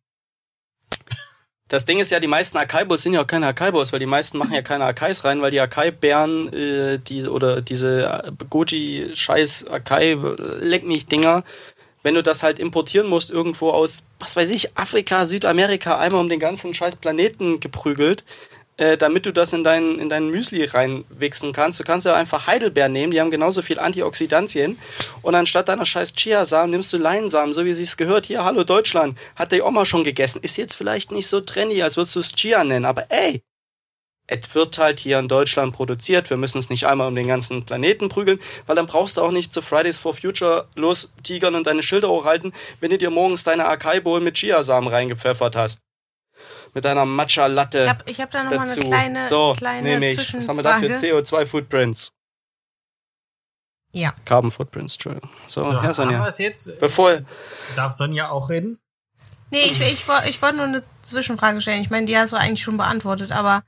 [1.69, 4.39] das Ding ist ja, die meisten Akai-Bowls sind ja auch keine Akai-Bowls, weil die meisten
[4.39, 11.07] machen ja keine Akais rein, weil die Akai-Bären, äh, die, oder diese Goji-Scheiß Akai-Leck mich
[11.07, 11.45] Dinger,
[12.03, 16.31] wenn du das halt importieren musst irgendwo aus, was weiß ich, Afrika, Südamerika, einmal um
[16.31, 18.25] den ganzen scheiß Planeten geprügelt,
[18.79, 21.79] äh, damit du das in dein, in dein Müsli reinwichsen kannst.
[21.81, 24.79] Du kannst ja einfach Heidelbeeren nehmen, die haben genauso viel Antioxidantien.
[25.21, 28.27] Und anstatt deiner scheiß Chiasamen nimmst du Leinsamen, so wie sich's gehört.
[28.27, 30.41] Hier, hallo Deutschland, hat die Oma schon gegessen.
[30.43, 33.43] Ist jetzt vielleicht nicht so trendy, als würdest du es Chia nennen, aber ey,
[34.29, 36.31] es wird halt hier in Deutschland produziert.
[36.31, 39.33] Wir müssen es nicht einmal um den ganzen Planeten prügeln, weil dann brauchst du auch
[39.33, 43.43] nicht zu Fridays for Future los tigern und deine Schilder hochhalten, wenn du dir morgens
[43.43, 45.88] deine Acai Bowl mit Chiasamen reingepfeffert hast.
[46.75, 47.85] Mit deiner Matcha Latte.
[47.85, 48.81] Ich habe ich hab da nochmal eine dazu.
[48.81, 50.19] kleine, so, kleine nehme ich.
[50.19, 51.23] Was haben wir da für Zwischenfrage.
[51.23, 52.13] CO2 Footprints?
[53.93, 54.15] Ja.
[54.25, 55.31] Carbon Footprints, Entschuldigung.
[55.47, 56.29] So, So, Herr Sonja.
[56.39, 56.79] jetzt?
[56.79, 57.23] Bevor,
[57.75, 58.79] Darf Sonja auch reden?
[59.51, 61.81] Nee, ich, ich, ich wollte nur eine Zwischenfrage stellen.
[61.81, 63.63] Ich meine, die hast du eigentlich schon beantwortet, aber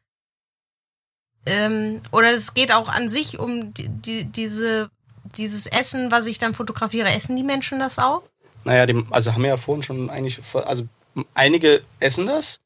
[1.46, 4.90] ähm, oder es geht auch an sich um die, die, diese
[5.36, 7.08] dieses Essen, was ich dann fotografiere.
[7.08, 8.22] Essen die Menschen das auch?
[8.64, 10.86] naja, die, also haben wir ja vorhin schon eigentlich, also
[11.34, 12.60] einige essen das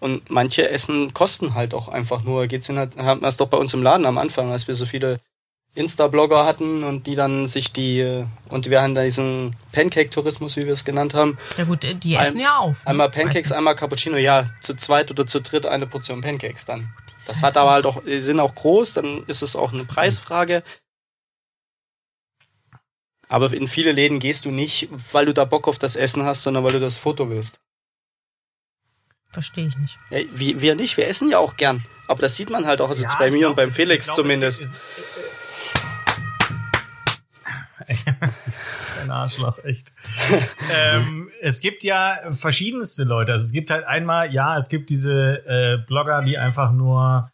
[0.00, 2.46] und manche essen kosten halt auch einfach nur.
[2.46, 4.86] Geht's in, haben wir es doch bei uns im Laden am Anfang, als wir so
[4.86, 5.18] viele
[5.76, 10.66] Insta-Blogger hatten und die dann sich die, äh, und wir haben da diesen Pancake-Tourismus, wie
[10.66, 11.38] wir es genannt haben.
[11.56, 12.82] Ja gut, die Ein- essen ja auf.
[12.84, 12.90] ne?
[12.90, 13.52] Einmal Pancakes, Meistens.
[13.52, 16.92] einmal Cappuccino, ja, zu zweit oder zu dritt eine Portion Pancakes dann.
[17.24, 20.64] Das hat aber halt auch, die sind auch groß, dann ist es auch eine Preisfrage.
[23.28, 26.42] Aber in viele Läden gehst du nicht, weil du da Bock auf das Essen hast,
[26.42, 27.60] sondern weil du das Foto willst.
[29.32, 29.98] Verstehe ich nicht.
[30.10, 31.84] Ja, wir, wir nicht, wir essen ja auch gern.
[32.08, 34.16] Aber das sieht man halt auch, also Ja, bei mir glaub, und beim Felix glaub,
[34.16, 34.62] zumindest.
[34.62, 34.76] Es,
[37.86, 39.92] es, das ist ein Arschloch, echt.
[40.72, 43.32] ähm, es gibt ja verschiedenste Leute.
[43.32, 47.30] Also es gibt halt einmal, ja, es gibt diese äh, Blogger, die einfach nur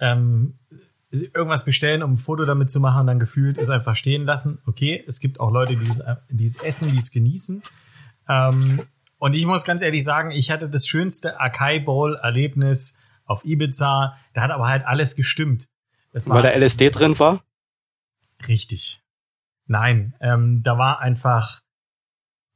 [0.00, 0.58] ähm,
[1.10, 4.60] irgendwas bestellen, um ein Foto damit zu machen und dann gefühlt es einfach stehen lassen.
[4.66, 7.62] Okay, es gibt auch Leute, die es, die es essen, die es genießen.
[8.28, 8.80] Ähm,
[9.24, 14.18] und ich muss ganz ehrlich sagen, ich hatte das schönste Acai Bowl Erlebnis auf Ibiza.
[14.34, 15.70] Da hat aber halt alles gestimmt.
[16.12, 17.42] Weil da LSD drin war.
[18.46, 19.00] richtig.
[19.64, 21.62] Nein, ähm, da war einfach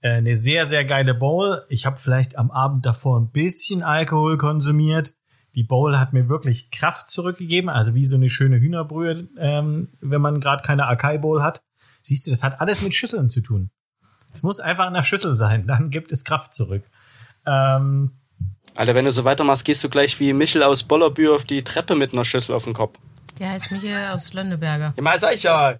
[0.02, 1.64] äh, eine sehr, sehr geile Bowl.
[1.70, 5.14] Ich habe vielleicht am Abend davor ein bisschen Alkohol konsumiert.
[5.54, 10.20] Die Bowl hat mir wirklich Kraft zurückgegeben, also wie so eine schöne Hühnerbrühe, ähm, wenn
[10.20, 11.62] man gerade keine Acai Bowl hat.
[12.02, 13.70] Siehst du, das hat alles mit Schüsseln zu tun.
[14.38, 16.84] Es muss einfach in der Schüssel sein, dann gibt es Kraft zurück.
[17.44, 18.12] Ähm,
[18.76, 21.96] Alter, wenn du so weitermachst, gehst du gleich wie Michel aus Bollerbü auf die Treppe
[21.96, 22.96] mit einer Schüssel auf den Kopf.
[23.40, 24.94] Der heißt Michael aus Lönneberger.
[24.96, 25.74] Ja, mal sag ich ja.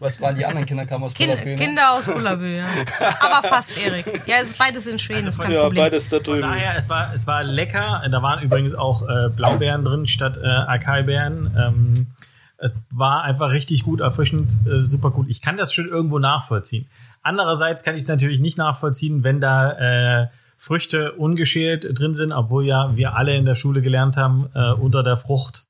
[0.00, 1.56] Was waren die anderen Kinder, kamen aus Kind, Bollerbü, ne?
[1.56, 2.64] Kinder aus Bullabü, ja.
[3.20, 4.06] Aber fast, Erik.
[4.26, 5.84] Ja, es ist beides in Schweden, ist kein Ja, Problem.
[5.84, 6.40] beides da Von drüben.
[6.42, 8.02] daher, es war, es war lecker.
[8.10, 11.54] Da waren übrigens auch äh, Blaubeeren drin statt äh, Acai-Beeren.
[11.56, 12.06] Ähm,
[12.58, 15.28] es war einfach richtig gut, erfrischend, äh, super gut.
[15.28, 16.88] Ich kann das schon irgendwo nachvollziehen.
[17.22, 22.66] Andererseits kann ich es natürlich nicht nachvollziehen, wenn da äh, Früchte ungeschält drin sind, obwohl
[22.66, 25.64] ja wir alle in der Schule gelernt haben, äh, unter der Frucht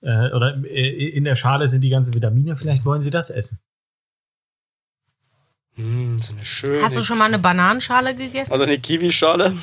[0.00, 2.56] äh, oder äh, in der Schale sind die ganzen Vitamine.
[2.56, 3.60] Vielleicht wollen sie das essen.
[5.74, 6.82] Hm, so eine schöne.
[6.82, 8.52] Hast du schon mal eine Bananenschale gegessen?
[8.52, 9.56] also eine Kiwischale?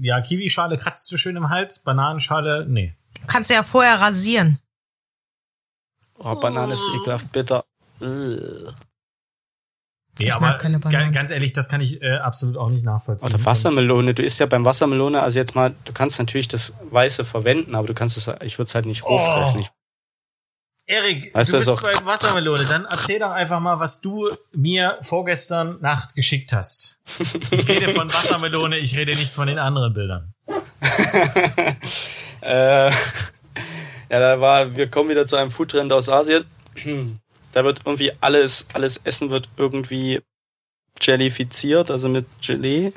[0.00, 2.96] Ja, Kiwischale kratzt so schön im Hals, Bananenschale, nee.
[3.26, 4.58] Kannst du ja vorher rasieren.
[6.18, 7.64] Oh, Banane ist ekelhaft bitter.
[8.00, 8.74] Ugh.
[10.18, 13.34] Nee, Ich aber ganz ehrlich, das kann ich äh, absolut auch nicht nachvollziehen.
[13.34, 14.14] Oder Wassermelone.
[14.14, 17.86] Du isst ja beim Wassermelone, also jetzt mal, du kannst natürlich das Weiße verwenden, aber
[17.86, 19.36] du kannst es, ich würde es halt nicht roh Oh.
[19.38, 19.60] fressen.
[19.60, 19.70] Ich,
[20.88, 22.64] Erik, Weißt du bist das bei Wassermelone.
[22.64, 26.98] Dann erzähl doch einfach mal, was du mir vorgestern Nacht geschickt hast.
[27.50, 30.32] Ich rede von Wassermelone, ich rede nicht von den anderen Bildern.
[32.40, 32.92] äh, ja,
[34.08, 36.44] da war, wir kommen wieder zu einem Foodtrend aus Asien.
[37.56, 40.20] Da wird irgendwie alles, alles Essen wird irgendwie
[41.00, 42.92] jellifiziert, also mit Gelee.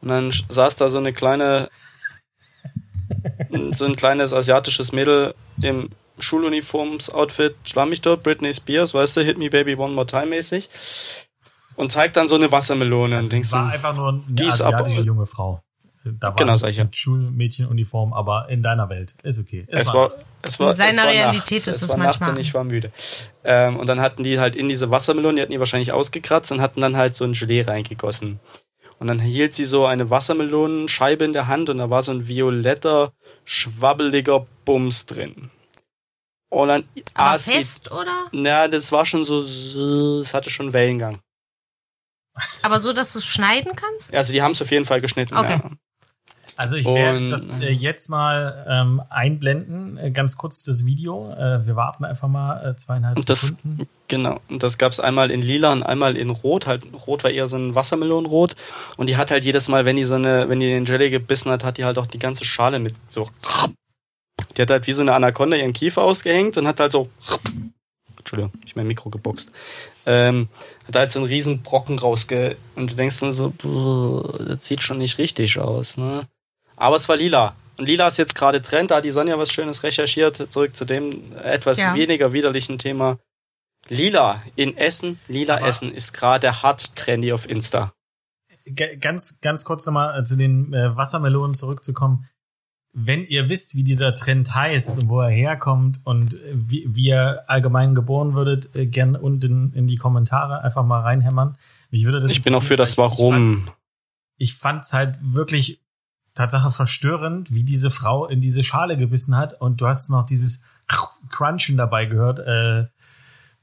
[0.00, 1.68] Und dann saß da so eine kleine,
[3.72, 5.90] so ein kleines asiatisches Mädel im
[6.20, 10.70] Schuluniforms-Outfit, schlamm mich dort, Britney Spears, weißt du, Hit Me Baby One More Time mäßig.
[11.74, 13.16] Und zeigt dann so eine Wassermelone.
[13.16, 15.64] und Also denkst es war einfach nur eine asiatische junge Frau.
[16.12, 16.84] Da war Genau, nichts sag ich ja.
[16.84, 19.14] mit Schulmädchenuniform, aber in deiner Welt.
[19.22, 19.66] Ist okay.
[19.68, 21.66] Es war, es war, In seiner es war Realität nachts.
[21.68, 22.30] ist es war nachts manchmal.
[22.36, 22.92] und ich war müde.
[23.44, 26.60] Ähm, und dann hatten die halt in diese Wassermelone, die hatten die wahrscheinlich ausgekratzt und
[26.60, 28.40] hatten dann halt so ein Gelee reingegossen.
[28.98, 32.26] Und dann hielt sie so eine Wassermelonenscheibe in der Hand und da war so ein
[32.28, 33.12] violetter,
[33.44, 35.50] schwabbeliger Bums drin.
[36.48, 38.26] Und dann Aber aß sie, fest, oder?
[38.32, 41.18] na, das war schon so, so, es hatte schon Wellengang.
[42.62, 44.14] Aber so, dass du es schneiden kannst?
[44.14, 45.36] Also die haben es auf jeden Fall geschnitten.
[45.36, 45.60] Okay.
[45.62, 45.70] Ja.
[46.56, 51.30] Also ich werde das äh, jetzt mal ähm, einblenden, äh, ganz kurz das Video.
[51.32, 53.86] Äh, wir warten einfach mal äh, zweieinhalb Und das, Sekunden.
[54.08, 56.66] genau, und das gab's einmal in lila und einmal in rot.
[56.66, 58.56] Halt, rot war eher so ein Wassermelonenrot.
[58.96, 61.50] Und die hat halt jedes Mal, wenn die so eine, wenn die den Jelly gebissen
[61.50, 63.28] hat, hat die halt auch die ganze Schale mit so.
[64.56, 67.10] Die hat halt wie so eine Anaconda ihren Kiefer ausgehängt und hat halt so.
[68.18, 69.52] Entschuldigung, ich mein Mikro geboxt.
[70.06, 70.48] Ähm,
[70.88, 72.56] hat halt so einen riesen Brocken rausge...
[72.74, 76.22] Und du denkst dann so, "Puh, das sieht schon nicht richtig aus, ne?
[76.76, 77.56] Aber es war lila.
[77.78, 80.50] Und lila ist jetzt gerade Trend, da hat die Sonja was Schönes recherchiert.
[80.52, 81.94] Zurück zu dem etwas Ja.
[81.94, 83.18] weniger widerlichen Thema.
[83.88, 87.92] Lila in Essen, lila Aber- Essen ist gerade hart trendy auf Insta.
[89.00, 92.28] Ganz, ganz kurz nochmal äh, zu den äh, Wassermelonen zurückzukommen.
[92.92, 97.08] Wenn ihr wisst, wie dieser Trend heißt und wo er herkommt und äh, wie, wie
[97.08, 101.56] ihr allgemein geboren würdet, äh, gern unten in die Kommentare einfach mal reinhämmern.
[101.90, 103.68] Mich würde das Ich bin auch für das ich- Warum.
[104.38, 105.80] Ich fand es halt wirklich
[106.36, 110.62] Tatsache verstörend, wie diese Frau in diese Schale gebissen hat und du hast noch dieses
[111.30, 112.38] Crunchen dabei gehört.
[112.38, 112.86] Äh,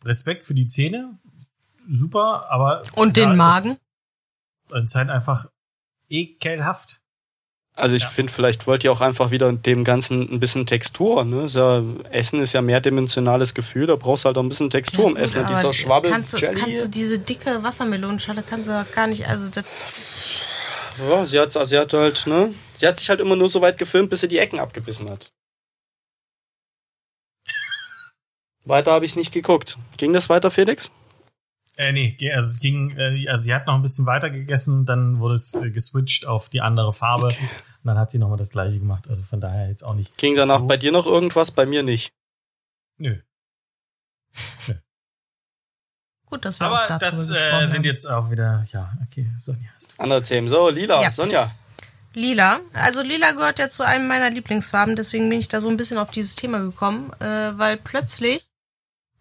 [0.06, 1.18] Respekt für die Zähne,
[1.88, 3.78] super, aber Und ja, den Magen.
[4.72, 5.46] Es ist halt einfach
[6.10, 7.00] ekelhaft.
[7.76, 8.10] Also ich Ja.
[8.10, 11.24] finde, vielleicht wollt ihr auch einfach wieder dem Ganzen ein bisschen Textur.
[11.26, 11.46] Ne?
[11.46, 15.06] Ist ja, Essen ist ja mehrdimensionales Gefühl, da brauchst du halt auch ein bisschen Textur
[15.08, 15.48] im gut, Essen.
[15.48, 16.60] Dieser Schwabbel kannst du, Jelly.
[16.60, 19.64] kannst du diese dicke Wassermelonenschale kannst du doch gar nicht, also das,
[20.98, 22.54] ja, sie hat, sie hat halt, ne?
[22.74, 25.32] Sie hat sich halt immer nur so weit gefilmt, bis sie die Ecken abgebissen hat.
[28.66, 29.78] Weiter habe ich nicht geguckt.
[29.98, 30.92] Ging das weiter, Felix?
[31.76, 35.20] Äh, nee, also es ging, äh, also sie hat noch ein bisschen weiter gegessen, dann
[35.20, 37.40] wurde es äh, geswitcht auf die andere Farbe und
[37.84, 39.08] dann hat sie nochmal das gleiche gemacht.
[39.08, 40.16] Also von daher jetzt auch nicht.
[40.18, 40.68] Ging danach So.
[40.68, 41.52] bei dir noch irgendwas?
[41.52, 42.14] Bei mir nicht.
[42.98, 43.20] Nö.
[46.34, 47.84] gut, dass wir auch Aber darüber das äh, sind haben.
[47.84, 50.02] jetzt auch wieder, ja, okay, Sonja hast du.
[50.04, 50.48] Andere Themen.
[50.50, 51.12] So, Lila, Ja.
[51.12, 51.52] Sonja.
[52.16, 52.60] Lila.
[52.74, 55.98] Also lila gehört ja zu einem meiner Lieblingsfarben, deswegen bin ich da so ein bisschen
[55.98, 58.46] auf dieses Thema gekommen, äh, weil plötzlich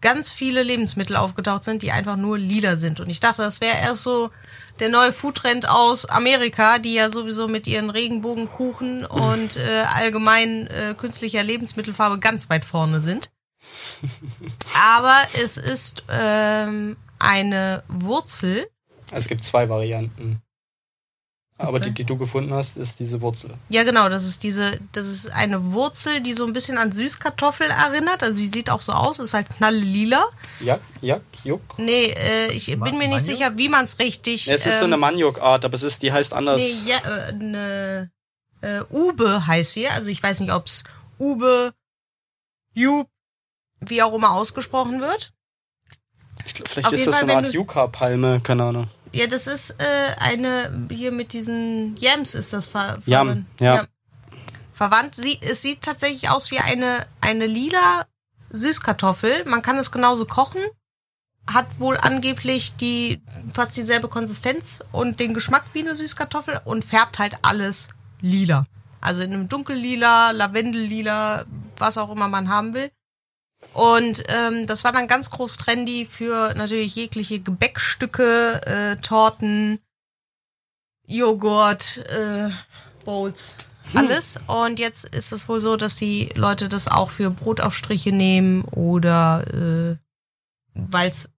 [0.03, 3.01] ganz viele Lebensmittel aufgetaucht sind, die einfach nur lila sind.
[3.01, 4.31] Und ich dachte, das wäre erst so
[4.79, 10.95] der neue Foodtrend aus Amerika, die ja sowieso mit ihren Regenbogenkuchen und äh, allgemein äh,
[10.95, 13.31] künstlicher Lebensmittelfarbe ganz weit vorne sind.
[14.75, 18.67] Aber es ist ähm, eine Wurzel,
[19.11, 20.41] Es gibt zwei Varianten.
[21.59, 23.53] Aber die, die du gefunden hast, ist diese Wurzel.
[23.69, 27.71] Ja, genau, das ist diese, das ist eine Wurzel, die so ein bisschen an Süßkartoffel
[27.71, 28.23] erinnert.
[28.25, 30.25] Also sie sieht auch so aus, ist halt knalllila.
[30.61, 31.79] Jak, Jak, Juk.
[31.79, 33.39] Nee, äh, ich Ma- bin mir nicht Maniok?
[33.39, 34.49] sicher, wie man es richtig.
[34.49, 36.61] Es ist so eine ähm, Maniok-Art, aber es ist, die heißt anders.
[36.61, 38.11] Nee, ja, äh, eine
[38.63, 39.87] äh, Ube heißt sie.
[39.87, 40.83] Also ich weiß nicht, ob es
[41.19, 41.75] Ube,
[42.75, 43.09] Jub,
[43.87, 45.33] wie auch immer ausgesprochen wird.
[46.45, 48.89] Ich glaub, vielleicht auf ist das so Fall, eine Art Yucca-Palme, keine Ahnung.
[49.13, 53.47] Ja, das ist äh, eine, hier mit diesen Yams ist das ver Yam, verwandt.
[53.61, 53.85] ja.
[54.73, 55.15] Verwandt.
[55.15, 58.07] Sie, es sieht tatsächlich aus wie eine, eine lila
[58.51, 59.45] Süßkartoffel.
[59.45, 60.63] Man kann es genauso kochen.
[61.53, 63.21] Hat wohl angeblich die
[63.53, 68.67] fast dieselbe Konsistenz und den Geschmack wie eine Süßkartoffel und färbt halt alles lila.
[69.01, 71.45] Also in einem dunkellila, lavendellila,
[71.77, 72.91] was auch immer man haben will.
[73.73, 79.79] Und ähm, das war dann ganz groß trendy für natürlich jegliche Gebäckstücke, äh, Torten,
[81.07, 82.51] Joghurt, äh,
[83.05, 83.55] Bowls,
[83.95, 84.39] alles.
[84.47, 89.45] Und jetzt ist es wohl so, dass die Leute das auch für Brotaufstriche nehmen oder
[89.53, 89.97] äh,
[90.75, 91.31] weil es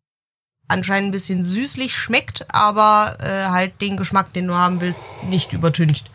[0.68, 5.52] anscheinend ein bisschen süßlich schmeckt, aber äh, halt den Geschmack, den du haben willst, nicht
[5.52, 6.10] übertüncht.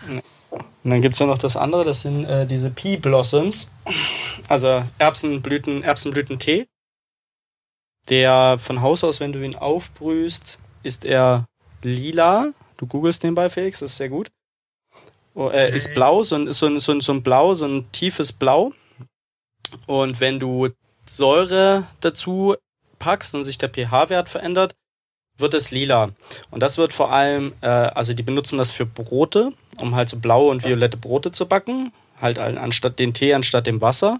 [0.83, 3.73] Und dann gibt's ja noch das andere, das sind äh, diese Pea Blossoms.
[4.47, 6.65] Also Erbsenblüten, Erbsenblütentee.
[8.07, 11.45] Der von Haus aus, wenn du ihn aufbrühst, ist er
[11.83, 12.53] lila.
[12.77, 14.31] Du googelst den bei Felix, das ist sehr gut.
[15.35, 17.91] Oh, äh, ist blau, so ein, so, ein, so, ein, so ein Blau, so ein
[17.91, 18.73] tiefes Blau.
[19.85, 20.69] Und wenn du
[21.05, 22.55] Säure dazu
[22.97, 24.75] packst und sich der pH-Wert verändert,
[25.37, 26.11] wird es lila.
[26.51, 30.19] Und das wird vor allem, äh, also die benutzen das für Brote, um halt so
[30.19, 31.91] blaue und violette Brote zu backen.
[32.21, 34.19] Halt an- anstatt den Tee, anstatt dem Wasser.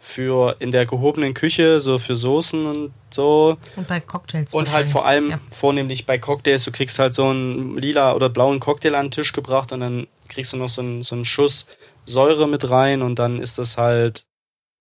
[0.00, 3.56] Für in der gehobenen Küche, so für Soßen und so.
[3.74, 4.54] Und bei Cocktails.
[4.54, 5.40] Und halt vor allem, Ja.
[5.50, 9.32] vornehmlich bei Cocktails, du kriegst halt so einen lila oder blauen Cocktail an den Tisch
[9.32, 11.66] gebracht und dann kriegst du noch so einen, so einen Schuss
[12.04, 14.24] Säure mit rein und dann ist das halt,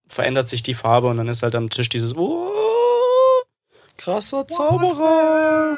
[0.07, 2.51] verändert sich die Farbe und dann ist halt am Tisch dieses, oh,
[3.97, 5.77] krasser Zauberer.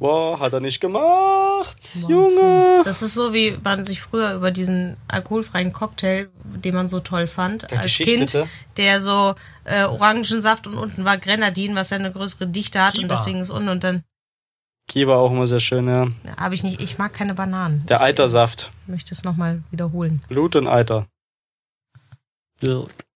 [0.00, 1.76] Wow, hat er nicht gemacht,
[2.08, 2.82] Junge.
[2.84, 7.26] Das ist so, wie man sich früher über diesen alkoholfreien Cocktail, den man so toll
[7.26, 8.36] fand, Der als Kind,
[8.76, 9.34] der so
[9.64, 13.14] äh, Orangensaft und unten war Grenadin, was ja eine größere Dichte hat und Kiba.
[13.14, 14.02] deswegen ist unten und dann
[14.86, 16.06] Kiva auch immer sehr schön, ja.
[16.38, 17.84] habe ich nicht, ich mag keine Bananen.
[17.86, 18.70] Der ich, Eitersaft.
[18.86, 20.22] äh, möchte es nochmal wiederholen.
[20.28, 21.06] Blut und Eiter.
[22.60, 23.07] Bananenweizen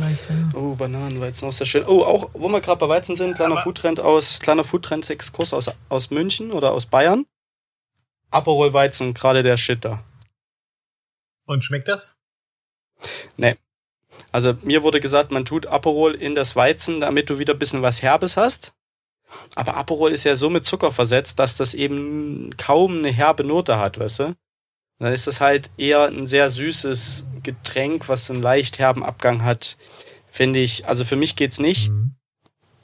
[0.00, 0.58] weiß ich ja.
[0.58, 1.84] Oh, Bananenweizen auch sehr schön.
[1.86, 5.70] Oh, auch, wo wir gerade bei Weizen sind, kleiner Aber- Foodtrend aus, kleiner Foodtrend-Exkurs aus,
[5.88, 7.26] aus München oder aus Bayern.
[8.30, 10.02] Aperol Weizen, gerade der Shit da.
[11.46, 12.16] Und schmeckt das?
[14.30, 17.82] Also mir wurde gesagt, man tut Aperol in das Weizen, damit du wieder ein bisschen
[17.82, 18.72] was Herbes hast.
[19.54, 23.78] Aber Aperol ist ja so mit Zucker versetzt, dass das eben kaum eine herbe Note
[23.78, 24.34] hat, weißt du?
[24.98, 29.42] dann ist das halt eher ein sehr süßes Getränk, was so einen leicht herben Abgang
[29.44, 29.76] hat,
[30.30, 30.86] finde ich.
[30.88, 31.90] Also für mich geht's nicht.
[31.90, 32.14] Mhm.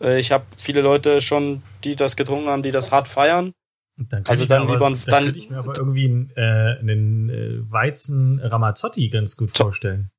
[0.01, 3.53] Äh, Ich habe viele Leute schon, die das getrunken haben, die das hart feiern.
[3.97, 6.77] Dann Also dann lieber aber, ein- dann, dann- könnte ich mir aber irgendwie einen, äh,
[6.79, 10.11] einen äh, Weizen Ramazzotti ganz gut vorstellen.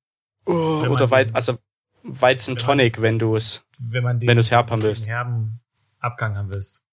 [0.46, 1.58] Oh, oder man Wei den- also
[2.04, 3.64] Weizen Tonic, wenn du es.
[3.80, 5.08] Wenn man den, Wenn du's herb haben willst.
[5.08, 5.62] herben
[6.00, 6.84] Abgang haben willst.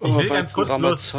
[0.00, 1.14] Oh, Ich will ganz kurz bloß.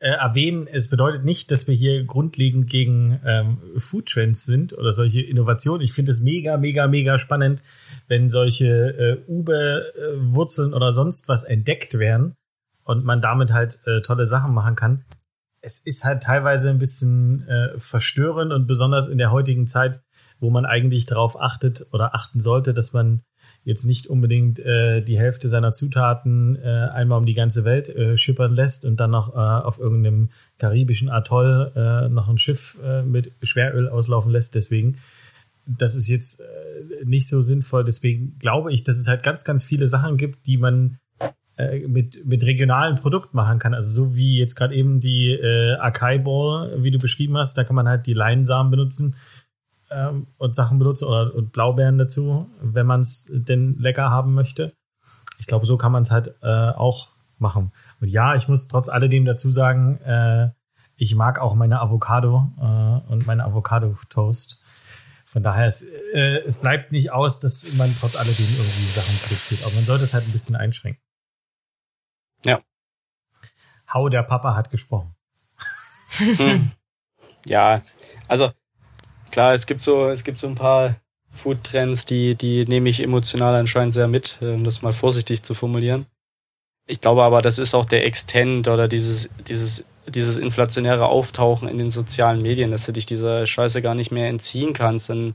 [0.00, 4.92] Äh, erwähnen, es bedeutet nicht, dass wir hier grundlegend gegen ähm, Food Trends sind oder
[4.92, 5.82] solche Innovationen.
[5.82, 7.62] Ich finde es mega, mega, mega spannend,
[8.08, 12.34] wenn solche äh, Ube-Wurzeln oder sonst was entdeckt werden
[12.84, 15.04] und man damit halt äh, tolle Sachen machen kann.
[15.60, 20.00] Es ist halt teilweise ein bisschen äh, verstörend und besonders in der heutigen Zeit,
[20.38, 23.22] wo man eigentlich darauf achtet oder achten sollte, dass man
[23.64, 28.16] jetzt nicht unbedingt äh, die Hälfte seiner Zutaten äh, einmal um die ganze Welt äh,
[28.16, 33.02] schippern lässt und dann noch äh, auf irgendeinem karibischen Atoll äh, noch ein Schiff äh,
[33.02, 34.54] mit Schweröl auslaufen lässt.
[34.54, 34.98] Deswegen,
[35.66, 37.84] das ist jetzt äh, nicht so sinnvoll.
[37.84, 40.98] Deswegen glaube ich, dass es halt ganz, ganz viele Sachen gibt, die man
[41.58, 43.74] äh, mit, mit regionalen Produkten machen kann.
[43.74, 47.64] Also so wie jetzt gerade eben die äh, Acai Ball, wie du beschrieben hast, da
[47.64, 49.16] kann man halt die Leinsamen benutzen
[49.90, 54.74] ähm, und Sachen benutzen oder und Blaubeeren dazu, wenn man es denn lecker haben möchte.
[55.38, 57.72] Ich glaube, so kann man es halt äh, auch machen.
[58.00, 60.50] Und ja, ich muss trotz alledem dazu sagen, äh,
[60.96, 64.62] ich mag auch meine Avocado äh, und meine Avocado-Toast.
[65.24, 65.82] Von daher, es,
[66.12, 69.64] äh, es bleibt nicht aus, dass man trotz alledem irgendwie Sachen produziert.
[69.64, 71.02] Aber man sollte es halt ein bisschen einschränken.
[72.44, 72.60] Ja.
[73.92, 75.14] Hau, der Papa hat gesprochen.
[76.18, 76.72] Hm.
[77.46, 77.82] Ja,
[78.28, 78.52] also
[79.30, 80.96] klar, es gibt so, es gibt so ein paar
[81.30, 86.06] Food-Trends, die, die nehme ich emotional anscheinend sehr mit, um das mal vorsichtig zu formulieren.
[86.86, 91.78] Ich glaube aber, das ist auch der Extent oder dieses, dieses, dieses inflationäre Auftauchen in
[91.78, 95.08] den sozialen Medien, dass du dich dieser Scheiße gar nicht mehr entziehen kannst.
[95.08, 95.34] Denn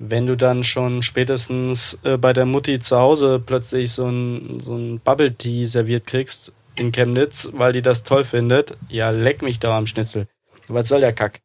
[0.00, 4.74] wenn du dann schon spätestens äh, bei der Mutti zu Hause plötzlich so ein, so
[4.74, 9.60] ein Bubble Tea serviert kriegst in Chemnitz, weil die das toll findet, ja, leck mich
[9.60, 10.26] da am Schnitzel.
[10.66, 11.41] Was soll der Kack?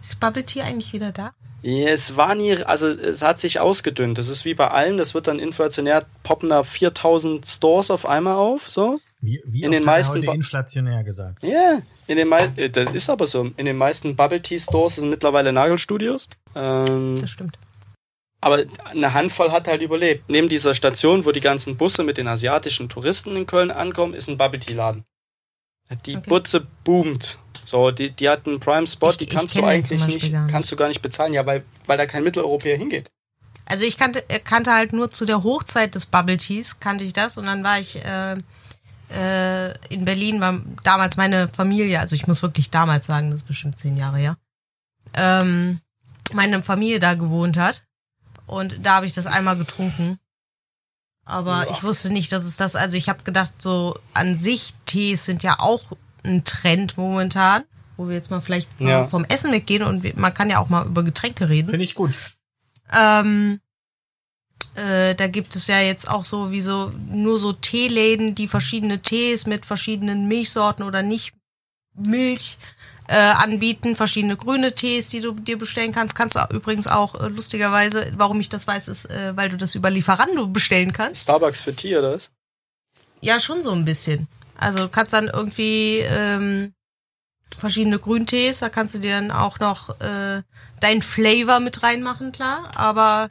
[0.00, 1.32] Ist Bubble Tea eigentlich wieder da?
[1.62, 4.18] Ja, Es war nie, also es hat sich ausgedünnt.
[4.18, 8.34] Das ist wie bei allem, das wird dann inflationär, poppen da 4000 Stores auf einmal
[8.34, 8.98] auf, so.
[9.20, 11.44] Wie, wie In den hat meisten inflationär gesagt.
[11.44, 13.50] Ja, in den mei- äh, das ist aber so.
[13.56, 16.28] In den meisten Bubble Tea Stores sind mittlerweile Nagelstudios.
[16.56, 17.56] Ähm, Das stimmt.
[18.40, 20.24] aber eine Handvoll hat halt überlebt.
[20.26, 24.28] Neben dieser Station, wo die ganzen Busse mit den asiatischen Touristen in Köln ankommen, ist
[24.28, 25.04] ein Bubble Tea Laden.
[26.06, 26.28] Die Okay.
[26.28, 27.38] Butze boomt.
[27.64, 30.50] So, die, die hat einen Prime Spot, Ich- die kannst du eigentlich nicht, nicht.
[30.50, 33.10] kannst du gar nicht bezahlen, ja, weil, weil da kein Mitteleuropäer hingeht.
[33.66, 37.12] Also ich kannte, äh, kannte halt nur zu der Hochzeit des Bubble Teas, kannte ich
[37.12, 37.38] das.
[37.38, 38.36] Und dann war ich äh,
[39.10, 43.46] äh, in Berlin, war damals meine Familie, also ich muss wirklich damals sagen, das ist
[43.46, 44.36] bestimmt zehn Jahre her,
[45.14, 45.80] ähm,
[46.32, 47.84] meine Familie da gewohnt hat.
[48.46, 50.18] Und da habe ich das einmal getrunken.
[51.24, 55.24] Aber ich wusste nicht, dass es das, also ich habe gedacht, so an sich Tees
[55.24, 55.82] sind ja auch
[56.24, 57.64] ein Trend momentan,
[57.96, 59.06] wo wir jetzt mal vielleicht Ja.
[59.06, 61.70] vom Essen weggehen und man kann ja auch mal über Getränke reden.
[61.70, 62.12] Finde ich gut.
[62.92, 63.60] Ähm,
[64.74, 69.00] äh, da gibt es ja jetzt auch so wie so nur so Teeläden, die verschiedene
[69.00, 71.32] Tees mit verschiedenen Milchsorten oder nicht
[71.94, 72.56] Milch
[73.08, 76.14] äh, anbieten, verschiedene grüne Tees, die du dir bestellen kannst.
[76.14, 79.74] Kannst du übrigens auch äh, lustigerweise, warum ich das weiß, ist, äh, weil du das
[79.74, 81.22] über Lieferando bestellen kannst.
[81.22, 82.30] Starbucks für Tee, oder was?
[83.20, 84.26] Ja, schon so ein bisschen.
[84.62, 86.72] Also du kannst dann irgendwie ähm,
[87.58, 90.42] verschiedene Grüntees, da kannst du dir dann auch noch äh,
[90.80, 92.70] dein Flavor mit reinmachen, klar.
[92.76, 93.30] Aber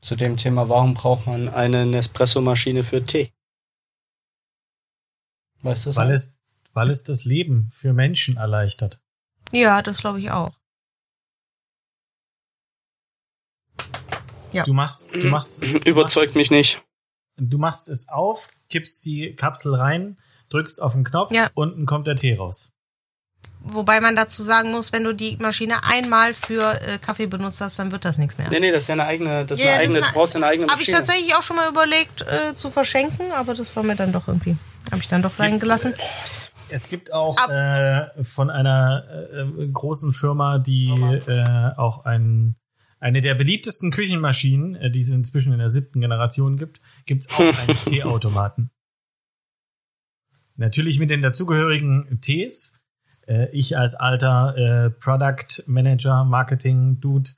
[0.00, 3.32] Zu dem Thema, warum braucht man eine Nespresso-Maschine für Tee?
[5.62, 5.96] Weißt du das?
[5.96, 6.38] Weil es,
[6.72, 9.00] weil es das Leben für Menschen erleichtert.
[9.50, 10.52] ja, das glaube ich auch.
[14.52, 14.64] Ja.
[14.64, 16.85] Du machst, du machst, du Überzeugt machst mich nicht.
[17.38, 20.16] Du machst es auf, kippst die Kapsel rein,
[20.48, 21.48] drückst auf den Knopf, Ja.
[21.54, 22.72] unten kommt der Tee raus.
[23.68, 27.78] Wobei man dazu sagen muss, wenn du die Maschine einmal für äh, Kaffee benutzt hast,
[27.80, 28.48] dann wird das nichts mehr.
[28.48, 30.36] Nee, nee, das ist ja eine eigene, das ist Ja, eine das eigene, du brauchst
[30.36, 30.96] eine eigene Habe ich Maschine.
[30.98, 34.56] tatsächlich auch schon mal überlegt äh, zu verschenken, aber das war mir dann doch irgendwie,
[34.92, 35.94] habe ich dann doch sein gelassen.
[36.68, 40.88] Es gibt auch Ab- äh, von einer äh, großen Firma, die
[41.26, 42.54] äh, auch ein,
[43.00, 47.38] eine der beliebtesten Küchenmaschinen, äh, die es inzwischen in der siebten Generation gibt, gibt's auch
[47.68, 48.70] einen Teeautomaten.
[50.56, 52.82] Natürlich mit den dazugehörigen Tees.
[53.26, 57.30] Äh, ich als alter äh, Product Manager, Marketing Dude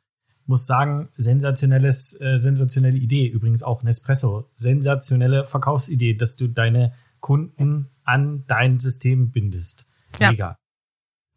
[0.47, 3.27] muss sagen, sensationelles, äh, sensationelle Idee.
[3.27, 4.51] Übrigens auch Nespresso.
[4.55, 9.87] Sensationelle Verkaufsidee, dass du deine Kunden an dein System bindest.
[10.19, 10.31] Ja.
[10.31, 10.59] Mega.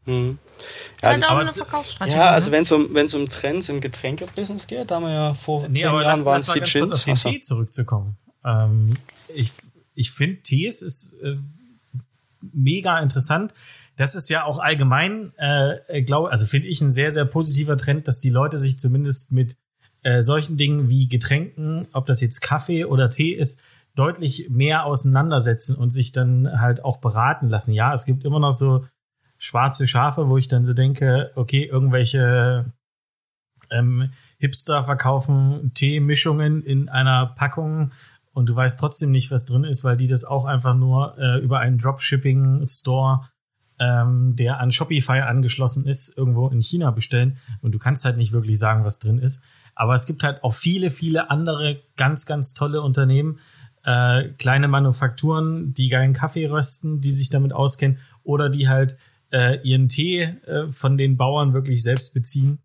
[0.05, 0.39] Hm.
[1.01, 1.11] Das
[2.01, 2.15] Also.
[2.15, 2.51] Ja, also ne?
[2.53, 5.79] wenn es um, wenn's um Trends im Getränkebusiness geht, da haben wir ja vor Nee,
[5.79, 6.91] zehn aber Jahren waren es die Gins.
[6.91, 7.15] auf den.
[7.15, 8.17] Tee zurückzukommen.
[8.43, 8.97] Ähm,
[9.33, 9.53] ich
[9.93, 11.37] ich finde, Tees ist äh,
[12.41, 13.53] mega interessant.
[13.97, 18.07] Das ist ja auch allgemein, äh, glaube, also finde ich ein sehr, sehr positiver Trend,
[18.07, 19.57] dass die Leute sich zumindest mit
[20.03, 23.61] äh, solchen Dingen wie Getränken, ob das jetzt Kaffee oder Tee ist,
[23.95, 27.73] deutlich mehr auseinandersetzen und sich dann halt auch beraten lassen.
[27.73, 28.85] Ja, es gibt immer noch so
[29.37, 32.71] schwarze Schafe, wo ich dann so denke, okay, irgendwelche
[33.69, 37.91] ähm, Hipster verkaufen Teemischungen in einer Packung
[38.33, 41.39] und du weißt trotzdem nicht, was drin ist, weil die das auch einfach nur äh,
[41.39, 43.29] über einen Dropshipping-Store,
[43.79, 48.31] ähm, der an Shopify angeschlossen ist, irgendwo in China bestellen und du kannst halt nicht
[48.31, 49.43] wirklich sagen, was drin ist.
[49.75, 53.39] Aber es gibt halt auch viele, viele andere ganz, ganz tolle Unternehmen,
[53.83, 58.97] äh, kleine Manufakturen, die geilen Kaffee rösten, die sich damit auskennen oder die halt
[59.31, 62.59] äh, ihren Tee äh, von den Bauern wirklich selbst beziehen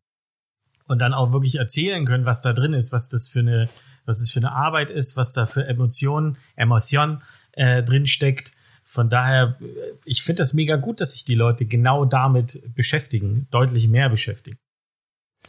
[0.88, 3.68] und dann auch wirklich erzählen können, was da drin ist, was das für eine,
[4.06, 8.52] was es für eine Arbeit ist, was da für Emotionen, Emotion äh, drin steckt.
[8.84, 9.64] Von daher, äh,
[10.04, 14.58] ich finde das mega gut, dass sich die Leute genau damit beschäftigen, deutlich mehr beschäftigen.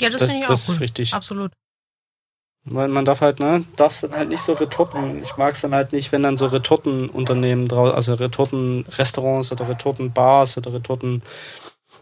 [0.01, 0.83] ja, das, das- finde ich das auch ist cool.
[0.83, 1.13] richtig.
[1.13, 1.51] Absolut.
[2.69, 5.21] Man, man darf halt, ne, darf es dann halt nicht so Retorten.
[5.23, 10.57] Ich mag es dann halt nicht, wenn dann so Retortenunternehmen draus, also Retortenrestaurants oder Retortenbars
[10.57, 11.23] oder Retorten,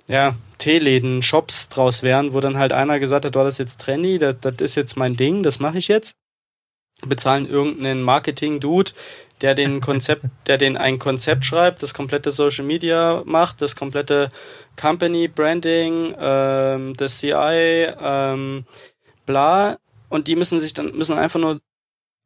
[0.07, 3.81] ja, Teeläden, Shops draus wären, wo dann halt einer gesagt hat, oh, das ist jetzt
[3.81, 6.15] trendy, das, das ist jetzt mein Ding, das mache ich jetzt.
[7.01, 8.91] Bezahlen irgendeinen Marketing-Dude,
[9.41, 14.29] der den Konzept, der den ein Konzept schreibt, das komplette Social Media macht, das komplette
[14.79, 18.65] Company Branding, ähm, das CI, ähm,
[19.25, 19.77] bla.
[20.09, 21.59] Und die müssen sich dann, müssen einfach nur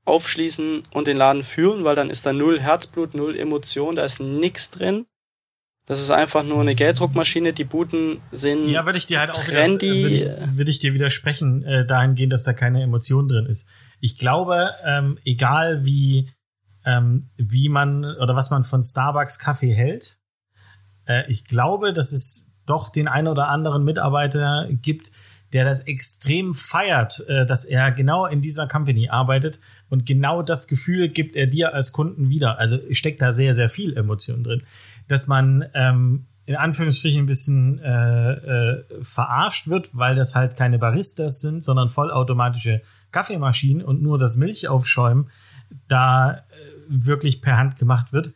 [0.05, 4.19] aufschließen und den Laden führen, weil dann ist da null Herzblut, null Emotion, da ist
[4.19, 5.05] nix drin.
[5.85, 8.69] Das ist einfach nur eine Gelddruckmaschine, die Buden sind.
[8.69, 9.87] Ja, würde ich dir halt auch Trendy.
[9.87, 10.15] wieder, würde
[10.51, 13.71] ich, würde ich dir widersprechen, äh, dahingehend, dass da keine Emotion drin ist.
[13.99, 16.31] Ich glaube, ähm, egal wie,
[16.85, 20.17] ähm, wie man oder was man von Starbucks Kaffee hält,
[21.05, 25.11] äh, ich glaube, dass es doch den einen oder anderen Mitarbeiter gibt,
[25.53, 30.67] der das extrem feiert, äh, dass er genau in dieser Company arbeitet und genau das
[30.67, 32.59] Gefühl gibt er dir als Kunden wieder.
[32.59, 34.63] Also steckt da sehr, sehr viel Emotion drin.
[35.07, 40.79] Dass man ähm, in Anführungsstrichen ein bisschen äh, äh, verarscht wird, weil das halt keine
[40.79, 42.81] Baristas sind, sondern vollautomatische
[43.11, 45.29] Kaffeemaschinen und nur das Milchaufschäumen
[45.87, 46.39] da äh,
[46.87, 48.33] wirklich per Hand gemacht wird.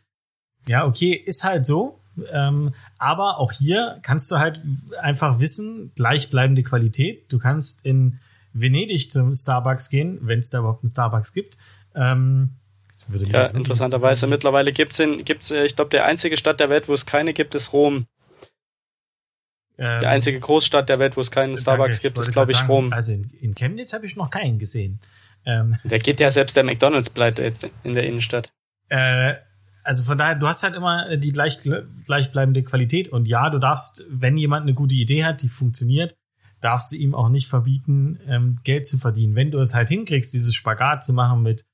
[0.66, 2.00] Ja, okay, ist halt so.
[2.32, 4.62] Ähm, aber auch hier kannst du halt
[5.00, 7.32] einfach wissen, gleichbleibende Qualität.
[7.32, 8.20] Du kannst in
[8.52, 11.56] Venedig zum Starbucks gehen, wenn es da überhaupt einen Starbucks gibt.
[11.94, 12.50] Ähm,
[13.12, 16.94] ja, interessanterweise mittlerweile gibt's in, gibt's, äh, ich glaube, der einzige Stadt der Welt, wo
[16.94, 18.06] es keine gibt, ist Rom.
[19.78, 22.58] Ähm, Die einzige Großstadt der Welt, wo es keinen Starbucks danke, gibt, ist, glaube ich,
[22.58, 22.92] sagen, Rom.
[22.92, 25.00] Also in, in Chemnitz habe ich noch keinen gesehen.
[25.44, 28.52] Ähm, Da geht ja selbst der McDonalds bleibt jetzt in der Innenstadt.
[28.88, 29.34] Äh,
[29.82, 31.58] also von daher, du hast halt immer die gleich,
[32.06, 33.08] gleichbleibende Qualität.
[33.08, 36.14] Und ja, du darfst, wenn jemand eine gute Idee hat, die funktioniert,
[36.60, 39.36] darfst du ihm auch nicht verbieten, ähm, Geld zu verdienen.
[39.36, 41.66] Wenn du es halt hinkriegst, dieses Spagat zu machen mit,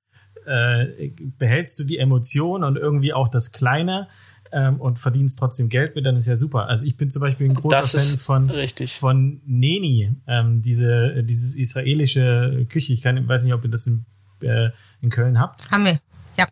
[0.46, 4.08] äh, behältst du die Emotion und irgendwie auch das Kleine
[4.52, 6.66] ähm, und verdienst trotzdem Geld mit, dann ist ja super.
[6.66, 8.96] Also ich bin zum Beispiel ein großer Das Fan von, richtig.
[8.96, 12.92] von Neni, ähm, diese, dieses israelische Küche.
[12.92, 14.06] Ich kann, weiß nicht, ob ihr das in,
[14.42, 14.70] äh,
[15.00, 15.70] in Köln habt.
[15.70, 15.98] Haben wir.
[16.36, 16.46] Ja.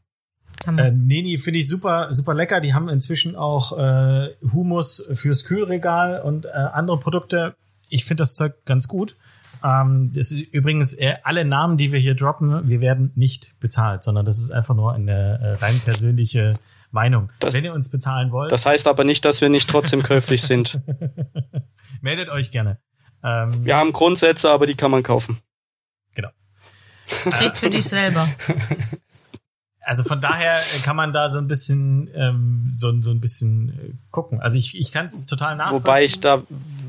[0.66, 0.84] Haben wir.
[0.84, 2.60] Äh, Neni finde ich super, super lecker.
[2.60, 7.54] Die haben inzwischen auch äh, Humus fürs Kühlregal und äh, andere Produkte.
[7.88, 9.16] Ich finde das Zeug ganz gut.
[9.64, 14.02] Ähm, das ist übrigens äh, alle Namen, die wir hier droppen, wir werden nicht bezahlt,
[14.02, 16.58] sondern das ist einfach nur eine äh, rein persönliche
[16.90, 17.30] Meinung.
[17.40, 20.42] Das- Wenn ihr uns bezahlen wollt, Das heißt aber nicht, dass wir nicht trotzdem käuflich
[20.42, 20.80] sind.
[22.00, 22.78] meldet euch gerne.
[23.22, 25.38] Ähm, Wir haben Grundsätze, aber die kann man kaufen.
[26.14, 26.28] Genau.
[27.40, 28.28] Red für dich selber.
[29.80, 33.94] Also von daher kann man da so ein bisschen ähm, so, so ein bisschen äh,
[34.10, 34.38] gucken.
[34.38, 35.82] Also ich, ich kann es total nachvollziehen.
[35.86, 36.42] Wobei ich da,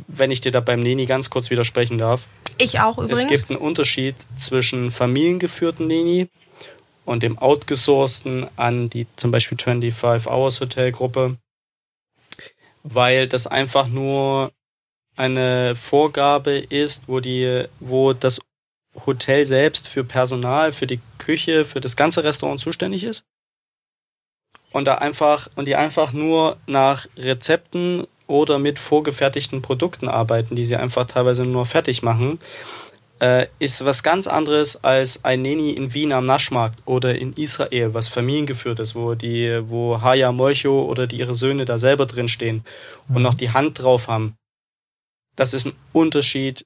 [0.09, 2.23] wenn ich dir da beim Neni ganz kurz widersprechen darf,
[2.57, 3.21] Ich auch übrigens.
[3.21, 6.27] es gibt einen Unterschied zwischen familiengeführten Neni
[7.09, 11.37] und dem outgesourcten an die zum Beispiel 25 Hours Hotelgruppe,
[12.83, 14.51] weil das einfach nur
[15.17, 18.39] eine Vorgabe ist, wo die, wo das
[19.07, 23.23] Hotel selbst für Personal, für die Küche, für das ganze Restaurant zuständig ist.
[24.71, 30.65] Und da einfach, und die einfach nur nach Rezepten oder mit vorgefertigten Produkten arbeiten, die
[30.65, 32.39] sie einfach teilweise nur fertig machen.
[33.19, 37.93] Äh, ist was ganz anderes als ein Neni in Wien am Naschmarkt oder in Israel,
[37.93, 42.29] was familiengeführt ist, wo die, wo Haya Molcho oder die ihre Söhne da selber drin
[42.29, 42.63] stehen
[43.09, 43.21] und Mhm.
[43.23, 44.37] noch die Hand drauf haben.
[45.35, 46.65] Das ist ein Unterschied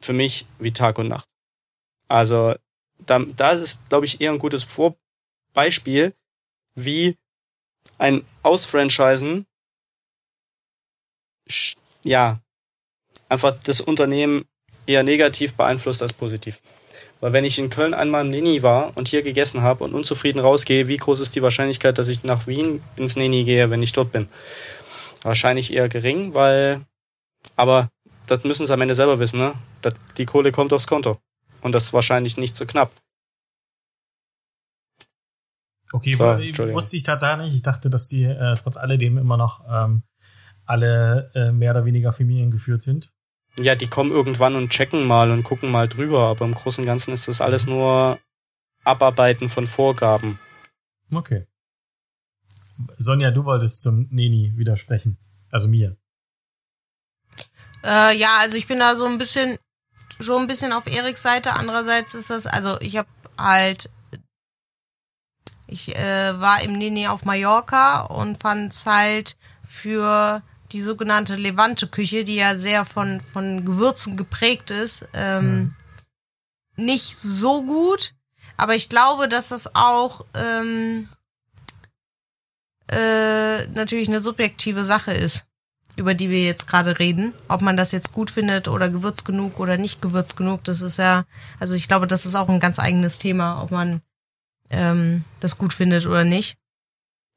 [0.00, 1.28] für mich wie Tag und Nacht.
[2.08, 2.54] Also,
[3.06, 6.14] da, da ist, glaube ich, eher ein gutes Vorbeispiel,
[6.74, 7.16] wie
[7.98, 9.46] ein Ausfranchisen,
[12.02, 12.40] ja,
[13.28, 14.46] einfach das Unternehmen
[14.88, 16.60] eher negativ beeinflusst als positiv.
[17.20, 20.38] Weil wenn ich in Köln einmal im Nini war und hier gegessen habe und unzufrieden
[20.38, 23.92] rausgehe, wie groß ist die Wahrscheinlichkeit, dass ich nach Wien ins Nini gehe, wenn ich
[23.92, 24.28] dort bin?
[25.22, 26.80] Wahrscheinlich eher gering, weil,
[27.56, 27.90] aber
[28.26, 29.54] das müssen sie am Ende selber wissen, ne?
[29.82, 31.18] Das, die Kohle kommt aufs Konto.
[31.60, 32.92] Und das ist wahrscheinlich nicht so knapp.
[35.92, 37.54] Okay, So, wusste ich tatsächlich nicht.
[37.56, 40.02] Ich dachte, dass die äh, trotz alledem immer noch ähm,
[40.66, 43.10] alle äh, mehr oder weniger familiengeführt sind.
[43.60, 46.86] Ja, die kommen irgendwann und checken mal und gucken mal drüber, aber im Großen und
[46.86, 48.18] Ganzen ist das alles nur
[48.84, 50.38] Abarbeiten von Vorgaben.
[51.12, 51.46] Okay.
[52.96, 55.18] Sonja, du wolltest zum Neni widersprechen.
[55.50, 55.96] Also mir.
[57.84, 59.58] Äh, ja, also ich bin da so ein bisschen,
[60.20, 61.54] schon ein bisschen auf Eriks Seite.
[61.54, 63.90] Andererseits ist das, also ich habe halt,
[65.66, 70.42] ich äh, war im Nini auf Mallorca und fand's halt für
[70.72, 75.74] die sogenannte Levante-Küche, die ja sehr von, von Gewürzen geprägt ist, ähm,
[76.76, 78.14] nicht so gut.
[78.56, 81.08] Aber ich glaube, dass das auch ähm,
[82.90, 85.48] äh, natürlich eine subjektive Sache ist
[85.98, 87.34] über die wir jetzt gerade reden.
[87.48, 90.96] Ob man das jetzt gut findet oder gewürzt genug oder nicht gewürzt genug, das ist
[90.96, 91.24] ja,
[91.58, 94.00] also ich glaube, das ist auch ein ganz eigenes Thema, ob man
[94.70, 96.56] ähm, das gut findet oder nicht.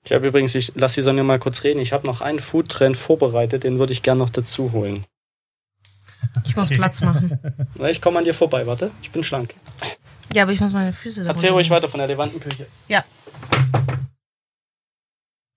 [0.03, 1.79] Ich habe übrigens, ich lass die Sonja mal kurz reden.
[1.79, 5.05] Ich habe noch einen Foodtrend vorbereitet, den würde ich gern noch dazu holen.
[6.45, 7.39] Ich muss Platz machen.
[7.89, 8.91] Ich komme an dir vorbei, warte.
[9.01, 9.53] Ich bin schlank.
[10.33, 12.67] Ja, aber ich muss meine Füße da Erzähl ruhig weiter von der Levantenküche.
[12.87, 13.03] Ja.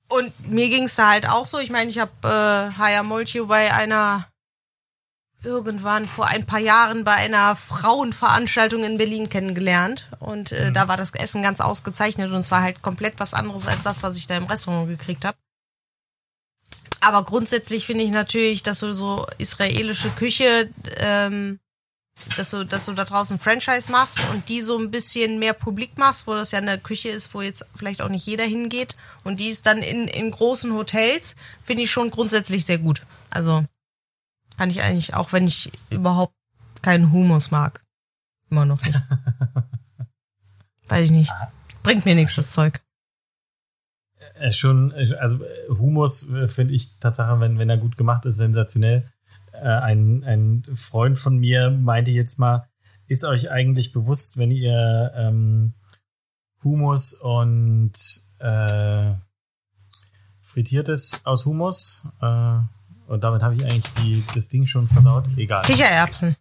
[0.08, 1.58] Und mir ging's da halt auch so.
[1.58, 4.26] Ich meine, ich habe äh, Haya Molchio bei einer
[5.44, 10.08] irgendwann vor ein paar Jahren bei einer Frauenveranstaltung in Berlin kennengelernt.
[10.18, 13.66] Und äh, da war das Essen ganz ausgezeichnet und es war halt komplett was anderes
[13.66, 15.36] als das, was ich da im Restaurant gekriegt habe.
[17.00, 21.60] Aber grundsätzlich finde ich natürlich, dass du so israelische Küche, ähm,
[22.36, 25.98] dass du, dass du da draußen Franchise machst und die so ein bisschen mehr publik
[25.98, 29.40] machst, wo das ja eine Küche ist, wo jetzt vielleicht auch nicht jeder hingeht und
[29.40, 33.02] die ist dann in, in großen Hotels, finde ich schon grundsätzlich sehr gut.
[33.30, 33.64] Also
[34.56, 36.34] kann ich eigentlich, auch wenn ich überhaupt
[36.82, 37.84] keinen Humus mag.
[38.50, 39.00] Immer noch nicht.
[40.88, 41.32] Weiß ich nicht.
[41.82, 42.80] Bringt mir nichts, das Zeug.
[44.34, 48.36] Äh, schon, äh, also äh, Humus finde ich Tatsache, wenn, wenn er gut gemacht ist,
[48.36, 49.10] sensationell.
[49.52, 52.68] Ein, ein Freund von mir meinte jetzt mal,
[53.06, 55.74] ist euch eigentlich bewusst, wenn ihr ähm,
[56.64, 57.92] Humus und
[58.40, 59.12] äh,
[60.42, 62.58] frittiertes aus Humus äh,
[63.06, 65.24] und damit habe ich eigentlich die, das Ding schon versaut.
[65.36, 65.62] Egal.
[65.62, 66.36] Kichererbsen.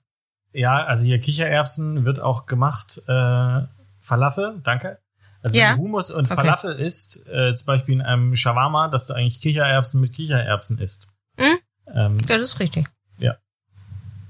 [0.53, 3.01] Ja, also hier Kichererbsen wird auch gemacht.
[3.07, 3.61] Äh,
[4.01, 4.99] Falafel, danke.
[5.41, 5.71] Also Ja.
[5.71, 6.35] wenn du Hummus und Okay.
[6.35, 11.09] Falafel isst, äh, zum Beispiel in einem Shawarma, dass du eigentlich Kichererbsen mit Kichererbsen isst.
[11.39, 11.57] Mhm.
[11.93, 12.85] Ähm, Ja, das ist richtig.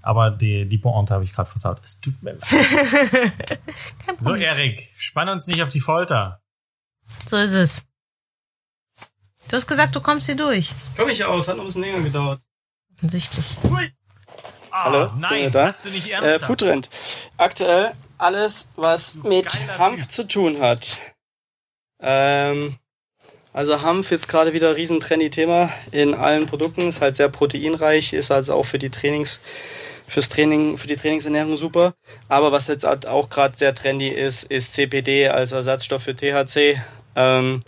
[0.05, 1.79] aber die, die Pointe habe ich gerade versaut.
[1.81, 2.41] Es tut mir leid.
[4.05, 4.41] Kein So, Problem.
[4.41, 6.41] Erik, spann uns nicht auf die Folter.
[7.25, 7.83] So ist es.
[9.49, 10.71] Du hast gesagt, du kommst hier durch.
[10.97, 12.41] Komm ich aus, hat noch ein bisschen länger gedauert.
[12.97, 13.45] Offensichtlich.
[14.71, 15.67] Ah, Hallo, nein, da?
[15.67, 16.45] hast du nicht Äh, ernsthaft?
[16.45, 16.89] Foodtrend.
[17.37, 20.11] Aktuell alles, was mit geiler Hanf Typ.
[20.11, 20.97] zu tun hat.
[21.99, 22.77] Ähm,
[23.51, 27.29] also Hanf jetzt gerade wieder ein riesen trendy Thema in allen Produkten, ist halt sehr
[27.29, 29.41] proteinreich, ist also auch für die Trainings,
[30.07, 31.93] fürs Training, für die Trainingsernährung super.
[32.27, 36.81] Aber was jetzt halt auch gerade sehr trendy ist, ist CPD als Ersatzstoff für THC.
[37.15, 37.63] Ähm,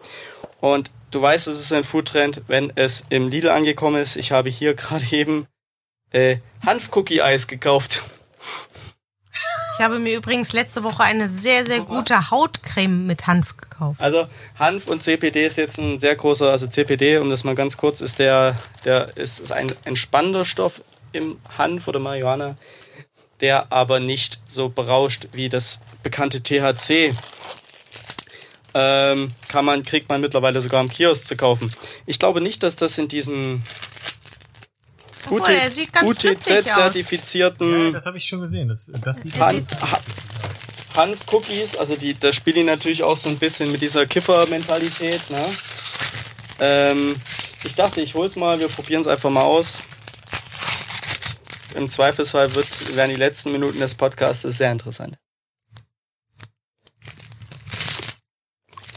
[0.60, 4.16] und du weißt, es ist ein Foodtrend, wenn es im Lidl angekommen ist.
[4.16, 5.48] Ich habe hier gerade eben
[6.12, 8.04] äh, Hanf-Cookie-Eis gekauft.
[9.78, 14.02] Ich habe mir übrigens letzte Woche eine sehr, sehr gute Hautcreme mit Hanf gekauft.
[14.02, 14.26] Also
[14.58, 18.00] Hanf und CPD ist jetzt ein sehr großer, also CPD, um das mal ganz kurz,
[18.00, 18.56] ist der,
[18.86, 22.56] der ist, ist ein entspannender Stoff im Hanf oder Marihuana,
[23.42, 27.14] der aber nicht so berauscht wie das bekannte THC.
[28.78, 31.72] Ähm, kann man, kriegt man mittlerweile sogar im Kiosk zu kaufen.
[32.06, 33.64] Ich glaube nicht, dass das in diesen
[35.30, 36.06] er.
[36.06, 38.68] UTZ-zertifizierten Ja, das habe ich schon gesehen.
[38.68, 40.00] Das, das sieht Han ha
[40.96, 45.30] Hanf-Cookies, also die, da spielen die natürlich auch so ein bisschen mit dieser Kiffer-Mentalität.
[45.30, 45.46] Ne?
[46.60, 47.16] Ähm,
[47.66, 49.80] ich dachte, ich hol's mal, wir probieren es einfach mal aus.
[51.76, 55.18] Im Zweifelsfall wird, werden die letzten Minuten des Podcasts sehr interessant.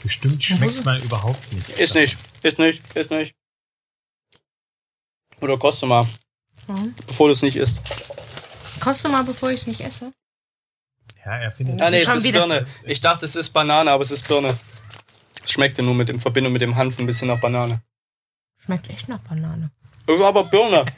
[0.09, 1.69] Bestimmt schmeckt mal überhaupt nichts.
[1.69, 3.35] Ist nicht, ist nicht, ist nicht.
[5.43, 6.03] Oder koste mal,
[6.67, 6.95] Mhm.
[7.07, 7.81] bevor du es nicht isst.
[8.81, 10.15] Koste mal, bevor ich es nicht esse.
[11.27, 12.67] Ja, er findet Ah, nee, es ist Birne.
[12.87, 14.59] Ich dachte, es ist Banane, aber es ist Birne.
[15.45, 17.83] Es schmeckte nur mit in Verbindung mit dem Hanf ein bisschen nach Banane.
[18.65, 19.71] Schmeckt echt nach Banane.
[20.07, 20.87] Es ist aber Birne.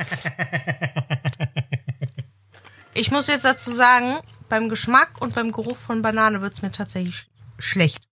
[2.95, 4.19] Ich muss jetzt dazu sagen,
[4.49, 7.27] beim Geschmack und beim Geruch von Banane wird's mir tatsächlich sch
[7.59, 8.05] schlecht.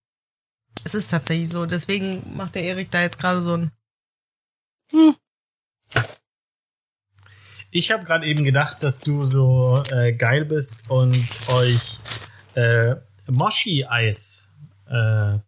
[0.85, 1.67] Es ist tatsächlich so.
[1.67, 3.71] Deswegen macht der Erik da jetzt gerade so ein.
[7.71, 11.99] Ich habe gerade eben gedacht, dass du so äh, geil bist und euch
[12.55, 12.97] äh,
[13.27, 14.55] Moshi-Eis
[14.89, 15.39] äh,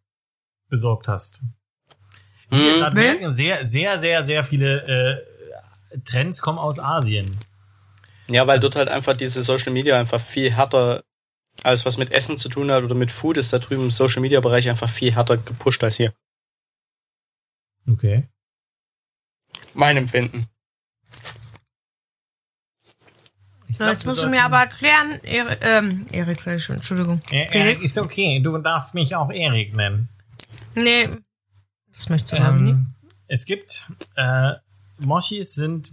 [0.68, 1.42] besorgt hast.
[2.50, 2.94] Wir Hm.
[2.94, 5.24] merken, sehr, sehr, sehr, sehr viele
[5.92, 7.38] äh, Trends kommen aus Asien.
[8.28, 11.02] Ja, weil dort halt einfach diese Social Media einfach viel härter,
[11.62, 14.22] alles was mit Essen zu tun hat oder mit Food ist da drüben im Social
[14.22, 16.12] Media Bereich einfach viel härter gepusht als hier.
[17.88, 18.28] Okay.
[19.74, 20.46] Mein Empfinden.
[23.68, 26.76] Ich So, glaub, jetzt musst du mir aber erklären, Erik, ähm, Erik sag ich schon,
[26.76, 27.22] Entschuldigung.
[27.30, 27.84] Äh, Felix?
[27.84, 30.08] ist okay, du darfst mich auch Erik nennen.
[30.74, 31.08] Nee,
[31.92, 32.72] das möchtest du glaube ich nicht.
[32.72, 32.94] Ähm,
[33.28, 34.54] es gibt äh,
[34.98, 35.92] Moshis sind,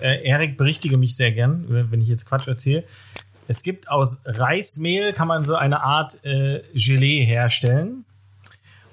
[0.00, 2.84] äh, Erik berichtige mich sehr gern, wenn ich jetzt Quatsch erzähle.
[3.48, 8.04] Es gibt aus Reismehl kann man so eine Art äh, Gelee herstellen.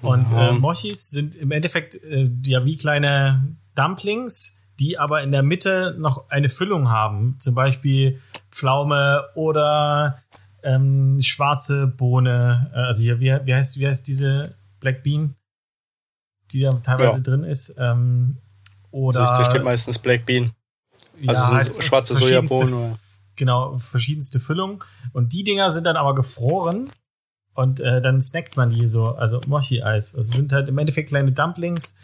[0.00, 0.50] Und Ja.
[0.50, 5.96] äh, Mochis sind im Endeffekt äh, ja wie kleine Dumplings, die aber in der Mitte
[5.98, 7.36] noch eine Füllung haben.
[7.38, 8.20] Zum Beispiel
[8.50, 10.22] Pflaume oder
[10.62, 12.70] ähm, schwarze Bohne.
[12.74, 15.34] Äh, also hier, wie, wie, heißt, wie heißt diese Black Bean,
[16.52, 17.22] die da teilweise Ja.
[17.22, 17.76] drin ist?
[17.78, 18.36] Ähm,
[18.90, 20.52] oder Also da steht meistens Black Bean.
[21.26, 22.96] Also sind so schwarze verschiedenste Sojabohnen,
[23.36, 24.82] Genau, verschiedenste Füllungen.
[25.12, 26.90] Und die Dinger sind dann aber gefroren.
[27.54, 30.14] Und äh, dann snackt man die so, also Mochi-Eis.
[30.16, 31.98] Also sind halt im Endeffekt kleine Dumplings,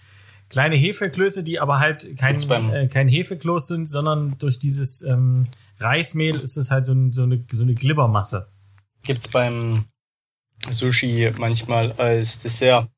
[0.48, 2.38] kleine Hefeklöße, die aber halt kein,
[2.72, 5.48] äh, kein Hefekloß sind, sondern durch dieses ähm,
[5.78, 8.48] Reismehl ist es halt so, ein, so, eine, so eine Glibbermasse.
[9.02, 9.86] Gibt's beim
[10.70, 12.88] Sushi manchmal als Dessert.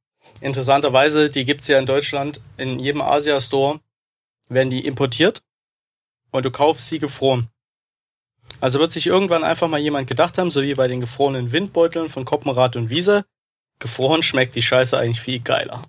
[0.40, 3.80] Interessanterweise, die gibt's ja in Deutschland in jedem Asia-Store,
[4.48, 5.42] werden die importiert
[6.32, 7.48] und du kaufst sie gefroren.
[8.62, 12.08] Also wird sich irgendwann einfach mal jemand gedacht haben, so wie bei den gefrorenen Windbeuteln
[12.08, 13.24] von Koppenrad und Wiese,
[13.80, 15.82] gefroren schmeckt die Scheiße eigentlich viel geiler.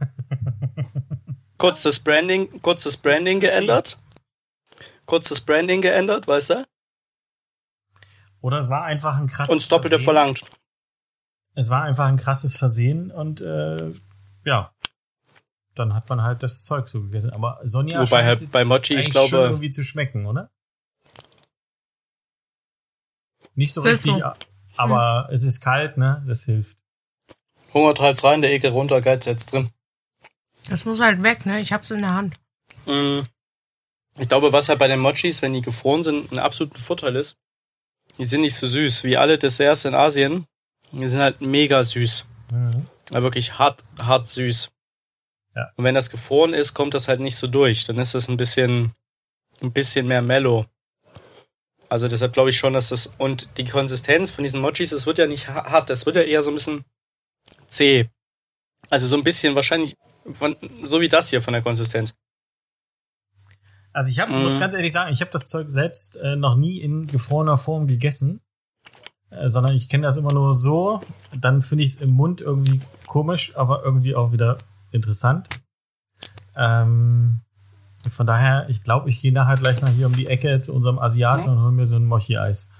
[1.58, 3.96] kurz das Branding, kurz das Branding geändert.
[5.06, 6.66] Kurz das Branding geändert, weißt du?
[8.40, 10.04] Oder es war einfach ein krasses Und das Doppelte Versehen.
[10.04, 10.44] verlangt.
[11.54, 13.92] Es war einfach ein krasses Versehen und äh,
[14.44, 14.74] ja,
[15.76, 17.30] dann hat man halt das Zeug so gegessen.
[17.30, 20.50] Aber Sonja Wobei halt bei Mochi, ich glaube- irgendwie zu schmecken, oder?
[23.54, 24.32] Nicht so richtig, so.
[24.76, 26.22] aber es ist kalt, ne?
[26.26, 26.76] Das hilft.
[27.74, 29.70] Hunger treibt's rein, der Ekel runter, Geiz jetzt drin.
[30.68, 31.60] Das muss halt weg, ne?
[31.60, 32.36] Ich hab's in der Hand.
[32.86, 33.20] Mm.
[34.18, 37.36] Ich glaube, was halt bei den Mochis, wenn die gefroren sind, ein absoluter Vorteil ist,
[38.18, 40.46] die sind nicht so süß wie alle Desserts in Asien.
[40.92, 42.26] Die sind halt mega süß.
[42.52, 42.86] Mhm.
[43.12, 44.70] Ja, wirklich hart, hart süß.
[45.56, 45.70] Ja.
[45.76, 47.84] Und wenn das gefroren ist, kommt das halt nicht so durch.
[47.84, 48.92] Dann ist das ein bisschen,
[49.62, 50.66] ein bisschen mehr mellow.
[51.92, 55.18] Also deshalb glaube ich schon, dass das, und die Konsistenz von diesen Mochis, das wird
[55.18, 56.84] ja nicht ha- hart, das wird ja eher so ein bisschen
[57.68, 58.08] zäh.
[58.88, 59.94] Also so ein bisschen wahrscheinlich
[60.32, 62.14] von, so wie das hier von der Konsistenz.
[63.92, 64.40] Also ich hab, Mhm.
[64.40, 67.86] muss ganz ehrlich sagen, ich habe das Zeug selbst äh, noch nie in gefrorener Form
[67.86, 68.40] gegessen,
[69.28, 71.02] äh, sondern ich kenne das immer nur so.
[71.38, 74.56] Dann finde ich es im Mund irgendwie komisch, aber irgendwie auch wieder
[74.92, 75.46] interessant.
[76.56, 77.42] Ähm,
[78.10, 80.98] von daher, ich glaube, ich gehe nachher gleich mal hier um die Ecke zu unserem
[80.98, 82.72] Asiaten und hole mir so ein Mochi-Eis.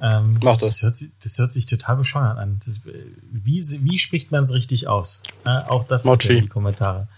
[0.00, 0.76] Ähm, Mach das.
[0.76, 2.60] Das hört, sich, das hört sich total bescheuert an.
[2.64, 5.22] Das, wie, wie spricht man es richtig aus?
[5.44, 6.38] Äh, auch das Mochi.
[6.38, 7.08] in die Kommentare.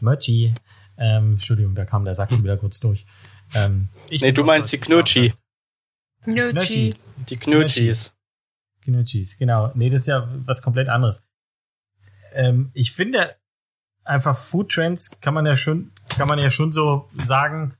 [0.00, 0.54] Mochi.
[0.96, 3.06] Ähm, Entschuldigung, da kam der Sachse wieder kurz durch.
[3.54, 4.78] Ähm, ich Nee, du meinst die.
[4.78, 5.32] Knutschi.
[6.22, 7.10] Knutschis.
[7.28, 8.14] Die Knutschis.
[8.82, 9.70] Knutschis, genau.
[9.74, 11.24] Nee, das ist ja was komplett anderes.
[12.32, 13.36] Ähm, ich finde
[14.04, 17.74] einfach Food Trends kann man ja schon, kann man ja schon so sagen,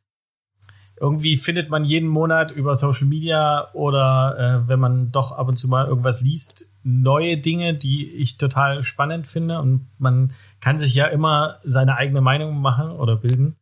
[1.02, 5.56] irgendwie findet man jeden Monat über Social Media oder äh, wenn man doch ab und
[5.56, 10.94] zu mal irgendwas liest, neue Dinge, die ich total spannend finde und man kann sich
[10.94, 13.56] ja immer seine eigene Meinung machen oder bilden.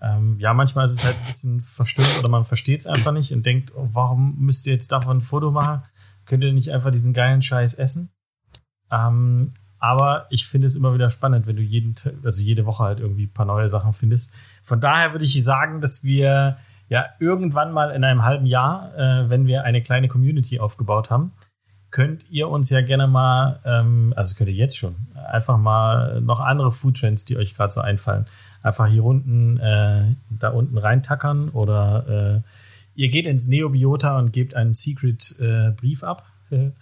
[0.00, 3.32] Ähm, ja, manchmal ist es halt ein bisschen verstörend oder man versteht es einfach nicht
[3.32, 5.82] und denkt, oh, warum müsst ihr jetzt davon ein Foto machen?
[6.24, 8.10] Könnt ihr nicht einfach diesen geilen Scheiß essen?
[8.90, 13.00] Ähm, aber ich finde es immer wieder spannend, wenn du jeden, also jede Woche halt
[13.00, 14.34] irgendwie ein paar neue Sachen findest.
[14.62, 16.58] Von daher würde ich sagen, dass wir
[16.90, 21.32] ja, irgendwann mal in einem halben Jahr, äh, wenn wir eine kleine Community aufgebaut haben,
[21.90, 26.40] könnt ihr uns ja gerne mal, ähm, also könnt ihr jetzt schon, einfach mal noch
[26.40, 28.26] andere Foodtrends, die euch gerade so einfallen,
[28.62, 34.54] einfach hier unten, äh, da unten reintackern oder äh, ihr geht ins Neobiota und gebt
[34.54, 36.26] einen Secret äh, Brief ab.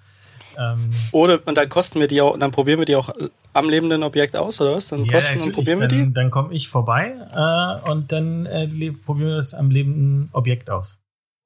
[0.59, 3.11] ähm, Oder und dann kosten wir die auch, dann probieren wir die auch
[3.53, 4.89] am lebenden Objekt aus, oder was?
[4.89, 6.13] Dann ja, kosten und probieren wir dann, die?
[6.13, 11.01] Dann komme ich vorbei äh, und dann äh, probieren wir das am lebenden Objekt aus.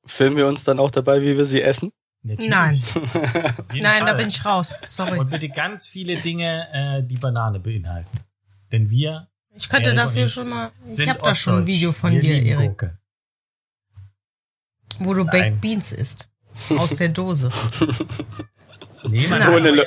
[0.06, 1.92] Filmen wir uns dann auch dabei, wie wir sie essen?
[2.22, 2.50] Natürlich.
[2.50, 2.82] Nein.
[3.72, 4.14] Nein, da Fall.
[4.16, 4.74] bin ich raus.
[4.86, 5.18] Sorry.
[5.18, 8.18] Und bitte ganz viele Dinge, äh, die Banane beinhalten.
[8.70, 10.70] Denn wir Ich könnte Erik dafür ich schon mal.
[10.86, 11.66] Ich habe da schon ein.
[11.66, 12.98] Video von wir dir, Erik, Gurke.
[15.00, 15.30] wo du Nein.
[15.30, 16.28] Baked Beans isst.
[16.70, 17.50] Aus der Dose.
[19.04, 19.84] Nee, man Ohne, Lö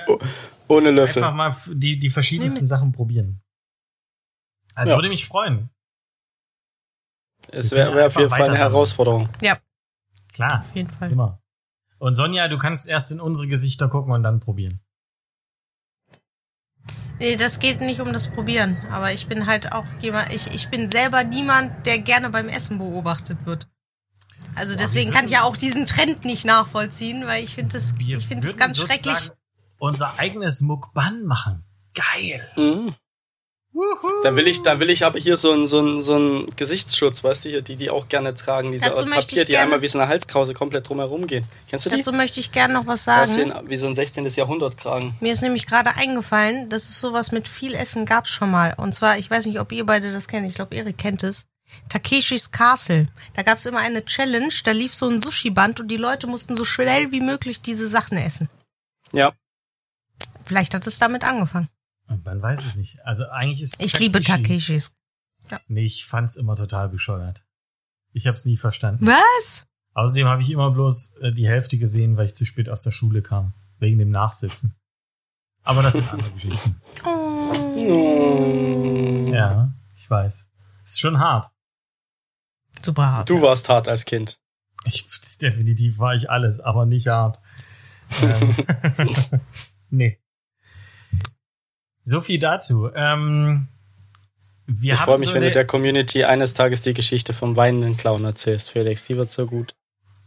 [0.67, 1.23] ohne Löffel.
[1.23, 3.41] einfach mal die, die verschiedensten Nee, Sachen probieren.
[4.73, 4.97] Also Ja.
[4.97, 5.69] würde mich freuen.
[7.49, 8.57] Es wäre wär auf jeden Fall eine.
[8.57, 9.29] Herausforderung.
[10.33, 11.11] Klar, Auf jeden Fall.
[11.11, 11.41] immer.
[11.97, 14.81] Und Sonja, du kannst erst in unsere Gesichter gucken und dann probieren.
[17.19, 18.77] Nee, das geht nicht um das Probieren.
[18.91, 22.77] Aber ich bin halt auch jemand, ich, ich bin selber niemand, der gerne beim Essen
[22.77, 23.69] beobachtet wird.
[24.55, 27.99] Also deswegen wir kann ich ja auch diesen Trend nicht nachvollziehen, weil ich finde das,
[27.99, 29.31] Wir ich finde das ganz schrecklich.
[29.77, 31.63] Unser eigenes Mukban machen.
[31.93, 32.51] Geil.
[32.55, 32.95] Mhm.
[34.23, 37.25] Dann will ich, dann will ich aber hier so einen so einen so einen Gesichtsschutz,
[37.25, 39.99] weißt du, hier, die die auch gerne tragen, diese Dazu Papier, die einmal wie so
[39.99, 41.45] eine Halskrause komplett drumherum gehen.
[41.67, 41.97] Kennst du die?
[41.97, 43.23] Dazu möchte ich gerne noch was sagen.
[43.23, 44.25] Aussehen wie so ein 16.
[44.27, 45.15] Jahrhundert Kragen.
[45.19, 48.73] Mir ist nämlich gerade eingefallen, dass es sowas mit viel Essen gab's schon mal.
[48.77, 50.47] Und zwar, ich weiß nicht, ob ihr beide das kennt.
[50.47, 51.47] Ich glaube, Erik kennt es.
[51.89, 53.07] Takeshis Castle.
[53.33, 56.65] Da gab's immer eine Challenge, da lief so ein Sushi-Band und die Leute mussten so
[56.65, 58.49] schnell wie möglich diese Sachen essen.
[59.11, 59.33] Ja.
[60.43, 61.67] Vielleicht hat es damit angefangen.
[62.23, 62.99] Man weiß es nicht.
[63.03, 64.91] Also eigentlich ist Ich liebe Takeshi- Takeshis.
[65.67, 67.43] Nee, ich fand's immer total bescheuert.
[68.13, 69.05] Ich hab's nie verstanden.
[69.07, 69.65] Was?
[69.93, 72.91] Außerdem habe ich immer bloß äh, die Hälfte gesehen, weil ich zu spät aus der
[72.91, 73.53] Schule kam.
[73.79, 74.75] Wegen dem Nachsitzen.
[75.63, 76.81] Aber das sind andere Geschichten.
[77.03, 79.31] Oh.
[79.33, 80.51] Ja, ich weiß.
[80.85, 81.49] Ist schon hart.
[82.85, 83.29] Super hart.
[83.29, 84.37] Du warst hart als Kind.
[84.85, 85.07] Ich,
[85.41, 87.39] definitiv war ich alles, aber nicht hart.
[88.21, 88.55] Ähm,
[89.89, 90.17] nee.
[92.03, 92.91] So viel dazu.
[92.93, 93.67] Ähm,
[94.67, 97.97] wir Ich freue mich, so wenn du der Community eines Tages die Geschichte vom weinenden
[97.97, 99.05] Clown erzählst, Felix.
[99.05, 99.73] Die wird so gut.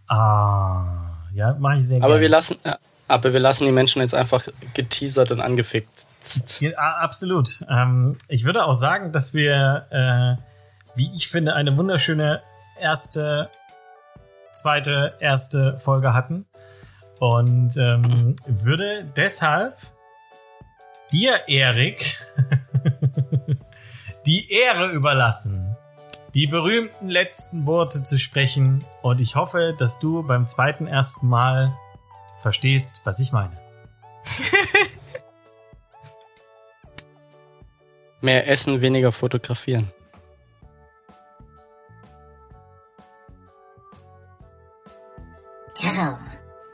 [0.08, 2.32] Ah, ja, mache ich sehr Aber wir gerne.
[2.32, 2.74] lassen, äh,
[3.06, 6.06] aber wir lassen die Menschen jetzt einfach geteasert und angefickt.
[6.60, 7.64] Ja, absolut.
[7.68, 10.47] Ähm, ich würde auch sagen, dass wir, äh,
[10.98, 12.42] wie ich finde, eine wunderschöne
[12.78, 13.50] erste,
[14.52, 16.46] zweite, erste Folge hatten.
[17.20, 19.78] Und ähm, würde deshalb
[21.12, 22.20] dir, Erik,
[24.26, 25.76] die Ehre überlassen,
[26.34, 28.84] die berühmten letzten Worte zu sprechen.
[29.00, 31.76] Und ich hoffe, dass du beim zweiten, ersten Mal
[32.42, 33.56] verstehst, was ich meine.
[38.20, 39.92] Mehr essen, weniger fotografieren.
[45.80, 46.18] Tag auch.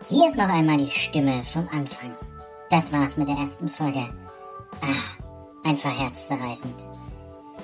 [0.09, 2.17] Hier ist noch einmal die Stimme vom Anfang.
[2.71, 4.09] Das war's mit der ersten Folge.
[4.81, 6.87] Ah, einfach herzzerreißend.